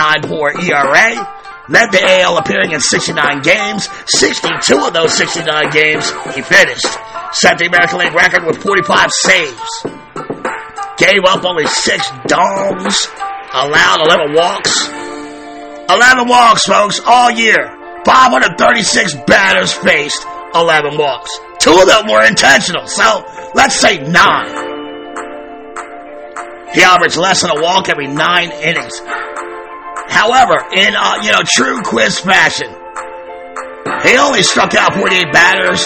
ERA 0.67 1.46
led 1.69 1.91
the 1.93 2.03
AL 2.03 2.39
appearing 2.39 2.73
in 2.73 2.81
69 2.81 3.43
games. 3.43 3.89
62 4.07 4.77
of 4.79 4.93
those 4.93 5.13
69 5.15 5.71
games 5.71 6.11
he 6.35 6.43
finished. 6.43 6.87
Set 7.33 7.59
the 7.59 7.67
American 7.67 7.99
League 7.99 8.15
record 8.15 8.47
with 8.47 8.63
45 8.63 9.11
saves. 9.11 9.71
Gave 10.99 11.25
up 11.27 11.45
only 11.45 11.67
six 11.67 12.09
domes. 12.27 13.09
Allowed 13.53 14.01
11 14.07 14.35
walks. 14.35 14.89
11 15.89 16.29
walks, 16.29 16.65
folks, 16.67 17.01
all 17.05 17.31
year. 17.31 17.73
536 18.05 19.15
batters 19.27 19.73
faced, 19.73 20.25
11 20.55 20.97
walks. 20.97 21.31
Two 21.59 21.73
of 21.73 21.87
them 21.87 22.07
were 22.09 22.25
intentional, 22.25 22.87
so 22.87 23.25
let's 23.55 23.75
say 23.75 23.99
nine. 23.99 24.67
He 26.73 26.83
averaged 26.83 27.17
less 27.17 27.43
than 27.43 27.51
a 27.57 27.63
walk 27.63 27.89
every 27.89 28.07
nine 28.07 28.51
innings. 28.53 29.01
However, 30.09 30.57
in 30.73 30.95
uh, 30.95 31.23
you 31.23 31.33
know 31.33 31.43
true 31.45 31.83
quiz 31.83 32.19
fashion, 32.21 32.71
he 34.03 34.17
only 34.19 34.43
struck 34.43 34.75
out 34.75 34.95
48 34.95 35.33
batters 35.33 35.83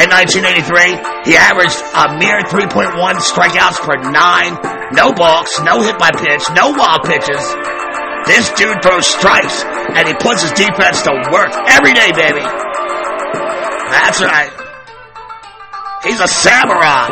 in 0.00 0.08
1983. 0.10 1.28
He 1.28 1.36
averaged 1.36 1.78
a 1.92 2.16
mere 2.18 2.40
3.1 2.48 2.96
strikeouts 3.20 3.80
per 3.80 3.96
nine, 4.10 4.56
no 4.92 5.12
balks, 5.12 5.60
no 5.60 5.80
hit 5.80 5.98
by 5.98 6.10
pitch, 6.10 6.44
no 6.56 6.72
wild 6.72 7.04
pitches. 7.04 7.42
This 8.26 8.48
dude 8.56 8.80
throws 8.82 9.06
strikes 9.06 9.64
and 9.64 10.08
he 10.08 10.14
puts 10.14 10.42
his 10.42 10.52
defense 10.52 11.02
to 11.02 11.12
work 11.30 11.52
every 11.68 11.92
day, 11.92 12.10
baby. 12.16 12.40
That's 13.92 14.20
right. 14.20 14.50
He's 16.02 16.20
a 16.20 16.28
samurai. 16.28 17.08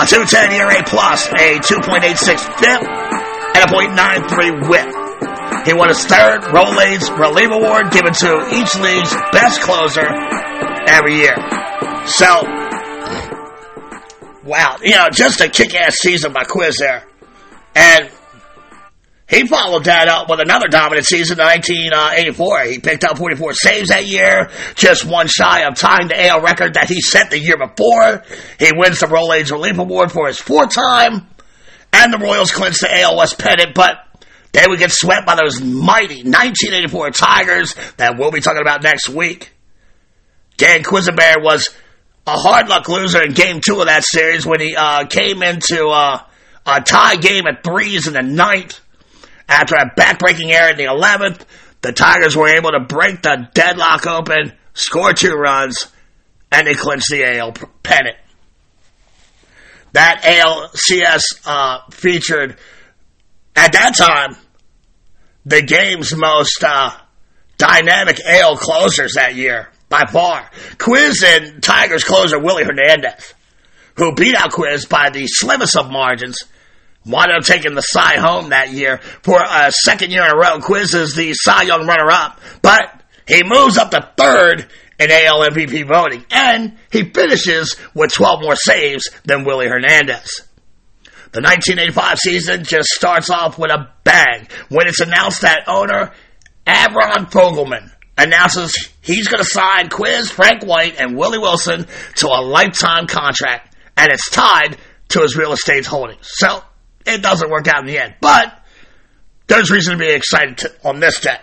A 0.00 0.06
210 0.06 0.52
ERA 0.52 0.82
plus, 0.84 1.26
a 1.28 1.60
2.86 1.60 2.38
FIP, 2.58 2.80
and 3.54 3.60
a 3.60 3.68
.93 3.68 4.68
WHIP. 4.68 5.01
He 5.64 5.72
won 5.74 5.88
his 5.88 6.04
third 6.04 6.42
Rolaids 6.42 7.16
Relief 7.16 7.50
Award 7.50 7.92
given 7.92 8.12
to 8.12 8.48
each 8.52 8.74
league's 8.80 9.14
best 9.32 9.60
closer 9.60 10.06
every 10.88 11.16
year. 11.16 11.36
So, 12.06 12.42
wow, 14.44 14.78
you 14.82 14.96
know, 14.96 15.08
just 15.12 15.40
a 15.40 15.48
kick-ass 15.48 15.96
season 15.96 16.32
by 16.32 16.44
Quiz 16.44 16.78
there. 16.78 17.06
And 17.76 18.10
he 19.28 19.46
followed 19.46 19.84
that 19.84 20.08
up 20.08 20.28
with 20.28 20.40
another 20.40 20.66
dominant 20.68 21.06
season 21.06 21.40
in 21.40 21.46
1984. 21.46 22.60
He 22.64 22.78
picked 22.80 23.04
up 23.04 23.16
44 23.16 23.54
saves 23.54 23.88
that 23.88 24.04
year, 24.04 24.50
just 24.74 25.06
one 25.06 25.26
shy 25.26 25.62
of 25.62 25.76
tying 25.76 26.08
the 26.08 26.26
AL 26.26 26.42
record 26.42 26.74
that 26.74 26.88
he 26.88 27.00
set 27.00 27.30
the 27.30 27.38
year 27.38 27.56
before. 27.56 28.24
He 28.58 28.72
wins 28.74 29.00
the 29.00 29.06
Rolaids 29.06 29.50
Relief 29.50 29.78
Award 29.78 30.12
for 30.12 30.26
his 30.26 30.38
fourth 30.38 30.74
time, 30.74 31.26
and 31.92 32.12
the 32.12 32.18
Royals 32.18 32.50
clinch 32.50 32.80
the 32.80 33.00
AL 33.00 33.16
West 33.16 33.38
pennant, 33.38 33.74
but 33.74 34.06
they 34.52 34.66
would 34.66 34.78
get 34.78 34.90
swept 34.90 35.26
by 35.26 35.34
those 35.34 35.60
mighty 35.60 36.22
1984 36.22 37.10
Tigers 37.10 37.74
that 37.96 38.18
we'll 38.18 38.30
be 38.30 38.40
talking 38.40 38.60
about 38.60 38.82
next 38.82 39.08
week. 39.08 39.52
Dan 40.58 40.82
Quisenberry 40.82 41.42
was 41.42 41.70
a 42.26 42.36
hard 42.36 42.68
luck 42.68 42.88
loser 42.88 43.22
in 43.22 43.32
game 43.32 43.60
two 43.66 43.80
of 43.80 43.86
that 43.86 44.04
series 44.04 44.46
when 44.46 44.60
he 44.60 44.76
uh, 44.76 45.06
came 45.06 45.42
into 45.42 45.88
uh, 45.88 46.22
a 46.66 46.80
tie 46.82 47.16
game 47.16 47.46
at 47.46 47.64
threes 47.64 48.06
in 48.06 48.12
the 48.12 48.22
ninth. 48.22 48.78
After 49.48 49.74
a 49.74 49.90
backbreaking 49.94 50.50
error 50.50 50.70
in 50.70 50.76
the 50.76 50.84
11th, 50.84 51.44
the 51.82 51.92
Tigers 51.92 52.36
were 52.36 52.48
able 52.48 52.70
to 52.70 52.80
break 52.80 53.22
the 53.22 53.48
deadlock 53.52 54.06
open, 54.06 54.52
score 54.72 55.12
two 55.12 55.34
runs, 55.34 55.86
and 56.50 56.66
they 56.66 56.74
clinched 56.74 57.08
the 57.10 57.38
AL 57.38 57.52
pennant. 57.82 58.16
That 59.92 60.22
ALCS 60.22 61.42
uh, 61.44 61.80
featured, 61.90 62.56
at 63.54 63.72
that 63.72 63.94
time, 63.96 64.36
the 65.44 65.62
game's 65.62 66.14
most 66.14 66.62
uh, 66.64 66.92
dynamic 67.58 68.18
AL 68.26 68.56
closers 68.56 69.14
that 69.14 69.34
year, 69.34 69.68
by 69.88 70.04
far. 70.10 70.48
Quiz 70.78 71.22
and 71.26 71.62
Tigers 71.62 72.04
closer 72.04 72.38
Willie 72.38 72.64
Hernandez. 72.64 73.34
who 73.96 74.14
beat 74.14 74.34
out 74.34 74.52
Quiz 74.52 74.86
by 74.86 75.10
the 75.10 75.26
slimmest 75.26 75.76
of 75.76 75.90
margins, 75.90 76.38
wound 77.04 77.30
up 77.30 77.44
taking 77.44 77.74
the 77.74 77.82
Cy 77.82 78.18
home 78.18 78.50
that 78.50 78.70
year 78.70 78.98
for 79.22 79.40
a 79.42 79.70
second 79.70 80.10
year 80.10 80.24
in 80.24 80.30
a 80.30 80.36
row. 80.36 80.60
Quiz 80.60 80.94
is 80.94 81.14
the 81.14 81.34
Cy 81.34 81.62
Young 81.62 81.86
runner-up, 81.86 82.40
but 82.62 83.02
he 83.26 83.42
moves 83.44 83.76
up 83.76 83.90
to 83.90 84.08
third 84.16 84.66
in 84.98 85.10
AL 85.10 85.46
MVP 85.48 85.86
voting, 85.86 86.24
and 86.30 86.78
he 86.90 87.04
finishes 87.04 87.76
with 87.94 88.12
12 88.12 88.42
more 88.42 88.56
saves 88.56 89.10
than 89.24 89.44
Willie 89.44 89.68
Hernandez. 89.68 90.42
The 91.32 91.40
1985 91.40 92.18
season 92.18 92.64
just 92.64 92.88
starts 92.88 93.30
off 93.30 93.58
with 93.58 93.70
a 93.70 93.90
bang 94.04 94.48
when 94.68 94.86
it's 94.86 95.00
announced 95.00 95.40
that 95.40 95.66
owner 95.66 96.12
Avron 96.66 97.30
Fogelman 97.30 97.90
announces 98.18 98.90
he's 99.00 99.28
going 99.28 99.42
to 99.42 99.48
sign 99.48 99.88
Quiz, 99.88 100.30
Frank 100.30 100.62
White, 100.62 101.00
and 101.00 101.16
Willie 101.16 101.38
Wilson 101.38 101.86
to 102.16 102.26
a 102.26 102.42
lifetime 102.42 103.06
contract, 103.06 103.74
and 103.96 104.12
it's 104.12 104.30
tied 104.30 104.76
to 105.08 105.22
his 105.22 105.34
real 105.34 105.52
estate 105.54 105.86
holdings. 105.86 106.20
So 106.22 106.62
it 107.06 107.22
doesn't 107.22 107.50
work 107.50 107.66
out 107.66 107.80
in 107.80 107.86
the 107.86 107.98
end, 107.98 108.14
but 108.20 108.62
there's 109.46 109.70
reason 109.70 109.94
to 109.94 109.98
be 109.98 110.10
excited 110.10 110.58
to, 110.58 110.74
on 110.84 111.00
this 111.00 111.20
day. 111.20 111.38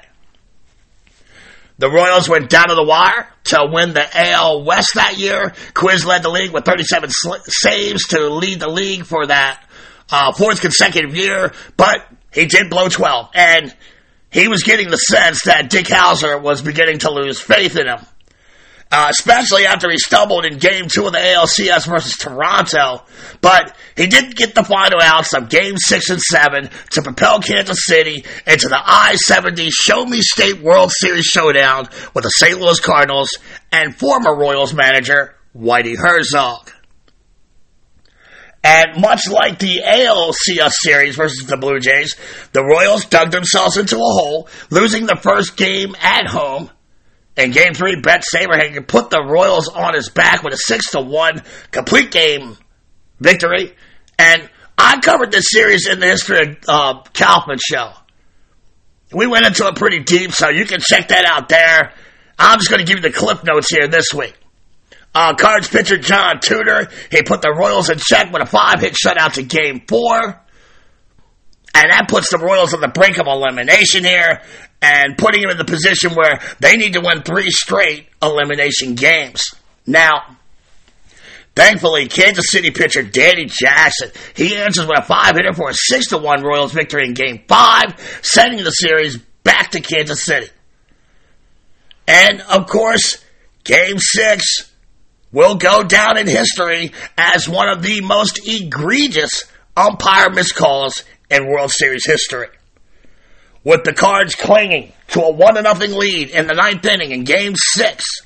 The 1.80 1.90
Royals 1.90 2.30
went 2.30 2.50
down 2.50 2.68
to 2.68 2.76
the 2.76 2.84
wire 2.84 3.28
to 3.46 3.70
win 3.72 3.94
the 3.94 4.06
AL 4.14 4.66
West 4.66 4.92
that 4.96 5.18
year. 5.18 5.54
Quiz 5.74 6.06
led 6.06 6.24
the 6.24 6.30
league 6.30 6.52
with 6.52 6.66
37 6.66 7.10
sl- 7.10 7.34
saves 7.48 8.08
to 8.10 8.30
lead 8.30 8.60
the 8.60 8.68
league 8.68 9.06
for 9.06 9.26
that 9.26 9.64
uh, 10.12 10.32
fourth 10.34 10.62
consecutive 10.62 11.16
year, 11.16 11.54
but 11.78 12.08
he 12.34 12.46
did 12.46 12.70
blow 12.70 12.90
12. 12.90 13.30
And 13.34 13.76
he 14.32 14.48
was 14.48 14.64
getting 14.64 14.90
the 14.90 14.98
sense 14.98 15.44
that 15.46 15.70
Dick 15.70 15.86
Howser 15.86 16.42
was 16.42 16.62
beginning 16.62 17.00
to 17.00 17.12
lose 17.12 17.40
faith 17.42 17.76
in 17.76 17.88
him 17.88 18.00
uh, 18.92 19.08
especially 19.12 19.66
after 19.66 19.90
he 19.90 19.98
stumbled 19.98 20.46
in 20.46 20.58
game 20.58 20.88
two 20.88 21.06
of 21.06 21.14
the 21.14 21.20
ALCS 21.20 21.88
versus 21.88 22.18
Toronto. 22.18 23.04
But 23.40 23.76
he 23.96 24.08
did 24.08 24.36
get 24.36 24.56
the 24.56 24.64
final 24.64 25.00
outs 25.02 25.34
of 25.34 25.50
game 25.50 25.76
six 25.78 26.10
and 26.10 26.20
seven 26.20 26.70
to 26.92 27.02
propel 27.04 27.40
Kansas 27.40 27.86
City 27.86 28.26
into 28.48 28.68
the 28.68 28.80
I-70 28.84 29.70
Show 29.72 30.06
Me 30.06 30.22
State 30.22 30.62
World 30.62 30.92
Series 30.92 31.26
showdown 31.26 31.88
with 32.14 32.24
the 32.24 32.30
St. 32.30 32.60
Louis 32.60 32.80
Cardinals 32.80 33.30
and 33.72 33.96
former 33.96 34.36
Royals 34.36 34.74
manager 34.74 35.36
Whitey 35.56 35.96
Herzog. 35.96 36.72
And 38.64 39.02
much 39.02 39.30
like 39.30 39.60
the 39.60 39.82
ALCS 39.86 40.72
series 40.82 41.16
versus 41.16 41.48
the 41.48 41.58
Blue 41.58 41.80
Jays, 41.80 42.16
the 42.52 42.64
Royals 42.64 43.06
dug 43.06 43.32
themselves 43.32 43.78
into 43.78 43.96
a 43.96 44.00
hole, 44.00 44.50
losing 44.70 45.06
the 45.06 45.16
first 45.16 45.56
game 45.56 45.96
at 46.02 46.28
home 46.28 46.70
in 47.40 47.52
game 47.52 47.74
three, 47.74 47.96
Bret 48.02 48.24
Saberhagen 48.34 48.86
put 48.86 49.10
the 49.10 49.24
Royals 49.24 49.70
on 49.70 49.94
his 49.94 50.10
back 50.10 50.44
with 50.44 50.54
a 50.54 50.58
6 50.58 50.92
to 50.92 51.02
1 51.02 51.42
complete 51.72 52.12
game 52.12 52.58
victory. 53.20 53.76
And 54.18 54.50
I 54.78 55.00
covered 55.00 55.32
this 55.32 55.46
series 55.48 55.88
in 55.88 56.00
the 56.00 56.08
history 56.08 56.38
of 56.38 56.58
uh, 56.68 57.04
Kauffman 57.14 57.60
show. 57.66 57.94
We 59.14 59.26
went 59.26 59.46
into 59.46 59.66
it 59.68 59.76
pretty 59.76 60.00
deep, 60.00 60.34
so 60.34 60.50
you 60.50 60.66
can 60.66 60.82
check 60.82 61.08
that 61.08 61.26
out 61.26 61.50
there. 61.50 61.94
I'm 62.38 62.60
just 62.60 62.70
going 62.70 62.86
to 62.86 62.86
give 62.86 63.04
you 63.04 63.10
the 63.10 63.18
clip 63.18 63.44
notes 63.46 63.72
here 63.72 63.88
this 63.88 64.14
week. 64.14 64.36
Uh, 65.14 65.34
Cards 65.34 65.68
pitcher 65.68 65.98
John 65.98 66.40
Tudor, 66.40 66.90
he 67.12 67.24
put 67.24 67.42
the 67.42 67.52
Royals 67.52 67.90
in 67.90 67.98
check 67.98 68.32
with 68.32 68.44
a 68.44 68.46
five-hit 68.46 68.94
shutout 68.94 69.34
to 69.34 69.44
game 69.44 69.82
four. 69.88 70.40
And 71.74 71.92
that 71.92 72.08
puts 72.08 72.30
the 72.30 72.38
Royals 72.38 72.74
on 72.74 72.82
the 72.82 72.88
brink 72.88 73.18
of 73.20 73.28
elimination 73.28 74.04
here 74.04 74.42
and 74.82 75.18
putting 75.18 75.42
them 75.42 75.52
in 75.52 75.58
the 75.58 75.66
position 75.66 76.12
where 76.14 76.40
they 76.60 76.78
need 76.78 76.94
to 76.94 77.02
win 77.02 77.24
three 77.24 77.50
straight 77.50 78.08
elimination 78.22 78.96
games. 78.96 79.44
Now, 79.86 80.38
thankfully, 81.56 82.08
Kansas 82.08 82.46
City 82.50 82.72
pitcher 82.72 83.04
Danny 83.04 83.46
Jackson, 83.46 84.12
he 84.36 84.56
answers 84.56 84.88
with 84.88 85.00
a 85.00 85.04
five 85.04 85.36
hitter 85.36 85.54
for 85.54 85.70
a 85.70 85.74
six 85.74 86.08
to 86.08 86.18
one 86.18 86.44
Royals 86.44 86.72
victory 86.72 87.06
in 87.06 87.14
game 87.14 87.44
five, 87.48 88.00
sending 88.22 88.64
the 88.64 88.72
series 88.72 89.18
back 89.44 89.72
to 89.72 89.82
Kansas 89.82 90.24
City. 90.24 90.50
And 92.08 92.42
of 92.42 92.68
course, 92.68 93.24
game 93.64 94.00
six 94.00 94.69
will 95.32 95.56
go 95.56 95.84
down 95.84 96.18
in 96.18 96.28
history 96.28 96.92
as 97.18 97.48
one 97.48 97.70
of 97.70 97.82
the 97.82 98.02
most 98.02 98.40
egregious 98.48 99.44
umpire 99.78 100.30
miscalls 100.30 101.04
in 101.30 101.48
World 101.48 101.72
Series 101.72 102.06
history 102.06 102.48
with 103.64 103.84
the 103.84 103.94
Cards 103.94 104.36
clinging 104.36 104.92
to 105.10 105.22
a 105.22 105.32
one 105.32 105.56
to 105.56 105.62
nothing 105.62 105.92
lead 105.92 106.30
in 106.30 106.48
the 106.48 106.54
ninth 106.54 106.86
inning 106.86 107.12
in 107.12 107.24
Game 107.24 107.54
Six 107.56 108.22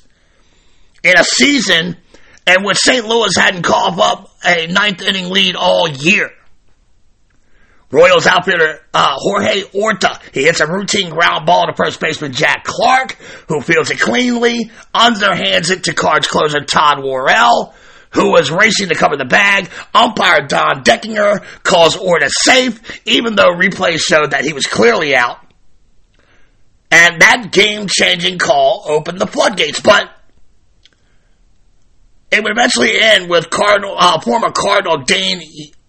in 1.02 1.14
a 1.18 1.24
season 1.24 1.96
in 2.46 2.62
which 2.62 2.78
St. 2.78 3.06
Louis 3.06 3.36
hadn't 3.36 3.62
coughed 3.62 4.00
up 4.00 4.30
a 4.44 4.66
ninth 4.66 5.02
inning 5.02 5.30
lead 5.30 5.56
all 5.56 5.88
year. 5.88 6.30
Royals 7.94 8.26
outfielder 8.26 8.80
uh, 8.92 9.14
Jorge 9.16 9.62
Orta. 9.72 10.18
He 10.32 10.42
hits 10.42 10.58
a 10.58 10.66
routine 10.66 11.10
ground 11.10 11.46
ball 11.46 11.68
to 11.68 11.74
first 11.74 12.00
baseman 12.00 12.32
Jack 12.32 12.64
Clark, 12.64 13.12
who 13.48 13.60
fields 13.60 13.92
it 13.92 14.00
cleanly, 14.00 14.72
underhands 14.92 15.70
it 15.70 15.84
to 15.84 15.94
Cards 15.94 16.26
closer 16.26 16.60
Todd 16.60 17.04
Worrell, 17.04 17.72
who 18.10 18.32
was 18.32 18.50
racing 18.50 18.88
to 18.88 18.96
cover 18.96 19.16
the 19.16 19.24
bag. 19.24 19.70
Umpire 19.94 20.44
Don 20.44 20.82
Denkinger 20.82 21.44
calls 21.62 21.96
Orta 21.96 22.28
safe, 22.28 23.00
even 23.06 23.36
though 23.36 23.54
replays 23.54 24.00
showed 24.00 24.32
that 24.32 24.42
he 24.42 24.52
was 24.52 24.66
clearly 24.66 25.14
out. 25.14 25.38
And 26.90 27.20
that 27.20 27.52
game 27.52 27.86
changing 27.88 28.38
call 28.38 28.86
opened 28.88 29.20
the 29.20 29.26
floodgates, 29.28 29.80
but 29.80 30.10
it 32.32 32.42
would 32.42 32.50
eventually 32.50 33.00
end 33.00 33.30
with 33.30 33.50
Cardinal, 33.50 33.94
uh, 33.96 34.20
former 34.20 34.50
Cardinal 34.50 34.98
Dane 34.98 35.42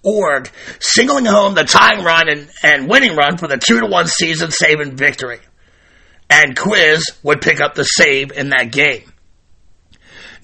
Iorg 0.05 0.49
singling 0.79 1.25
home 1.25 1.55
the 1.55 1.63
tying 1.63 2.03
run 2.03 2.29
and, 2.29 2.49
and 2.63 2.89
winning 2.89 3.15
run 3.15 3.37
for 3.37 3.47
the 3.47 3.57
2 3.57 3.81
to 3.81 3.87
1 3.87 4.07
season 4.07 4.51
saving 4.51 4.95
victory. 4.95 5.39
And 6.29 6.57
Quiz 6.57 7.11
would 7.23 7.41
pick 7.41 7.61
up 7.61 7.75
the 7.75 7.83
save 7.83 8.31
in 8.31 8.49
that 8.49 8.71
game. 8.71 9.11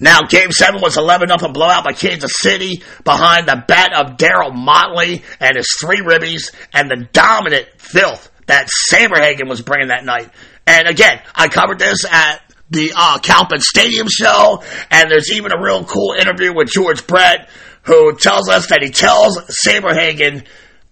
Now, 0.02 0.22
Game 0.22 0.50
7 0.50 0.80
was 0.80 0.96
11 0.96 1.30
up 1.30 1.42
and 1.42 1.54
blowout 1.54 1.84
by 1.84 1.92
Kansas 1.92 2.32
City 2.34 2.82
behind 3.04 3.46
the 3.46 3.64
bat 3.68 3.92
of 3.94 4.16
Darryl 4.16 4.52
Motley 4.52 5.22
and 5.38 5.56
his 5.56 5.68
three 5.80 6.00
ribbies 6.00 6.52
and 6.72 6.90
the 6.90 7.08
dominant 7.12 7.68
filth 7.78 8.28
that 8.46 8.68
Saberhagen 8.90 9.48
was 9.48 9.62
bringing 9.62 9.88
that 9.88 10.04
night. 10.04 10.28
And 10.66 10.88
again, 10.88 11.20
I 11.36 11.46
covered 11.46 11.78
this 11.78 12.04
at 12.04 12.42
the 12.70 12.92
uh, 12.96 13.18
Kauffman 13.18 13.60
Stadium 13.60 14.08
show, 14.10 14.64
and 14.90 15.08
there's 15.08 15.30
even 15.32 15.52
a 15.52 15.62
real 15.62 15.84
cool 15.84 16.14
interview 16.18 16.52
with 16.52 16.68
George 16.68 17.06
Brett, 17.06 17.48
who 17.82 18.16
tells 18.16 18.48
us 18.48 18.68
that 18.68 18.82
he 18.82 18.90
tells 18.90 19.38
Saberhagen, 19.66 20.46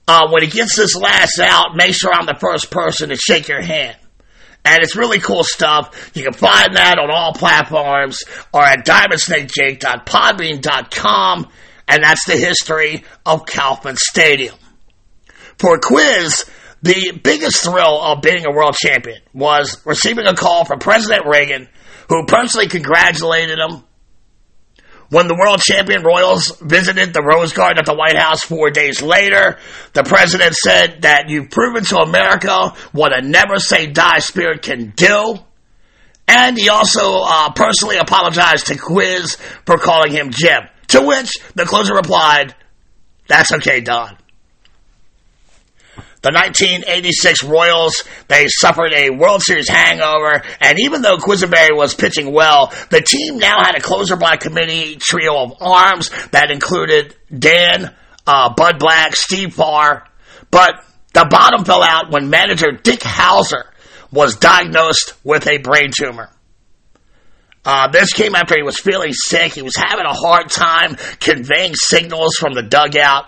uh, 0.09 0.29
when 0.31 0.43
he 0.43 0.49
gets 0.49 0.77
this 0.77 0.97
last 0.97 1.39
out, 1.39 1.77
make 1.77 1.95
sure 1.95 2.13
I'm 2.13 2.27
the 2.27 2.39
first 2.41 2.71
person 2.71 3.11
to 3.11 3.17
shake 3.17 3.49
your 3.49 3.63
hand. 3.63 3.97
And 4.65 4.83
it's 4.83 4.97
really 4.97 5.21
cool 5.21 5.45
stuff. 5.45 6.11
You 6.15 6.25
can 6.25 6.33
find 6.33 6.75
that 6.77 6.99
on 6.99 7.11
all 7.11 7.33
platforms 7.33 8.25
or 8.53 8.63
at 8.63 8.85
diamondsnakejake.podbean.com. 8.85 11.49
And 11.89 12.05
that's 12.05 12.27
the 12.27 12.37
history 12.37 13.05
of 13.25 13.47
Kauffman 13.47 13.97
Stadium. 13.97 14.57
For 15.59 15.77
a 15.77 15.81
quiz, 15.81 16.45
the 16.83 17.19
biggest 17.23 17.65
thrill 17.65 18.03
of 18.03 18.23
being 18.23 18.47
a 18.47 18.53
world 18.53 18.75
champion 18.75 19.21
was 19.33 19.81
receiving 19.87 20.27
a 20.27 20.35
call 20.35 20.65
from 20.65 20.79
President 20.79 21.27
Reagan, 21.27 21.69
who 22.09 22.27
personally 22.27 22.69
congratulated 22.69 23.59
him 23.59 23.83
when 25.11 25.27
the 25.27 25.35
world 25.35 25.61
champion 25.61 26.03
Royals 26.03 26.57
visited 26.61 27.13
the 27.13 27.23
Rose 27.23 27.53
Garden 27.53 27.79
at 27.79 27.87
the 27.87 27.95
White 27.95 28.17
House 28.17 28.43
four 28.43 28.71
days 28.71 29.03
later, 29.03 29.59
the 29.93 30.05
president 30.05 30.55
said 30.55 31.03
that 31.03 31.29
you've 31.29 31.51
proven 31.51 31.85
to 31.85 31.99
America 31.99 32.71
what 32.93 33.13
a 33.13 33.21
never 33.21 33.59
say 33.59 33.89
die 33.89 34.21
spirit 34.21 34.63
can 34.63 34.93
do. 34.97 35.35
And 36.29 36.57
he 36.57 36.69
also 36.69 37.23
uh, 37.25 37.51
personally 37.53 37.97
apologized 37.97 38.69
to 38.69 38.79
Quiz 38.79 39.37
for 39.67 39.79
calling 39.79 40.13
him 40.13 40.31
Jim. 40.31 40.63
To 40.89 41.03
which 41.03 41.33
the 41.57 41.65
closer 41.65 41.95
replied, 41.95 42.55
That's 43.27 43.53
okay, 43.55 43.81
Don. 43.81 44.17
The 46.23 46.33
1986 46.33 47.45
Royals, 47.45 48.05
they 48.29 48.47
suffered 48.49 48.93
a 48.93 49.09
World 49.09 49.43
Series 49.43 49.69
hangover, 49.69 50.43
and 50.61 50.79
even 50.79 51.01
though 51.01 51.17
Quisenberry 51.17 51.75
was 51.75 51.95
pitching 51.95 52.33
well, 52.33 52.73
the 52.91 53.01
team 53.01 53.39
now 53.39 53.57
had 53.59 53.75
a 53.75 53.81
closer 53.81 54.17
by 54.17 54.37
committee 54.37 54.97
trio 54.97 55.43
of 55.45 55.55
arms 55.63 56.11
that 56.33 56.51
included 56.51 57.17
Dan, 57.37 57.95
uh, 58.27 58.53
Bud 58.55 58.79
Black, 58.79 59.17
Steve 59.17 59.55
Farr, 59.55 60.07
but 60.51 60.85
the 61.15 61.27
bottom 61.31 61.65
fell 61.65 61.83
out 61.83 62.11
when 62.11 62.29
manager 62.29 62.71
Dick 62.73 63.01
Howser 63.01 63.65
was 64.13 64.37
diagnosed 64.37 65.15
with 65.25 65.47
a 65.47 65.57
brain 65.59 65.91
tumor. 65.97 66.31
Uh, 67.65 67.89
this 67.89 68.13
came 68.13 68.35
after 68.35 68.57
he 68.57 68.63
was 68.63 68.79
feeling 68.79 69.13
sick. 69.13 69.53
He 69.53 69.63
was 69.63 69.77
having 69.77 70.07
a 70.07 70.15
hard 70.15 70.49
time 70.51 70.97
conveying 71.19 71.75
signals 71.75 72.37
from 72.37 72.55
the 72.55 72.63
dugout. 72.63 73.27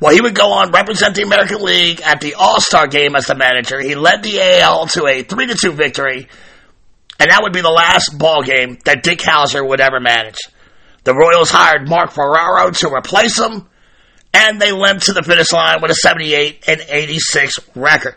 Well, 0.00 0.12
he 0.12 0.20
would 0.20 0.34
go 0.34 0.52
on 0.52 0.72
represent 0.72 1.14
the 1.14 1.22
American 1.22 1.60
League 1.62 2.02
at 2.02 2.20
the 2.20 2.34
All-Star 2.34 2.86
game 2.86 3.16
as 3.16 3.26
the 3.26 3.34
manager. 3.34 3.80
He 3.80 3.94
led 3.94 4.22
the 4.22 4.40
AL 4.40 4.88
to 4.88 5.06
a 5.06 5.22
3 5.22 5.54
2 5.54 5.72
victory, 5.72 6.28
and 7.18 7.30
that 7.30 7.40
would 7.42 7.52
be 7.52 7.62
the 7.62 7.70
last 7.70 8.18
ball 8.18 8.42
game 8.42 8.78
that 8.84 9.02
Dick 9.02 9.20
Howser 9.20 9.66
would 9.66 9.80
ever 9.80 10.00
manage. 10.00 10.38
The 11.04 11.14
Royals 11.14 11.50
hired 11.50 11.88
Mark 11.88 12.10
Ferraro 12.10 12.70
to 12.70 12.92
replace 12.92 13.38
him, 13.38 13.68
and 14.34 14.60
they 14.60 14.72
limped 14.72 15.06
to 15.06 15.12
the 15.12 15.22
finish 15.22 15.52
line 15.52 15.80
with 15.80 15.90
a 15.90 15.94
78 15.94 16.64
and 16.68 16.80
86 16.86 17.60
record. 17.74 18.16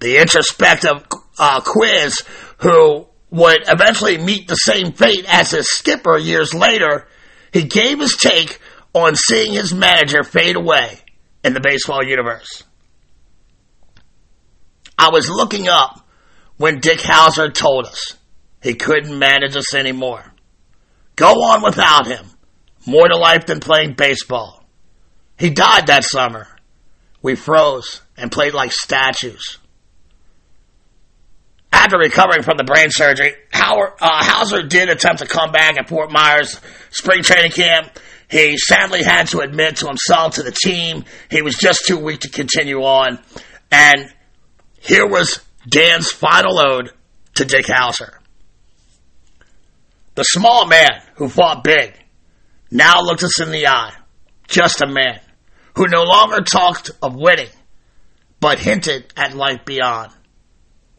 The 0.00 0.20
introspective 0.20 1.06
uh, 1.38 1.60
quiz, 1.60 2.22
who 2.58 3.06
would 3.30 3.60
eventually 3.68 4.18
meet 4.18 4.48
the 4.48 4.56
same 4.56 4.92
fate 4.92 5.26
as 5.28 5.52
his 5.52 5.70
skipper 5.70 6.18
years 6.18 6.52
later, 6.54 7.06
he 7.52 7.64
gave 7.64 8.00
his 8.00 8.16
take 8.16 8.58
on 8.94 9.14
seeing 9.14 9.52
his 9.52 9.72
manager 9.72 10.24
fade 10.24 10.56
away 10.56 11.00
in 11.44 11.54
the 11.54 11.60
baseball 11.60 12.04
universe. 12.04 12.64
I 14.98 15.10
was 15.10 15.30
looking 15.30 15.68
up 15.68 16.06
when 16.56 16.80
Dick 16.80 16.98
Howser 16.98 17.52
told 17.52 17.86
us 17.86 18.16
he 18.62 18.74
couldn't 18.74 19.18
manage 19.18 19.56
us 19.56 19.74
anymore. 19.74 20.24
Go 21.16 21.42
on 21.42 21.62
without 21.62 22.06
him. 22.06 22.26
More 22.86 23.08
to 23.08 23.16
life 23.16 23.46
than 23.46 23.60
playing 23.60 23.94
baseball. 23.94 24.64
He 25.38 25.50
died 25.50 25.86
that 25.86 26.04
summer. 26.04 26.46
We 27.22 27.34
froze 27.34 28.02
and 28.16 28.30
played 28.30 28.54
like 28.54 28.72
statues. 28.72 29.58
After 31.72 31.98
recovering 31.98 32.42
from 32.42 32.56
the 32.58 32.64
brain 32.64 32.90
surgery, 32.90 33.32
Howard, 33.52 33.92
uh, 34.00 34.22
Howser 34.22 34.68
did 34.68 34.88
attempt 34.88 35.20
to 35.20 35.26
come 35.26 35.52
back 35.52 35.78
at 35.78 35.88
Fort 35.88 36.10
Myers 36.10 36.60
spring 36.90 37.22
training 37.22 37.52
camp. 37.52 37.98
He 38.30 38.56
sadly 38.58 39.02
had 39.02 39.26
to 39.28 39.40
admit 39.40 39.76
to 39.76 39.88
himself, 39.88 40.36
to 40.36 40.44
the 40.44 40.52
team, 40.52 41.04
he 41.30 41.42
was 41.42 41.56
just 41.56 41.84
too 41.86 41.98
weak 41.98 42.20
to 42.20 42.30
continue 42.30 42.82
on. 42.82 43.18
And 43.72 44.12
here 44.78 45.06
was 45.06 45.40
Dan's 45.68 46.10
final 46.10 46.58
ode 46.60 46.90
to 47.34 47.44
Dick 47.44 47.66
Howser. 47.66 48.14
The 50.14 50.22
small 50.22 50.66
man 50.66 51.02
who 51.16 51.28
fought 51.28 51.64
big 51.64 51.94
now 52.70 53.00
looked 53.00 53.24
us 53.24 53.40
in 53.40 53.50
the 53.50 53.66
eye. 53.66 53.94
Just 54.46 54.80
a 54.80 54.86
man 54.86 55.20
who 55.76 55.88
no 55.88 56.02
longer 56.02 56.42
talked 56.42 56.90
of 57.02 57.16
winning, 57.16 57.48
but 58.38 58.60
hinted 58.60 59.12
at 59.16 59.34
life 59.34 59.64
beyond. 59.64 60.12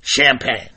Champagne. 0.01 0.70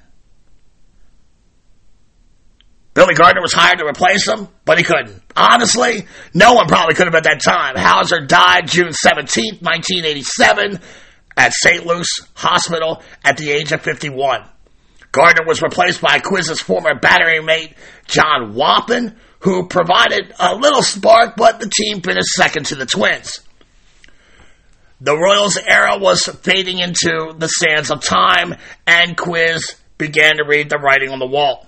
Billy 2.95 3.15
Gardner 3.15 3.43
was 3.43 3.53
hired 3.53 3.79
to 3.79 3.87
replace 3.87 4.27
him, 4.27 4.47
but 4.65 4.79
he 4.79 4.85
couldn't. 4.85 5.21
Honestly, 5.35 6.07
no 6.33 6.55
one 6.55 6.69
probably 6.69 6.95
could 6.95 7.07
have 7.07 7.15
at 7.17 7.25
that 7.25 7.43
time. 7.43 7.75
Howser 7.75 8.27
died 8.27 8.69
June 8.69 8.93
17, 8.93 9.59
1987, 9.61 10.79
at 11.37 11.53
St. 11.53 11.85
Luke's 11.85 12.21
Hospital 12.35 13.03
at 13.25 13.37
the 13.37 13.51
age 13.51 13.73
of 13.73 13.83
51. 13.83 14.49
Gardner 15.11 15.45
was 15.47 15.61
replaced 15.61 16.01
by 16.01 16.21
Quiz's 16.21 16.61
former 16.61 16.95
battery 16.99 17.43
mate, 17.43 17.75
John 18.07 18.55
Wathan, 18.55 19.17
who 19.41 19.67
provided 19.67 20.33
a 20.39 20.55
little 20.55 20.83
spark, 20.83 21.35
but 21.37 21.59
the 21.61 21.69
team 21.69 22.01
finished 22.01 22.29
second 22.29 22.67
to 22.67 22.77
the 22.77 22.87
Twins. 22.87 23.41
The 25.01 25.17
Royals 25.17 25.59
era 25.59 25.99
was 25.99 26.25
fading 26.25 26.79
into 26.79 27.35
the 27.37 27.49
sands 27.49 27.91
of 27.91 28.03
time, 28.03 28.55
and 28.87 29.17
Quiz 29.17 29.77
began 29.99 30.37
to 30.37 30.45
read 30.45 30.71
the 30.71 30.79
writing 30.79 31.11
on 31.11 31.19
the 31.19 31.27
wall. 31.27 31.67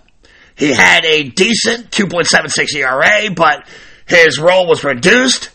He 0.57 0.73
had 0.73 1.05
a 1.05 1.25
decent 1.25 1.91
2.76 1.91 2.75
ERA, 2.77 3.31
but 3.35 3.69
his 4.07 4.39
role 4.41 4.67
was 4.67 4.85
reduced. 4.85 5.51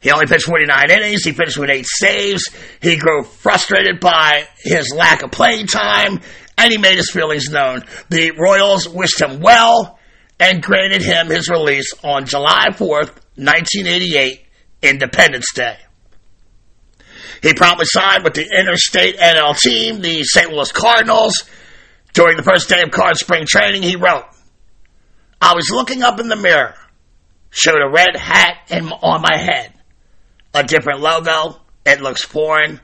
He 0.00 0.10
only 0.10 0.26
pitched 0.26 0.46
49 0.46 0.90
innings. 0.90 1.24
He 1.24 1.32
finished 1.32 1.56
with 1.56 1.70
eight 1.70 1.86
saves. 1.86 2.50
He 2.80 2.96
grew 2.96 3.22
frustrated 3.22 4.00
by 4.00 4.46
his 4.58 4.92
lack 4.94 5.22
of 5.22 5.30
playing 5.30 5.68
time, 5.68 6.20
and 6.58 6.72
he 6.72 6.76
made 6.76 6.96
his 6.96 7.10
feelings 7.10 7.48
known. 7.48 7.84
The 8.10 8.32
Royals 8.32 8.88
wished 8.88 9.20
him 9.20 9.40
well 9.40 9.98
and 10.38 10.62
granted 10.62 11.02
him 11.02 11.28
his 11.28 11.48
release 11.48 11.94
on 12.02 12.26
July 12.26 12.66
4th, 12.70 13.14
1988, 13.36 14.44
Independence 14.82 15.52
Day. 15.54 15.76
He 17.42 17.54
promptly 17.54 17.86
signed 17.86 18.24
with 18.24 18.34
the 18.34 18.48
interstate 18.58 19.18
NL 19.18 19.56
team, 19.56 20.00
the 20.00 20.24
St. 20.24 20.50
Louis 20.52 20.70
Cardinals. 20.72 21.44
During 22.12 22.36
the 22.36 22.42
first 22.42 22.68
day 22.68 22.82
of 22.82 22.90
Card 22.90 23.16
spring 23.16 23.44
training, 23.46 23.82
he 23.82 23.96
wrote, 23.96 24.24
I 25.42 25.54
was 25.54 25.70
looking 25.72 26.04
up 26.04 26.20
in 26.20 26.28
the 26.28 26.36
mirror, 26.36 26.76
showed 27.50 27.82
a 27.82 27.90
red 27.90 28.16
hat 28.16 28.58
in, 28.70 28.88
on 28.88 29.22
my 29.22 29.36
head, 29.36 29.74
a 30.54 30.62
different 30.62 31.00
logo, 31.00 31.60
it 31.84 32.00
looks 32.00 32.22
foreign, 32.22 32.80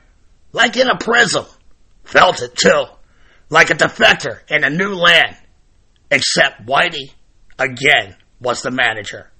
like 0.51 0.75
in 0.75 0.89
a 0.89 0.97
prism. 0.97 1.45
Felt 2.03 2.41
it 2.41 2.55
too 2.55 2.83
like 3.49 3.69
a 3.69 3.75
defector 3.75 4.39
in 4.49 4.65
a 4.65 4.69
new 4.69 4.93
land. 4.93 5.37
Except 6.11 6.65
Whitey, 6.65 7.13
again, 7.57 8.15
was 8.41 8.61
the 8.61 8.71
manager. 8.71 9.31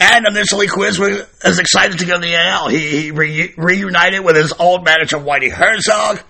And 0.00 0.26
initially, 0.26 0.68
Quiz 0.68 0.98
was 0.98 1.58
excited 1.58 1.98
to 1.98 2.06
go 2.06 2.14
to 2.14 2.20
the 2.20 2.34
AL. 2.34 2.68
He, 2.68 3.02
he 3.02 3.10
re- 3.10 3.52
reunited 3.56 4.24
with 4.24 4.36
his 4.36 4.52
old 4.52 4.84
manager, 4.84 5.18
Whitey 5.18 5.50
Herzog, 5.50 6.22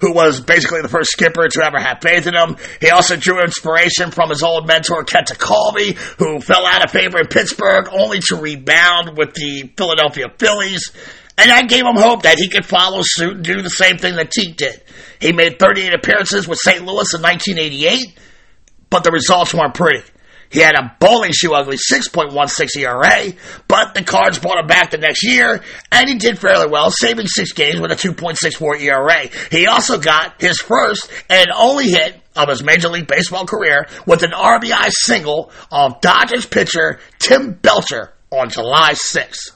who 0.00 0.12
was 0.12 0.40
basically 0.40 0.82
the 0.82 0.88
first 0.88 1.10
skipper 1.10 1.48
to 1.48 1.64
ever 1.64 1.78
have 1.78 1.98
faith 2.02 2.26
in 2.26 2.34
him. 2.34 2.56
He 2.80 2.90
also 2.90 3.16
drew 3.16 3.40
inspiration 3.40 4.10
from 4.10 4.30
his 4.30 4.42
old 4.42 4.66
mentor, 4.66 5.04
Kent 5.04 5.28
Tekulve, 5.28 5.94
who 6.18 6.40
fell 6.40 6.66
out 6.66 6.84
of 6.84 6.90
favor 6.90 7.18
in 7.20 7.26
Pittsburgh, 7.26 7.88
only 7.92 8.20
to 8.28 8.36
rebound 8.36 9.16
with 9.16 9.34
the 9.34 9.70
Philadelphia 9.76 10.26
Phillies. 10.38 10.92
And 11.36 11.50
that 11.50 11.68
gave 11.68 11.84
him 11.84 11.96
hope 11.96 12.22
that 12.22 12.38
he 12.38 12.48
could 12.48 12.66
follow 12.66 13.00
suit 13.02 13.36
and 13.36 13.44
do 13.44 13.62
the 13.62 13.70
same 13.70 13.98
thing 13.98 14.16
that 14.16 14.30
Teke 14.30 14.56
did. 14.56 14.82
He 15.20 15.32
made 15.32 15.58
38 15.58 15.94
appearances 15.94 16.48
with 16.48 16.58
St. 16.58 16.80
Louis 16.80 17.14
in 17.14 17.22
1988, 17.22 18.18
but 18.88 19.04
the 19.04 19.10
results 19.10 19.54
weren't 19.54 19.74
pretty. 19.74 20.02
He 20.50 20.58
had 20.58 20.74
a 20.74 20.96
bowling 20.98 21.30
shoe 21.32 21.54
ugly 21.54 21.76
6.16 21.76 22.76
ERA, 22.76 23.32
but 23.68 23.94
the 23.94 24.02
Cards 24.02 24.40
brought 24.40 24.58
him 24.58 24.66
back 24.66 24.90
the 24.90 24.98
next 24.98 25.22
year, 25.22 25.62
and 25.92 26.08
he 26.08 26.16
did 26.16 26.40
fairly 26.40 26.66
well, 26.68 26.90
saving 26.90 27.28
six 27.28 27.52
games 27.52 27.80
with 27.80 27.92
a 27.92 27.94
2.64 27.94 28.80
ERA. 28.80 29.28
He 29.50 29.68
also 29.68 29.98
got 29.98 30.40
his 30.40 30.58
first 30.58 31.08
and 31.30 31.46
only 31.56 31.88
hit 31.90 32.20
of 32.34 32.48
his 32.48 32.64
Major 32.64 32.88
League 32.88 33.06
Baseball 33.06 33.46
career 33.46 33.86
with 34.06 34.24
an 34.24 34.32
RBI 34.32 34.90
single 34.90 35.52
of 35.70 36.00
Dodgers 36.00 36.46
pitcher 36.46 36.98
Tim 37.20 37.52
Belcher 37.52 38.12
on 38.30 38.50
July 38.50 38.94
6th. 38.94 39.52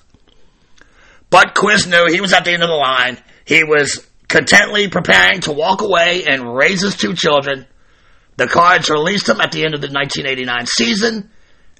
But 1.28 1.54
Quiz 1.56 1.88
knew 1.88 2.06
he 2.08 2.20
was 2.20 2.32
at 2.32 2.44
the 2.44 2.52
end 2.52 2.62
of 2.62 2.68
the 2.68 2.74
line. 2.74 3.18
He 3.44 3.64
was 3.64 4.06
contently 4.28 4.88
preparing 4.88 5.40
to 5.42 5.52
walk 5.52 5.82
away 5.82 6.24
and 6.26 6.54
raise 6.54 6.82
his 6.82 6.96
two 6.96 7.14
children. 7.14 7.66
The 8.36 8.48
Cards 8.48 8.90
released 8.90 9.28
him 9.28 9.40
at 9.40 9.52
the 9.52 9.64
end 9.64 9.74
of 9.74 9.80
the 9.80 9.88
1989 9.88 10.66
season, 10.66 11.30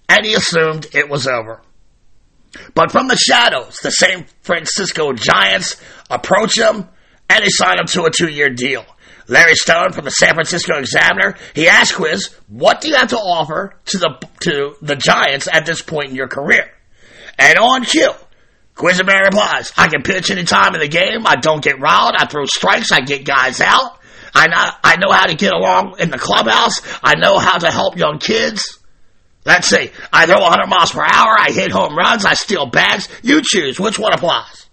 and 0.08 0.24
he 0.24 0.34
assumed 0.34 0.86
it 0.92 1.08
was 1.08 1.26
over. 1.26 1.60
But 2.74 2.92
from 2.92 3.08
the 3.08 3.16
shadows, 3.16 3.78
the 3.82 3.90
San 3.90 4.26
Francisco 4.42 5.12
Giants 5.12 5.76
approach 6.08 6.58
him, 6.58 6.88
and 7.28 7.44
they 7.44 7.48
sign 7.48 7.80
him 7.80 7.86
to 7.86 8.04
a 8.04 8.10
two-year 8.10 8.50
deal. 8.50 8.84
Larry 9.26 9.54
Stone 9.54 9.92
from 9.92 10.04
the 10.04 10.10
San 10.10 10.34
Francisco 10.34 10.78
Examiner, 10.78 11.36
he 11.54 11.68
asked 11.68 11.94
Quiz, 11.94 12.34
what 12.48 12.80
do 12.80 12.88
you 12.88 12.96
have 12.96 13.08
to 13.08 13.16
offer 13.16 13.74
to 13.86 13.98
the, 13.98 14.28
to 14.40 14.76
the 14.82 14.96
Giants 14.96 15.48
at 15.50 15.64
this 15.66 15.82
point 15.82 16.10
in 16.10 16.14
your 16.14 16.28
career? 16.28 16.70
And 17.38 17.58
on 17.58 17.84
cue, 17.84 18.12
Quisenberry 18.76 19.24
replies, 19.24 19.72
I 19.76 19.88
can 19.88 20.02
pitch 20.02 20.30
any 20.30 20.44
time 20.44 20.74
in 20.74 20.80
the 20.80 20.88
game. 20.88 21.26
I 21.26 21.36
don't 21.36 21.62
get 21.62 21.80
riled. 21.80 22.14
I 22.16 22.26
throw 22.26 22.44
strikes. 22.44 22.92
I 22.92 23.00
get 23.00 23.24
guys 23.24 23.60
out. 23.60 23.98
I 24.34 24.48
know, 24.48 24.70
I 24.82 24.96
know 24.96 25.12
how 25.12 25.26
to 25.26 25.34
get 25.34 25.52
along 25.52 25.96
in 26.00 26.10
the 26.10 26.18
clubhouse. 26.18 26.80
I 27.02 27.14
know 27.14 27.38
how 27.38 27.58
to 27.58 27.70
help 27.70 27.96
young 27.96 28.18
kids. 28.18 28.78
Let's 29.44 29.68
see. 29.68 29.90
I 30.12 30.26
throw 30.26 30.40
100 30.40 30.66
miles 30.66 30.90
per 30.90 31.02
hour. 31.02 31.36
I 31.38 31.52
hit 31.52 31.70
home 31.70 31.96
runs. 31.96 32.24
I 32.24 32.34
steal 32.34 32.66
bags. 32.66 33.08
You 33.22 33.42
choose. 33.44 33.78
Which 33.78 33.98
one 33.98 34.12
applies? 34.12 34.66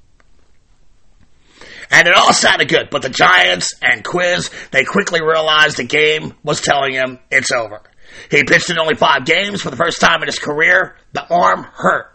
And 1.91 2.07
it 2.07 2.15
all 2.15 2.31
sounded 2.31 2.69
good, 2.69 2.89
but 2.89 3.01
the 3.01 3.09
Giants 3.09 3.73
and 3.81 4.03
Quiz, 4.03 4.49
they 4.71 4.85
quickly 4.85 5.21
realized 5.21 5.75
the 5.75 5.83
game 5.83 6.33
was 6.41 6.61
telling 6.61 6.93
him 6.93 7.19
it's 7.29 7.51
over. 7.51 7.81
He 8.29 8.45
pitched 8.45 8.69
in 8.69 8.79
only 8.79 8.95
five 8.95 9.25
games 9.25 9.61
for 9.61 9.69
the 9.69 9.75
first 9.75 9.99
time 9.99 10.21
in 10.21 10.27
his 10.27 10.39
career. 10.39 10.95
The 11.11 11.27
arm 11.27 11.63
hurt. 11.63 12.07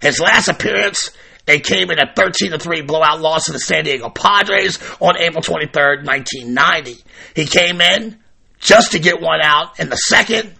His 0.00 0.18
last 0.18 0.48
appearance, 0.48 1.10
it 1.46 1.64
came 1.64 1.90
in 1.90 1.98
a 1.98 2.12
13 2.14 2.58
3 2.58 2.82
blowout 2.82 3.20
loss 3.20 3.44
to 3.44 3.52
the 3.52 3.58
San 3.58 3.84
Diego 3.84 4.08
Padres 4.10 4.78
on 5.00 5.18
April 5.18 5.42
23rd, 5.42 6.06
1990. 6.06 6.96
He 7.34 7.46
came 7.46 7.80
in 7.80 8.18
just 8.58 8.92
to 8.92 9.00
get 9.00 9.20
one 9.20 9.40
out 9.42 9.80
in 9.80 9.88
the 9.88 9.96
second. 9.96 10.54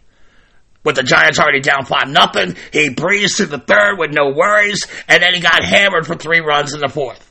With 0.85 0.97
the 0.97 1.05
Giants 1.05 1.39
already 1.39 1.61
down 1.61 1.85
5 1.85 2.09
nothing, 2.09 2.57
he 2.73 2.91
breezed 2.91 3.37
through 3.37 3.47
the 3.47 3.59
third 3.59 3.99
with 3.99 4.13
no 4.13 4.31
worries, 4.31 4.89
and 5.07 5.23
then 5.23 5.33
he 5.33 5.41
got 5.41 5.63
hammered 5.63 6.09
for 6.09 6.17
three 6.17 6.41
runs 6.41 6.75
in 6.75 6.81
the 6.81 6.89
fourth. 6.89 7.29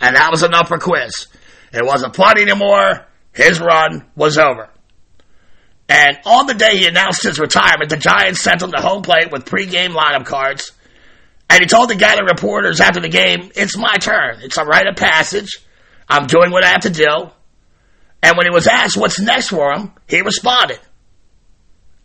And 0.00 0.14
that 0.14 0.30
was 0.30 0.44
enough 0.44 0.68
for 0.68 0.78
Quiz. 0.78 1.26
It 1.72 1.84
wasn't 1.84 2.14
fun 2.14 2.38
anymore. 2.38 3.04
His 3.32 3.58
run 3.58 4.06
was 4.14 4.38
over. 4.38 4.70
And 5.88 6.18
on 6.24 6.46
the 6.46 6.54
day 6.54 6.76
he 6.76 6.86
announced 6.86 7.24
his 7.24 7.40
retirement, 7.40 7.90
the 7.90 7.96
Giants 7.96 8.42
sent 8.42 8.62
him 8.62 8.70
to 8.70 8.80
home 8.80 9.02
plate 9.02 9.32
with 9.32 9.44
pregame 9.44 9.90
lineup 9.90 10.26
cards 10.26 10.70
and 11.50 11.60
he 11.60 11.66
told 11.66 11.88
the 11.88 11.94
gathering 11.94 12.28
reporters 12.28 12.80
after 12.80 13.00
the 13.00 13.08
game, 13.08 13.50
it's 13.54 13.76
my 13.76 13.94
turn. 13.94 14.40
It's 14.42 14.58
a 14.58 14.64
rite 14.64 14.86
of 14.86 14.96
passage. 14.96 15.58
I'm 16.08 16.26
doing 16.26 16.50
what 16.50 16.64
I 16.64 16.68
have 16.68 16.82
to 16.82 16.90
do. 16.90 17.30
And 18.22 18.36
when 18.36 18.46
he 18.46 18.50
was 18.50 18.66
asked 18.66 18.96
what's 18.96 19.20
next 19.20 19.48
for 19.48 19.72
him, 19.72 19.92
he 20.08 20.20
responded, 20.20 20.80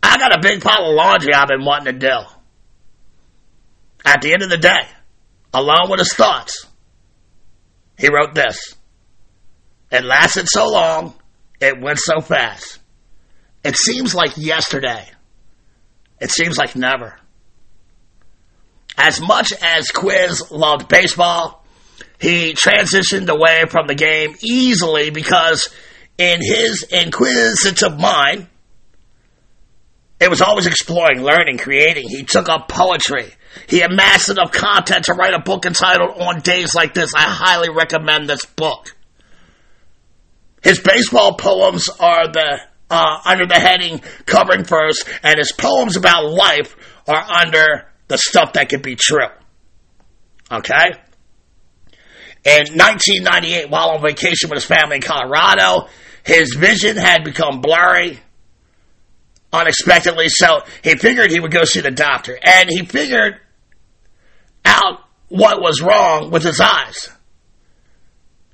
I 0.02 0.18
got 0.18 0.36
a 0.36 0.40
big 0.40 0.62
pile 0.62 0.88
of 0.88 0.94
laundry 0.94 1.34
I've 1.34 1.48
been 1.48 1.64
wanting 1.64 1.94
to 1.94 1.98
do. 1.98 2.18
At 4.04 4.22
the 4.22 4.32
end 4.32 4.42
of 4.42 4.50
the 4.50 4.58
day, 4.58 4.86
along 5.52 5.88
with 5.90 5.98
his 5.98 6.12
thoughts, 6.12 6.66
he 7.98 8.08
wrote 8.08 8.34
this. 8.34 8.74
It 9.90 10.04
lasted 10.04 10.46
so 10.48 10.70
long, 10.70 11.14
it 11.60 11.80
went 11.80 11.98
so 11.98 12.20
fast. 12.20 12.78
It 13.64 13.76
seems 13.76 14.14
like 14.14 14.36
yesterday. 14.36 15.08
It 16.20 16.30
seems 16.30 16.58
like 16.58 16.76
never. 16.76 17.16
As 18.96 19.20
much 19.20 19.52
as 19.60 19.88
Quiz 19.88 20.50
loved 20.50 20.88
baseball, 20.88 21.64
he 22.18 22.54
transitioned 22.54 23.28
away 23.28 23.64
from 23.68 23.86
the 23.86 23.94
game 23.94 24.36
easily 24.42 25.10
because 25.10 25.68
in 26.16 26.40
his 26.40 26.84
inquisitive 26.84 27.98
mind, 27.98 28.46
it 30.20 30.30
was 30.30 30.40
always 30.40 30.66
exploring, 30.66 31.22
learning, 31.22 31.58
creating. 31.58 32.08
He 32.08 32.22
took 32.22 32.48
up 32.48 32.68
poetry. 32.68 33.32
He 33.68 33.80
amassed 33.80 34.30
enough 34.30 34.52
content 34.52 35.06
to 35.06 35.14
write 35.14 35.34
a 35.34 35.40
book 35.40 35.66
entitled 35.66 36.16
On 36.18 36.40
Days 36.40 36.74
Like 36.74 36.94
This. 36.94 37.12
I 37.14 37.22
highly 37.22 37.70
recommend 37.70 38.28
this 38.28 38.44
book. 38.44 38.94
His 40.62 40.80
baseball 40.80 41.34
poems 41.36 41.88
are 42.00 42.28
the 42.28 42.60
uh, 42.90 43.18
under 43.24 43.46
the 43.46 43.54
heading 43.54 44.00
covering 44.24 44.64
first, 44.64 45.08
and 45.22 45.38
his 45.38 45.52
poems 45.52 45.96
about 45.96 46.30
life 46.30 46.76
are 47.08 47.22
under 47.22 47.86
the 48.14 48.18
stuff 48.18 48.52
that 48.52 48.68
could 48.68 48.82
be 48.82 48.94
true. 48.94 49.26
Okay? 50.50 50.92
In 52.44 52.76
1998, 52.76 53.70
while 53.70 53.90
on 53.90 54.02
vacation 54.02 54.50
with 54.50 54.58
his 54.58 54.64
family 54.64 54.96
in 54.96 55.02
Colorado, 55.02 55.88
his 56.22 56.54
vision 56.54 56.96
had 56.96 57.24
become 57.24 57.60
blurry 57.60 58.20
unexpectedly, 59.52 60.28
so 60.28 60.60
he 60.82 60.94
figured 60.94 61.32
he 61.32 61.40
would 61.40 61.50
go 61.50 61.64
see 61.64 61.80
the 61.80 61.90
doctor. 61.90 62.38
And 62.40 62.68
he 62.70 62.84
figured 62.84 63.40
out 64.64 65.00
what 65.28 65.60
was 65.60 65.82
wrong 65.82 66.30
with 66.30 66.44
his 66.44 66.60
eyes. 66.60 67.08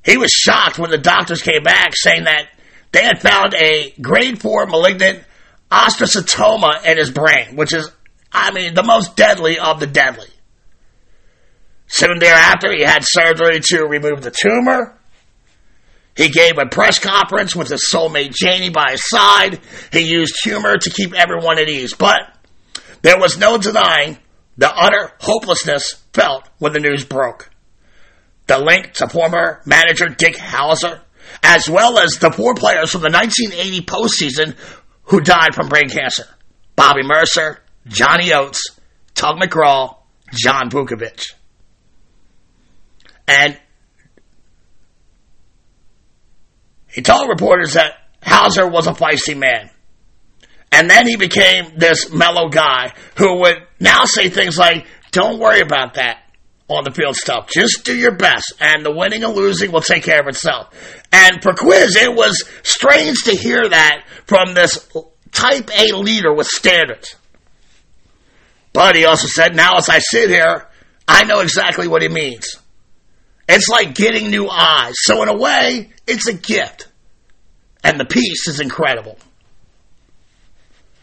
He 0.04 0.16
was 0.16 0.30
shocked 0.30 0.78
when 0.78 0.90
the 0.90 0.98
doctors 0.98 1.42
came 1.42 1.62
back 1.62 1.90
saying 1.94 2.24
that 2.24 2.48
they 2.92 3.02
had 3.02 3.20
found 3.20 3.52
a 3.54 3.92
grade 4.00 4.40
4 4.40 4.66
malignant 4.66 5.22
astrocytoma 5.70 6.86
in 6.86 6.96
his 6.96 7.10
brain, 7.10 7.56
which 7.56 7.74
is, 7.74 7.90
I 8.32 8.50
mean, 8.52 8.74
the 8.74 8.82
most 8.82 9.16
deadly 9.16 9.58
of 9.58 9.80
the 9.80 9.86
deadly. 9.86 10.28
Soon 11.86 12.18
thereafter, 12.20 12.72
he 12.72 12.82
had 12.82 13.02
surgery 13.02 13.60
to 13.60 13.82
remove 13.84 14.22
the 14.22 14.30
tumor. 14.30 14.96
He 16.16 16.28
gave 16.28 16.58
a 16.58 16.66
press 16.66 16.98
conference 16.98 17.56
with 17.56 17.68
his 17.68 17.88
soulmate 17.90 18.32
Janie 18.32 18.70
by 18.70 18.92
his 18.92 19.08
side. 19.08 19.60
He 19.92 20.00
used 20.00 20.36
humor 20.44 20.76
to 20.76 20.90
keep 20.90 21.14
everyone 21.14 21.58
at 21.58 21.68
ease. 21.68 21.94
But 21.94 22.20
there 23.02 23.18
was 23.18 23.38
no 23.38 23.58
denying 23.58 24.18
the 24.56 24.72
utter 24.72 25.12
hopelessness 25.20 26.02
felt 26.12 26.48
when 26.58 26.72
the 26.72 26.80
news 26.80 27.04
broke. 27.04 27.50
The 28.46 28.58
link 28.58 28.92
to 28.94 29.08
former 29.08 29.62
manager 29.64 30.08
Dick 30.08 30.36
Howser, 30.36 31.00
as 31.42 31.68
well 31.68 31.98
as 31.98 32.18
the 32.20 32.30
four 32.30 32.54
players 32.54 32.90
from 32.90 33.02
the 33.02 33.10
1980 33.10 33.80
postseason 33.82 34.56
who 35.04 35.20
died 35.20 35.54
from 35.54 35.68
brain 35.68 35.88
cancer 35.88 36.24
Bobby 36.76 37.02
Murcer, 37.02 37.58
Johnny 37.86 38.32
Oates, 38.32 38.62
Tug 39.14 39.38
McGraw, 39.38 39.96
John 40.32 40.70
Vukovich. 40.70 41.34
And 43.26 43.58
he 46.88 47.02
told 47.02 47.28
reporters 47.28 47.74
that 47.74 47.94
Howser 48.22 48.70
was 48.70 48.86
a 48.86 48.92
feisty 48.92 49.36
man. 49.36 49.70
And 50.72 50.88
then 50.88 51.06
he 51.06 51.16
became 51.16 51.78
this 51.78 52.12
mellow 52.12 52.48
guy 52.48 52.92
who 53.16 53.40
would 53.40 53.56
now 53.80 54.04
say 54.04 54.28
things 54.28 54.56
like, 54.56 54.86
don't 55.10 55.40
worry 55.40 55.60
about 55.60 55.94
that 55.94 56.22
on 56.68 56.84
the 56.84 56.92
field 56.92 57.16
stuff. 57.16 57.48
Just 57.48 57.84
do 57.84 57.96
your 57.96 58.14
best, 58.14 58.54
and 58.60 58.84
the 58.86 58.92
winning 58.92 59.24
and 59.24 59.34
losing 59.34 59.72
will 59.72 59.80
take 59.80 60.04
care 60.04 60.20
of 60.20 60.28
itself. 60.28 60.72
And 61.12 61.42
for 61.42 61.52
Quiz, 61.52 61.96
it 61.96 62.14
was 62.14 62.44
strange 62.62 63.24
to 63.24 63.32
hear 63.32 63.68
that 63.68 64.04
from 64.26 64.54
this 64.54 64.88
type 65.32 65.70
A 65.76 65.92
leader 65.96 66.32
with 66.32 66.46
standards. 66.46 67.16
But 68.72 68.96
he 68.96 69.04
also 69.04 69.26
said, 69.26 69.56
now 69.56 69.76
as 69.76 69.88
I 69.88 69.98
sit 69.98 70.30
here, 70.30 70.66
I 71.08 71.24
know 71.24 71.40
exactly 71.40 71.88
what 71.88 72.02
he 72.02 72.08
means. 72.08 72.56
It's 73.48 73.68
like 73.68 73.94
getting 73.94 74.30
new 74.30 74.48
eyes. 74.48 74.94
So 74.98 75.22
in 75.22 75.28
a 75.28 75.36
way, 75.36 75.90
it's 76.06 76.28
a 76.28 76.34
gift. 76.34 76.88
And 77.82 77.98
the 77.98 78.04
piece 78.04 78.46
is 78.46 78.60
incredible. 78.60 79.18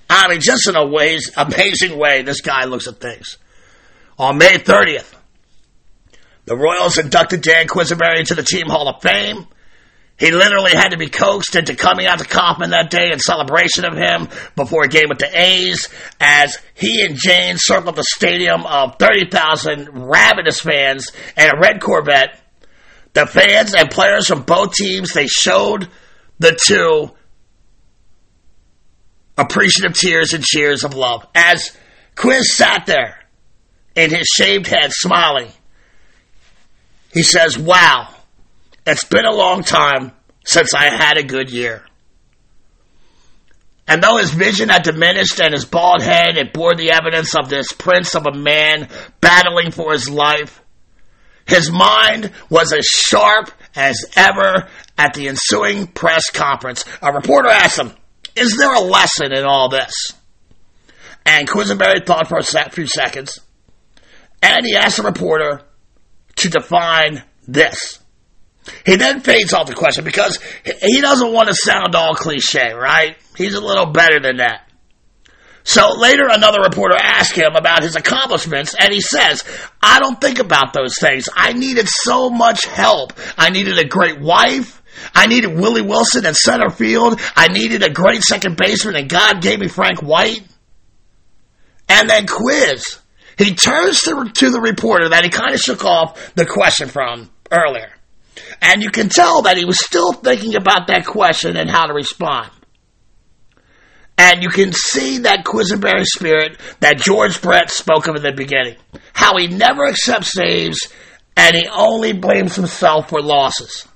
I 0.10 0.30
mean, 0.30 0.40
just 0.40 0.70
in 0.70 0.76
a 0.76 0.86
ways, 0.86 1.32
amazing 1.36 1.98
way, 1.98 2.22
this 2.22 2.42
guy 2.42 2.64
looks 2.66 2.88
at 2.88 3.00
things. 3.00 3.38
On 4.18 4.38
May 4.38 4.58
30th, 4.58 5.14
the 6.46 6.56
Royals 6.56 6.98
inducted 6.98 7.42
Dan 7.42 7.68
Quisenberry 7.68 8.20
into 8.20 8.34
the 8.34 8.44
Team 8.44 8.68
Hall 8.68 8.88
of 8.88 9.02
Fame. 9.02 9.46
He 10.18 10.32
literally 10.32 10.72
had 10.72 10.90
to 10.90 10.98
be 10.98 11.10
coaxed 11.10 11.56
into 11.56 11.76
coming 11.76 12.08
out 12.08 12.18
to 12.18 12.26
Kauffman 12.26 12.72
that 12.72 12.90
day 12.90 13.12
in 13.12 13.20
celebration 13.20 13.86
of 13.86 13.96
him 13.96 14.30
before 14.56 14.84
a 14.84 14.88
game 14.88 15.10
with 15.10 15.20
the 15.20 15.30
A's 15.32 15.90
as 16.20 16.58
he 16.74 17.06
and 17.06 17.16
Jane 17.16 17.56
circled 17.58 17.96
the 17.96 18.04
stadium 18.04 18.66
of 18.66 18.96
30,000 18.98 20.10
ravenous 20.10 20.60
fans 20.60 21.12
and 21.36 21.52
a 21.54 21.60
red 21.60 21.82
Corvette. 21.82 22.40
The 23.14 23.28
fans 23.28 23.76
and 23.76 23.92
players 23.92 24.28
from 24.28 24.42
both 24.42 24.74
teams, 24.74 25.14
they 25.14 25.28
showed 25.28 25.88
the 26.40 26.58
two 26.60 27.12
appreciative 29.38 29.96
tears 29.96 30.34
and 30.34 30.44
cheers 30.44 30.84
of 30.84 30.96
love 30.96 31.28
as 31.36 31.78
Quiz 32.16 32.56
sat 32.56 32.88
there 32.88 33.20
in 33.96 34.10
his 34.10 34.28
shaved 34.28 34.66
head 34.66 34.92
smiling. 34.92 35.50
He 37.14 37.22
says, 37.22 37.58
wow. 37.58 38.14
It's 38.88 39.04
been 39.04 39.26
a 39.26 39.36
long 39.36 39.64
time 39.64 40.14
since 40.46 40.74
I 40.74 40.86
had 40.86 41.18
a 41.18 41.24
good 41.24 41.52
year. 41.52 41.84
And 43.86 44.02
though 44.02 44.16
his 44.16 44.32
vision 44.32 44.70
had 44.70 44.84
diminished 44.84 45.42
and 45.42 45.54
his 45.54 45.66
bald 45.66 46.02
head 46.02 46.38
it 46.38 46.54
bore 46.54 46.74
the 46.74 46.92
evidence 46.92 47.36
of 47.36 47.50
this 47.50 47.74
prince 47.74 48.16
of 48.16 48.26
a 48.26 48.34
man 48.34 48.88
battling 49.20 49.72
for 49.72 49.92
his 49.92 50.10
life, 50.10 50.62
his 51.46 51.70
mind 51.70 52.32
was 52.50 52.72
as 52.72 52.86
sharp 52.86 53.52
as 53.76 54.06
ever 54.16 54.70
at 54.98 55.14
the 55.14 55.28
ensuing 55.28 55.88
press 55.88 56.30
conference. 56.30 56.86
A 57.02 57.12
reporter 57.12 57.50
asked 57.50 57.80
him, 57.80 57.92
Is 58.38 58.56
there 58.56 58.74
a 58.74 58.80
lesson 58.80 59.34
in 59.34 59.44
all 59.44 59.68
this? 59.68 60.14
And 61.26 61.46
Quisenberry 61.46 62.06
thought 62.06 62.30
for 62.30 62.38
a 62.38 62.70
few 62.70 62.88
seconds, 62.88 63.42
and 64.42 64.66
he 64.66 64.78
asked 64.78 64.96
the 64.96 65.04
reporter 65.04 65.62
to 66.38 66.50
define 66.50 67.24
this. 67.46 68.00
He 68.86 68.96
then 68.96 69.22
fades 69.22 69.54
off 69.54 69.68
the 69.68 69.74
question 69.74 70.04
because 70.04 70.40
he 70.64 71.02
doesn't 71.02 71.34
want 71.34 71.50
to 71.50 71.56
sound 71.56 71.96
all 71.96 72.16
cliche, 72.16 72.74
right? 72.74 73.18
He's 73.36 73.54
a 73.54 73.62
little 73.62 73.88
better 73.88 74.20
than 74.20 74.38
that. 74.38 74.68
So 75.68 75.92
later, 75.98 76.24
another 76.30 76.62
reporter 76.62 76.96
asked 76.96 77.36
him 77.36 77.56
about 77.58 77.84
his 77.84 77.98
accomplishments, 77.98 78.74
and 78.80 78.94
he 78.94 79.02
says, 79.02 79.44
I 79.82 80.00
don't 80.00 80.20
think 80.20 80.40
about 80.40 80.72
those 80.72 80.96
things. 80.98 81.28
I 81.36 81.52
needed 81.52 81.90
so 81.90 82.30
much 82.30 82.64
help. 82.64 83.12
I 83.38 83.50
needed 83.50 83.78
a 83.78 83.86
great 83.86 84.22
wife. 84.22 84.82
I 85.14 85.28
needed 85.28 85.54
Willie 85.54 85.82
Wilson 85.82 86.26
in 86.26 86.34
center 86.36 86.70
field. 86.70 87.20
I 87.36 87.50
needed 87.50 87.84
a 87.84 87.90
great 87.90 88.22
second 88.24 88.56
baseman, 88.56 88.96
and 88.96 89.10
God 89.10 89.42
gave 89.42 89.60
me 89.60 89.68
Frank 89.68 90.02
White. 90.02 90.42
And 91.90 92.10
then 92.10 92.28
quiz. 92.28 93.00
He 93.38 93.54
turns 93.54 94.00
to, 94.04 94.32
to 94.36 94.50
the 94.50 94.62
reporter 94.62 95.10
that 95.10 95.26
he 95.26 95.30
kind 95.30 95.54
of 95.54 95.60
shook 95.60 95.84
off 95.84 96.34
the 96.36 96.46
question 96.46 96.88
from 96.88 97.30
earlier. 97.52 97.92
And 98.62 98.82
you 98.82 98.90
can 98.90 99.10
tell 99.10 99.44
that 99.44 99.58
he 99.58 99.66
was 99.66 99.84
still 99.84 100.14
thinking 100.14 100.56
about 100.56 100.88
that 100.88 101.06
question 101.06 101.58
and 101.58 101.70
how 101.70 101.86
to 101.86 101.94
respond. 101.94 102.50
And 104.18 104.42
you 104.42 104.50
can 104.50 104.74
see 104.74 105.20
that 105.20 105.46
Quisenberry 105.46 106.06
spirit 106.06 106.60
that 106.80 106.98
George 106.98 107.42
Brett 107.42 107.70
spoke 107.70 108.08
of 108.08 108.16
in 108.16 108.24
the 108.24 108.32
beginning. 108.32 108.76
How 109.14 109.38
he 109.38 109.48
never 109.48 109.86
accepts 109.86 110.34
saves 110.34 110.80
and 111.36 111.56
he 111.56 111.68
only 111.68 112.14
blames 112.14 112.56
himself 112.56 113.10
for 113.10 113.22
losses. 113.22 113.88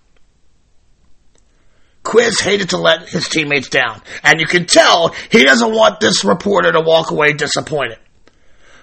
Quiz 2.03 2.39
hated 2.39 2.69
to 2.69 2.77
let 2.77 3.09
his 3.09 3.27
teammates 3.27 3.69
down. 3.69 4.01
And 4.23 4.39
you 4.39 4.45
can 4.45 4.65
tell 4.65 5.09
he 5.29 5.43
doesn't 5.43 5.73
want 5.73 5.99
this 5.99 6.23
reporter 6.23 6.71
to 6.71 6.81
walk 6.81 7.11
away 7.11 7.33
disappointed. 7.33 7.97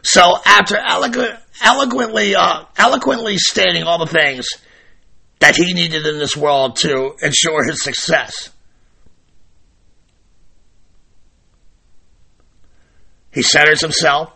So 0.03 0.39
after 0.45 0.77
eloquent, 0.77 1.39
eloquently, 1.63 2.35
uh, 2.35 2.65
eloquently 2.77 3.39
stating 3.39 3.85
all 3.85 3.99
the 3.99 4.07
things 4.07 4.47
that 5.41 5.57
he 5.57 5.73
needed 5.73 6.07
in 6.07 6.19
this 6.19 6.37
world 6.37 6.77
to 6.77 7.15
ensure 7.23 7.65
his 7.65 7.83
success, 7.83 8.51
he 13.33 13.43
centers 13.43 13.81
himself 13.81 14.33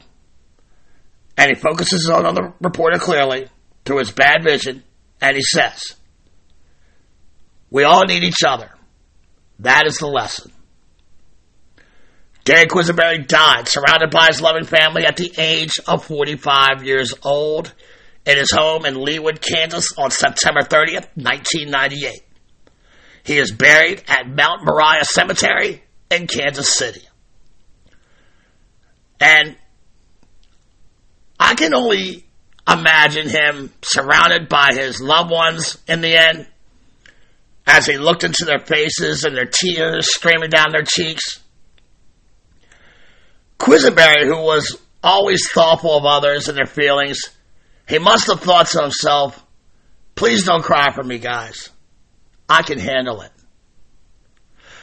and 1.37 1.49
he 1.49 1.61
focuses 1.61 2.09
on 2.09 2.35
the 2.35 2.53
reporter 2.61 2.99
clearly 2.99 3.49
through 3.85 3.99
his 3.99 4.11
bad 4.13 4.45
vision, 4.45 4.85
and 5.21 5.35
he 5.35 5.43
says, 5.43 5.97
"We 7.71 7.85
all 7.85 8.05
need 8.05 8.23
each 8.23 8.45
other. 8.47 8.71
That 9.59 9.87
is 9.87 9.97
the 9.97 10.07
lesson." 10.07 10.53
Dan 12.45 12.67
Quisenberry 12.67 13.27
died 13.27 13.69
surrounded 13.69 14.11
by 14.11 14.27
his 14.27 14.41
loving 14.41 14.65
family 14.65 15.05
at 15.07 15.17
the 15.17 15.33
age 15.39 15.73
of 15.87 16.05
45 16.05 16.85
years 16.85 17.15
old 17.23 17.73
in 18.27 18.39
his 18.39 18.51
home 18.53 18.85
in 18.87 18.95
Leawood, 18.95 19.41
Kansas 19.41 19.89
on 19.99 20.11
September 20.11 20.61
30th, 20.61 21.09
1998. 21.17 22.23
He 23.25 23.39
is 23.39 23.53
buried 23.53 24.03
at 24.09 24.29
Mount 24.29 24.65
Moriah 24.65 25.05
Cemetery 25.05 25.83
in 26.11 26.27
Kansas 26.27 26.75
City. 26.75 27.03
And 29.21 29.57
I 31.39 31.55
can 31.55 31.75
only 31.75 32.25
imagine 32.69 33.29
him 33.29 33.73
surrounded 33.83 34.49
by 34.49 34.75
his 34.75 35.01
loved 35.01 35.31
ones 35.31 35.79
in 35.89 36.01
the 36.01 36.17
end 36.17 36.47
as 37.67 37.87
he 37.87 37.97
looked 37.97 38.25
into 38.25 38.45
their 38.45 38.59
faces 38.59 39.25
and 39.25 39.37
their 39.37 39.47
tears 39.47 40.13
streaming 40.13 40.51
down 40.51 40.73
their 40.73 40.85
cheeks. 40.85 41.41
Quisenberry, 43.59 44.25
who 44.25 44.43
was 44.43 44.77
always 45.03 45.49
thoughtful 45.53 45.97
of 45.97 46.05
others 46.05 46.49
and 46.49 46.59
their 46.59 46.67
feelings, 46.67 47.21
he 47.89 47.99
must 47.99 48.29
have 48.29 48.41
thought 48.41 48.69
to 48.69 48.83
himself, 48.83 49.45
please 50.15 50.45
don't 50.45 50.63
cry 50.63 50.93
for 50.93 51.03
me, 51.03 51.19
guys. 51.19 51.71
I 52.49 52.63
can 52.63 52.79
handle 52.79 53.23
it. 53.23 53.33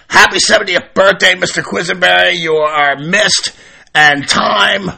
Happy 0.10 0.38
70th 0.38 0.94
birthday, 0.94 1.34
Mr. 1.34 1.64
Quisenberry. 1.64 2.38
You 2.40 2.56
are 2.56 2.98
missed, 2.98 3.56
and 3.94 4.28
time 4.28 4.90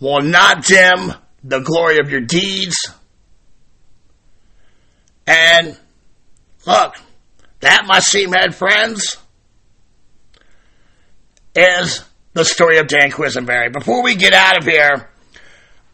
will 0.00 0.22
not 0.22 0.64
dim 0.64 1.12
the 1.44 1.60
glory 1.60 1.98
of 1.98 2.10
your 2.10 2.20
deeds. 2.20 2.76
And 5.26 5.76
look, 6.66 6.96
that, 7.60 7.84
my 7.86 7.98
seamhead 7.98 8.54
friends, 8.54 9.16
is 11.54 12.04
the 12.34 12.44
story 12.44 12.78
of 12.78 12.88
Dan 12.88 13.10
Quisenberry. 13.10 13.72
Before 13.72 14.02
we 14.02 14.14
get 14.14 14.34
out 14.34 14.58
of 14.58 14.64
here, 14.64 15.08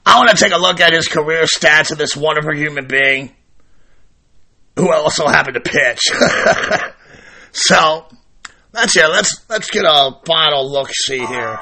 I 0.04 0.18
want 0.18 0.30
to 0.30 0.36
take 0.36 0.52
a 0.52 0.58
look 0.58 0.80
at 0.80 0.92
his 0.92 1.08
career 1.08 1.44
stats 1.44 1.92
of 1.92 1.98
this 1.98 2.16
wonderful 2.16 2.54
human 2.54 2.86
being 2.86 3.34
who 4.76 4.92
also 4.92 5.26
happened 5.26 5.54
to 5.54 5.60
pitch. 5.60 6.00
so 7.52 8.06
that's 8.72 8.96
it. 8.96 9.06
Let's 9.06 9.44
let's 9.48 9.70
get 9.70 9.84
a 9.84 10.18
final 10.26 10.70
look 10.70 10.90
see 10.92 11.24
here. 11.24 11.58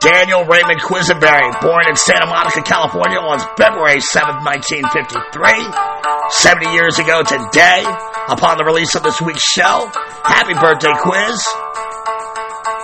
Daniel 0.00 0.44
Raymond 0.44 0.80
Quisenberry, 0.80 1.60
born 1.60 1.84
in 1.86 1.94
Santa 1.94 2.26
Monica, 2.26 2.62
California 2.62 3.18
on 3.18 3.38
February 3.56 4.00
7th, 4.00 4.40
1953. 4.48 6.00
70 6.30 6.72
years 6.72 6.98
ago 6.98 7.22
today, 7.22 7.84
upon 8.28 8.56
the 8.56 8.64
release 8.64 8.94
of 8.94 9.02
this 9.02 9.20
week's 9.20 9.44
show. 9.44 9.90
Happy 10.24 10.54
birthday, 10.54 10.92
Quiz. 11.02 11.44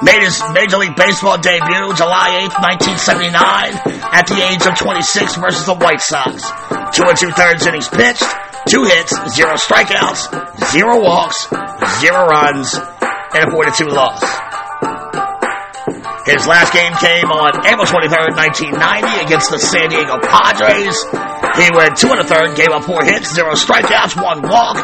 Made 0.02 0.20
his 0.20 0.42
Major 0.52 0.76
League 0.76 0.94
Baseball 0.96 1.38
debut 1.38 1.94
July 1.96 2.44
8th, 2.44 2.60
1979, 3.00 3.96
at 4.12 4.26
the 4.28 4.36
age 4.44 4.66
of 4.68 4.76
26 4.76 5.36
versus 5.36 5.64
the 5.64 5.74
White 5.74 6.00
Sox. 6.04 6.44
Two 6.92 7.08
and 7.08 7.16
two 7.16 7.32
thirds 7.32 7.64
innings 7.66 7.88
pitched, 7.88 8.24
two 8.68 8.84
hits, 8.84 9.16
zero 9.32 9.56
strikeouts, 9.56 10.28
zero 10.68 11.00
walks, 11.00 11.48
zero 12.00 12.28
runs, 12.28 12.76
and 12.76 13.40
a 13.40 13.48
4-2 13.48 13.88
loss. 13.88 14.20
His 16.28 16.44
last 16.46 16.74
game 16.74 16.92
came 17.00 17.32
on 17.32 17.64
April 17.64 17.86
23rd, 17.86 18.36
1990 18.36 19.24
against 19.24 19.50
the 19.50 19.58
San 19.58 19.88
Diego 19.88 20.18
Padres. 20.20 20.98
He 21.56 21.72
went 21.72 21.96
two 21.96 22.12
and 22.12 22.20
a 22.20 22.24
third, 22.24 22.56
gave 22.56 22.68
up 22.68 22.84
four 22.84 23.02
hits, 23.02 23.32
zero 23.32 23.54
strikeouts, 23.54 24.20
one 24.20 24.42
walk, 24.42 24.76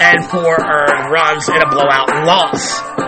and 0.00 0.24
four 0.26 0.52
earned 0.60 1.08
runs 1.12 1.48
in 1.48 1.56
a 1.56 1.68
blowout 1.70 2.12
loss. 2.26 2.99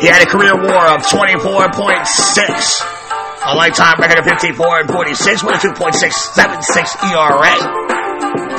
He 0.00 0.08
had 0.08 0.24
a 0.24 0.26
career 0.26 0.56
WAR 0.56 0.96
of 0.96 1.04
24.6, 1.04 3.44
a 3.44 3.52
lifetime 3.54 4.00
record 4.00 4.18
of 4.18 4.24
54 4.24 4.80
and 4.80 4.90
46 4.90 5.44
with 5.44 5.54
a 5.54 5.58
2.676 5.60 7.12
ERA, 7.12 7.52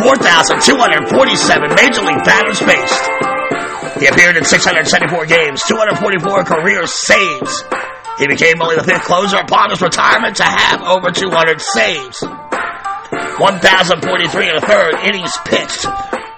4,247 0.06 1.76
major 1.76 2.06
league 2.06 2.24
batters 2.24 2.62
faced. 2.62 3.10
He 4.00 4.08
appeared 4.08 4.38
in 4.38 4.46
674 4.46 5.26
games, 5.26 5.64
244 5.66 6.44
career 6.44 6.86
saves, 6.86 7.64
he 8.22 8.28
became 8.28 8.62
only 8.62 8.76
the 8.76 8.84
fifth 8.84 9.06
closer 9.06 9.38
upon 9.38 9.72
his 9.72 9.82
retirement 9.82 10.36
to 10.38 10.44
have 10.44 10.84
over 10.84 11.10
200 11.10 11.60
saves. 11.60 12.22
1,043 12.22 14.48
and 14.48 14.58
a 14.58 14.62
third 14.62 14.94
innings 15.10 15.36
pitched. 15.46 15.88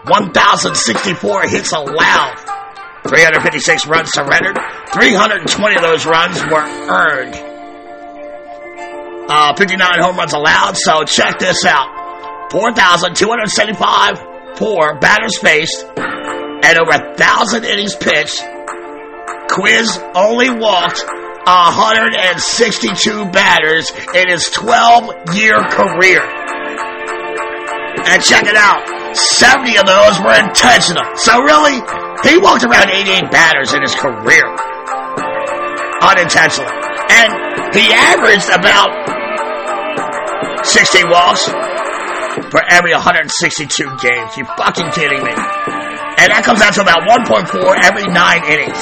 1,064 0.07 1.41
hits 1.47 1.73
allowed. 1.73 2.62
356 3.07 3.87
runs 3.87 4.09
surrendered. 4.13 4.57
320 4.93 5.75
of 5.75 5.81
those 5.81 6.05
runs 6.05 6.41
were 6.43 6.63
earned. 6.63 7.35
Uh, 9.29 9.53
59 9.55 9.99
home 9.99 10.17
runs 10.17 10.33
allowed, 10.33 10.77
so 10.77 11.03
check 11.03 11.39
this 11.39 11.65
out. 11.65 12.51
4,275 12.51 14.57
for 14.57 14.99
batters 14.99 15.37
faced 15.39 15.85
and 15.97 16.77
over 16.77 16.91
1,000 16.91 17.65
innings 17.65 17.95
pitched. 17.95 18.43
Quiz 19.49 19.99
only 20.15 20.49
walked 20.49 21.03
162 21.45 23.25
batters 23.31 23.91
in 24.15 24.29
his 24.29 24.45
12 24.45 25.35
year 25.35 25.59
career. 25.69 26.21
And 28.05 28.23
check 28.23 28.45
it 28.45 28.55
out 28.55 29.02
70 29.15 29.77
of 29.77 29.85
those 29.85 30.19
were 30.21 30.35
intentional. 30.35 31.05
So, 31.15 31.41
really, 31.41 31.79
he 32.27 32.37
walked 32.37 32.63
around 32.63 32.89
88 32.89 33.31
batters 33.31 33.73
in 33.73 33.81
his 33.81 33.95
career 33.95 34.45
unintentionally. 36.03 36.71
And 37.13 37.29
he 37.75 37.87
averaged 37.91 38.49
about 38.51 38.91
60 40.65 41.03
walks 41.09 41.47
for 42.49 42.61
every 42.69 42.93
162 42.93 43.67
games. 44.01 44.37
You 44.37 44.45
fucking 44.57 44.91
kidding 44.91 45.23
me? 45.23 45.33
And 46.23 46.31
that 46.31 46.43
comes 46.45 46.61
out 46.61 46.73
to 46.75 46.81
about 46.81 47.03
1.4 47.03 47.51
every 47.83 48.07
nine 48.07 48.41
innings. 48.47 48.79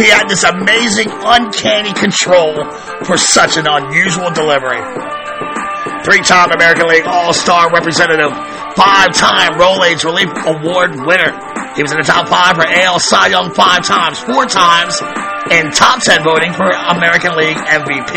He 0.00 0.08
had 0.08 0.26
this 0.26 0.42
amazing, 0.42 1.12
uncanny 1.12 1.92
control 1.92 2.56
for 3.04 3.16
such 3.16 3.56
an 3.56 3.68
unusual 3.68 4.32
delivery. 4.32 4.80
Three-time 6.02 6.50
American 6.50 6.88
League 6.88 7.06
All-Star 7.06 7.70
representative, 7.70 8.32
five-time 8.76 9.58
Rolaids 9.60 10.04
Relief 10.04 10.28
Award 10.46 10.96
winner. 11.06 11.32
He 11.76 11.82
was 11.82 11.92
in 11.92 11.98
the 11.98 12.06
top 12.06 12.28
five 12.28 12.56
for 12.56 12.66
AL 12.66 12.98
Cy 13.00 13.28
Young 13.28 13.52
five 13.54 13.84
times, 13.84 14.18
four 14.20 14.44
times 14.44 15.00
in 15.50 15.70
top 15.72 16.02
ten 16.02 16.22
voting 16.22 16.52
for 16.52 16.68
American 16.68 17.36
League 17.36 17.56
MVP. 17.56 18.12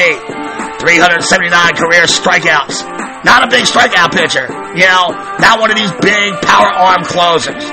379 0.79 1.75
career 1.75 2.03
strikeouts. 2.05 2.83
Not 3.23 3.43
a 3.43 3.49
big 3.49 3.65
strikeout 3.65 4.11
pitcher. 4.11 4.45
You 4.75 4.85
know, 4.85 5.09
not 5.39 5.59
one 5.59 5.71
of 5.71 5.77
these 5.77 5.91
big 6.03 6.33
power 6.43 6.67
arm 6.67 7.03
closers 7.03 7.63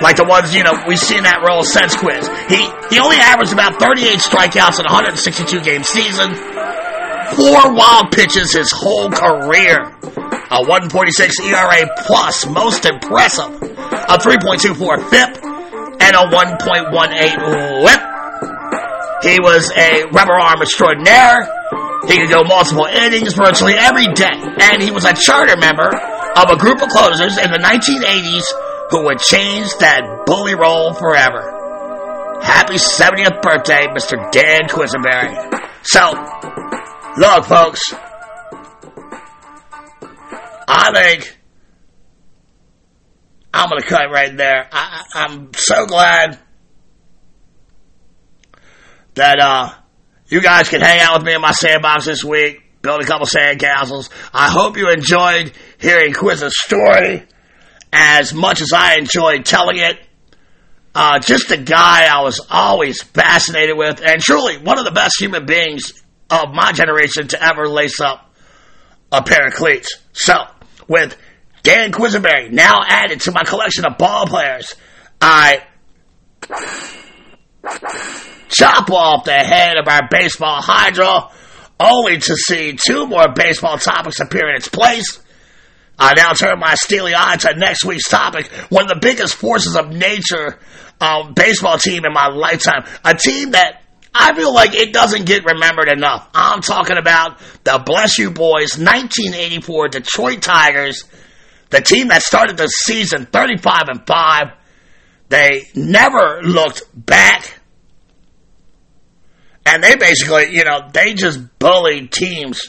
like 0.00 0.16
the 0.16 0.24
ones, 0.24 0.54
you 0.54 0.62
know, 0.62 0.74
we've 0.86 0.98
seen 0.98 1.24
that 1.24 1.42
role 1.42 1.62
since 1.62 1.96
quiz. 1.96 2.26
He, 2.46 2.62
he 2.90 3.02
only 3.02 3.18
averaged 3.18 3.52
about 3.52 3.78
38 3.82 4.22
strikeouts 4.22 4.78
in 4.78 4.86
a 4.86 4.92
162 4.94 5.60
game 5.60 5.82
season, 5.82 6.34
four 7.34 7.74
wild 7.74 8.14
pitches 8.14 8.54
his 8.54 8.70
whole 8.70 9.10
career, 9.10 9.90
a 10.50 10.60
146 10.60 11.40
ERA 11.40 11.86
plus, 12.06 12.46
most 12.46 12.86
impressive, 12.86 13.52
a 13.62 14.16
3.24 14.16 15.10
FIP, 15.10 15.44
and 16.00 16.16
a 16.16 16.24
1.18 16.32 17.82
WHIP. 17.84 18.02
He 19.22 19.40
was 19.40 19.70
a 19.76 20.04
rubber 20.12 20.32
arm 20.32 20.62
extraordinaire. 20.62 21.44
He 22.06 22.16
could 22.16 22.30
go 22.30 22.44
multiple 22.44 22.86
innings 22.86 23.34
virtually 23.34 23.74
every 23.74 24.06
day, 24.14 24.32
and 24.32 24.80
he 24.80 24.90
was 24.90 25.04
a 25.04 25.12
charter 25.12 25.56
member 25.56 25.90
of 26.36 26.50
a 26.50 26.56
group 26.56 26.80
of 26.80 26.88
closers 26.88 27.36
in 27.36 27.50
the 27.50 27.58
1980s 27.58 28.44
who 28.90 29.04
would 29.04 29.18
change 29.18 29.68
that 29.80 30.24
bully 30.24 30.54
role 30.54 30.94
forever. 30.94 32.38
Happy 32.40 32.76
70th 32.76 33.42
birthday, 33.42 33.86
Mr. 33.88 34.30
Dan 34.30 34.68
Quisenberry. 34.68 35.34
So, 35.82 36.14
look, 37.18 37.44
folks, 37.44 37.82
I 40.70 40.92
think 40.92 41.38
I'm 43.54 43.70
going 43.70 43.80
to 43.80 43.88
cut 43.88 44.10
right 44.10 44.36
there. 44.36 44.68
I, 44.70 45.04
am 45.14 45.50
so 45.54 45.86
glad 45.86 46.38
that 49.14 49.40
uh, 49.40 49.72
you 50.28 50.42
guys 50.42 50.68
can 50.68 50.82
hang 50.82 51.00
out 51.00 51.18
with 51.18 51.26
me 51.26 51.34
in 51.34 51.40
my 51.40 51.52
sandbox 51.52 52.04
this 52.04 52.22
week, 52.22 52.62
build 52.82 53.00
a 53.00 53.06
couple 53.06 53.26
sandcastles. 53.26 54.10
I 54.34 54.50
hope 54.50 54.76
you 54.76 54.90
enjoyed 54.90 55.52
hearing 55.78 56.12
Quiz's 56.12 56.52
story 56.54 57.24
as 57.90 58.34
much 58.34 58.60
as 58.60 58.72
I 58.74 58.96
enjoyed 58.96 59.46
telling 59.46 59.78
it. 59.78 59.98
Uh, 60.94 61.18
just 61.18 61.50
a 61.50 61.56
guy 61.56 62.14
I 62.14 62.22
was 62.22 62.46
always 62.50 63.02
fascinated 63.02 63.76
with, 63.76 64.02
and 64.04 64.20
truly 64.20 64.58
one 64.58 64.78
of 64.78 64.84
the 64.84 64.90
best 64.90 65.14
human 65.18 65.46
beings 65.46 65.94
of 66.28 66.52
my 66.52 66.72
generation 66.72 67.28
to 67.28 67.42
ever 67.42 67.68
lace 67.68 68.00
up 68.00 68.34
a 69.10 69.22
pair 69.22 69.46
of 69.46 69.54
cleats. 69.54 69.96
So, 70.12 70.34
with 70.88 71.16
Dan 71.62 71.92
Quisenberry 71.92 72.50
now 72.50 72.82
added 72.86 73.20
to 73.22 73.32
my 73.32 73.44
collection 73.44 73.84
of 73.84 73.98
ball 73.98 74.26
players, 74.26 74.74
I 75.20 75.64
chop 78.48 78.90
off 78.90 79.24
the 79.24 79.32
head 79.32 79.76
of 79.76 79.86
our 79.86 80.08
baseball 80.10 80.60
hydra, 80.60 81.30
only 81.78 82.18
to 82.18 82.36
see 82.36 82.76
two 82.76 83.06
more 83.06 83.28
baseball 83.32 83.78
topics 83.78 84.20
appear 84.20 84.48
in 84.50 84.56
its 84.56 84.68
place. 84.68 85.20
I 85.98 86.14
now 86.14 86.32
turn 86.32 86.58
my 86.60 86.74
steely 86.74 87.12
eye 87.14 87.36
to 87.36 87.54
next 87.56 87.84
week's 87.84 88.08
topic, 88.08 88.46
one 88.70 88.84
of 88.84 88.88
the 88.88 89.00
biggest 89.00 89.34
forces 89.34 89.76
of 89.76 89.90
nature 89.90 90.58
um, 91.00 91.34
baseball 91.34 91.78
team 91.78 92.04
in 92.04 92.12
my 92.12 92.28
lifetime. 92.28 92.84
A 93.04 93.14
team 93.14 93.52
that 93.52 93.82
I 94.20 94.34
feel 94.34 94.52
like 94.52 94.74
it 94.74 94.92
doesn't 94.92 95.26
get 95.26 95.44
remembered 95.44 95.88
enough. 95.88 96.28
I'm 96.34 96.60
talking 96.60 96.96
about 96.98 97.38
the 97.62 97.80
Bless 97.86 98.18
You 98.18 98.32
Boys 98.32 98.76
1984 98.76 99.88
Detroit 99.88 100.42
Tigers, 100.42 101.04
the 101.70 101.80
team 101.80 102.08
that 102.08 102.22
started 102.22 102.56
the 102.56 102.66
season 102.66 103.26
35 103.26 103.82
and 103.86 104.06
5. 104.06 104.46
They 105.28 105.62
never 105.76 106.42
looked 106.42 106.82
back. 106.94 107.60
And 109.64 109.84
they 109.84 109.94
basically, 109.94 110.50
you 110.50 110.64
know, 110.64 110.88
they 110.92 111.14
just 111.14 111.38
bullied 111.60 112.10
teams 112.10 112.60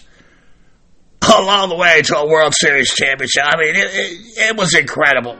along 1.35 1.69
the 1.69 1.75
way 1.75 2.03
to 2.03 2.17
a 2.17 2.27
World 2.27 2.53
Series 2.55 2.93
championship. 2.93 3.43
I 3.43 3.57
mean, 3.57 3.75
it, 3.75 3.87
it, 3.91 4.49
it 4.49 4.55
was 4.55 4.75
incredible. 4.75 5.35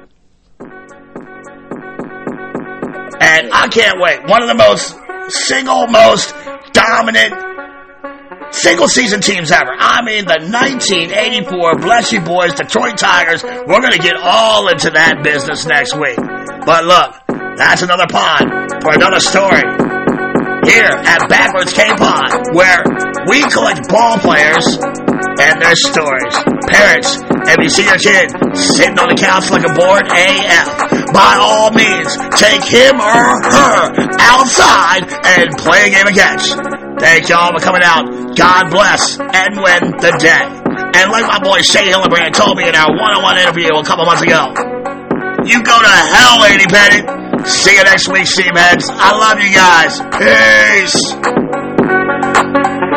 And 3.22 3.52
I 3.54 3.68
can't 3.70 4.00
wait. 4.00 4.28
One 4.28 4.42
of 4.42 4.48
the 4.48 4.56
most 4.56 4.96
single 5.30 5.88
most 5.88 6.34
dominant 6.74 7.34
single 8.52 8.88
season 8.88 9.22
teams 9.22 9.52
ever. 9.52 9.72
I 9.78 10.02
mean, 10.04 10.26
the 10.26 10.40
1984 10.42 11.76
Bless 11.80 12.12
You 12.12 12.22
Boys 12.22 12.54
Detroit 12.54 12.98
Tigers. 12.98 13.44
We're 13.44 13.82
going 13.82 13.94
to 13.94 14.02
get 14.02 14.16
all 14.18 14.68
into 14.70 14.92
that 14.92 15.22
business 15.24 15.66
next 15.66 15.96
week. 15.96 16.18
But 16.18 16.86
look, 16.86 17.16
that's 17.58 17.82
another 17.82 18.08
pod 18.10 18.42
for 18.82 18.94
another 18.94 19.20
story 19.20 19.62
here 20.66 20.92
at 20.92 21.30
Backwards 21.30 21.74
K-Pod, 21.74 22.54
where 22.54 22.84
we 23.30 23.42
collect 23.50 23.88
ball 23.90 24.18
players 24.18 24.66
and 25.40 25.62
their 25.62 25.76
stories. 25.76 26.36
Parents, 26.68 27.20
if 27.50 27.58
you 27.64 27.70
see 27.70 27.86
your 27.86 28.00
kid 28.00 28.32
sitting 28.56 29.00
on 29.00 29.10
the 29.10 29.20
couch 29.20 29.50
like 29.50 29.64
a 29.64 29.74
bored 29.74 30.06
AF, 30.12 30.68
by 31.14 31.38
all 31.40 31.72
means, 31.72 32.12
take 32.38 32.64
him 32.64 33.00
or 33.00 33.26
her 33.50 33.78
outside 34.20 35.08
and 35.26 35.52
play 35.58 35.88
a 35.88 35.90
game 35.90 36.08
of 36.08 36.14
catch. 36.14 36.54
Thank 37.00 37.30
y'all 37.30 37.52
for 37.56 37.64
coming 37.64 37.82
out. 37.84 38.36
God 38.36 38.70
bless 38.72 39.20
and 39.20 39.56
win 39.56 39.96
the 40.04 40.12
day. 40.20 40.44
And 41.00 41.12
like 41.12 41.26
my 41.26 41.40
boy 41.40 41.62
Shea 41.62 41.88
Hillenbrand 41.88 42.34
told 42.34 42.58
me 42.58 42.68
in 42.68 42.76
our 42.76 42.92
one-on-one 42.92 43.38
interview 43.38 43.72
a 43.76 43.84
couple 43.84 44.06
months 44.06 44.22
ago, 44.22 44.52
you 45.46 45.64
go 45.64 45.78
to 45.80 45.88
hell, 45.88 46.42
Lady 46.42 46.66
Petty. 46.68 47.02
See 47.48 47.76
you 47.76 47.84
next 47.84 48.10
week, 48.12 48.28
Seamheads. 48.28 48.84
I 48.90 49.16
love 49.16 49.40
you 49.40 49.54
guys. 49.56 50.00
Peace. 52.84 52.89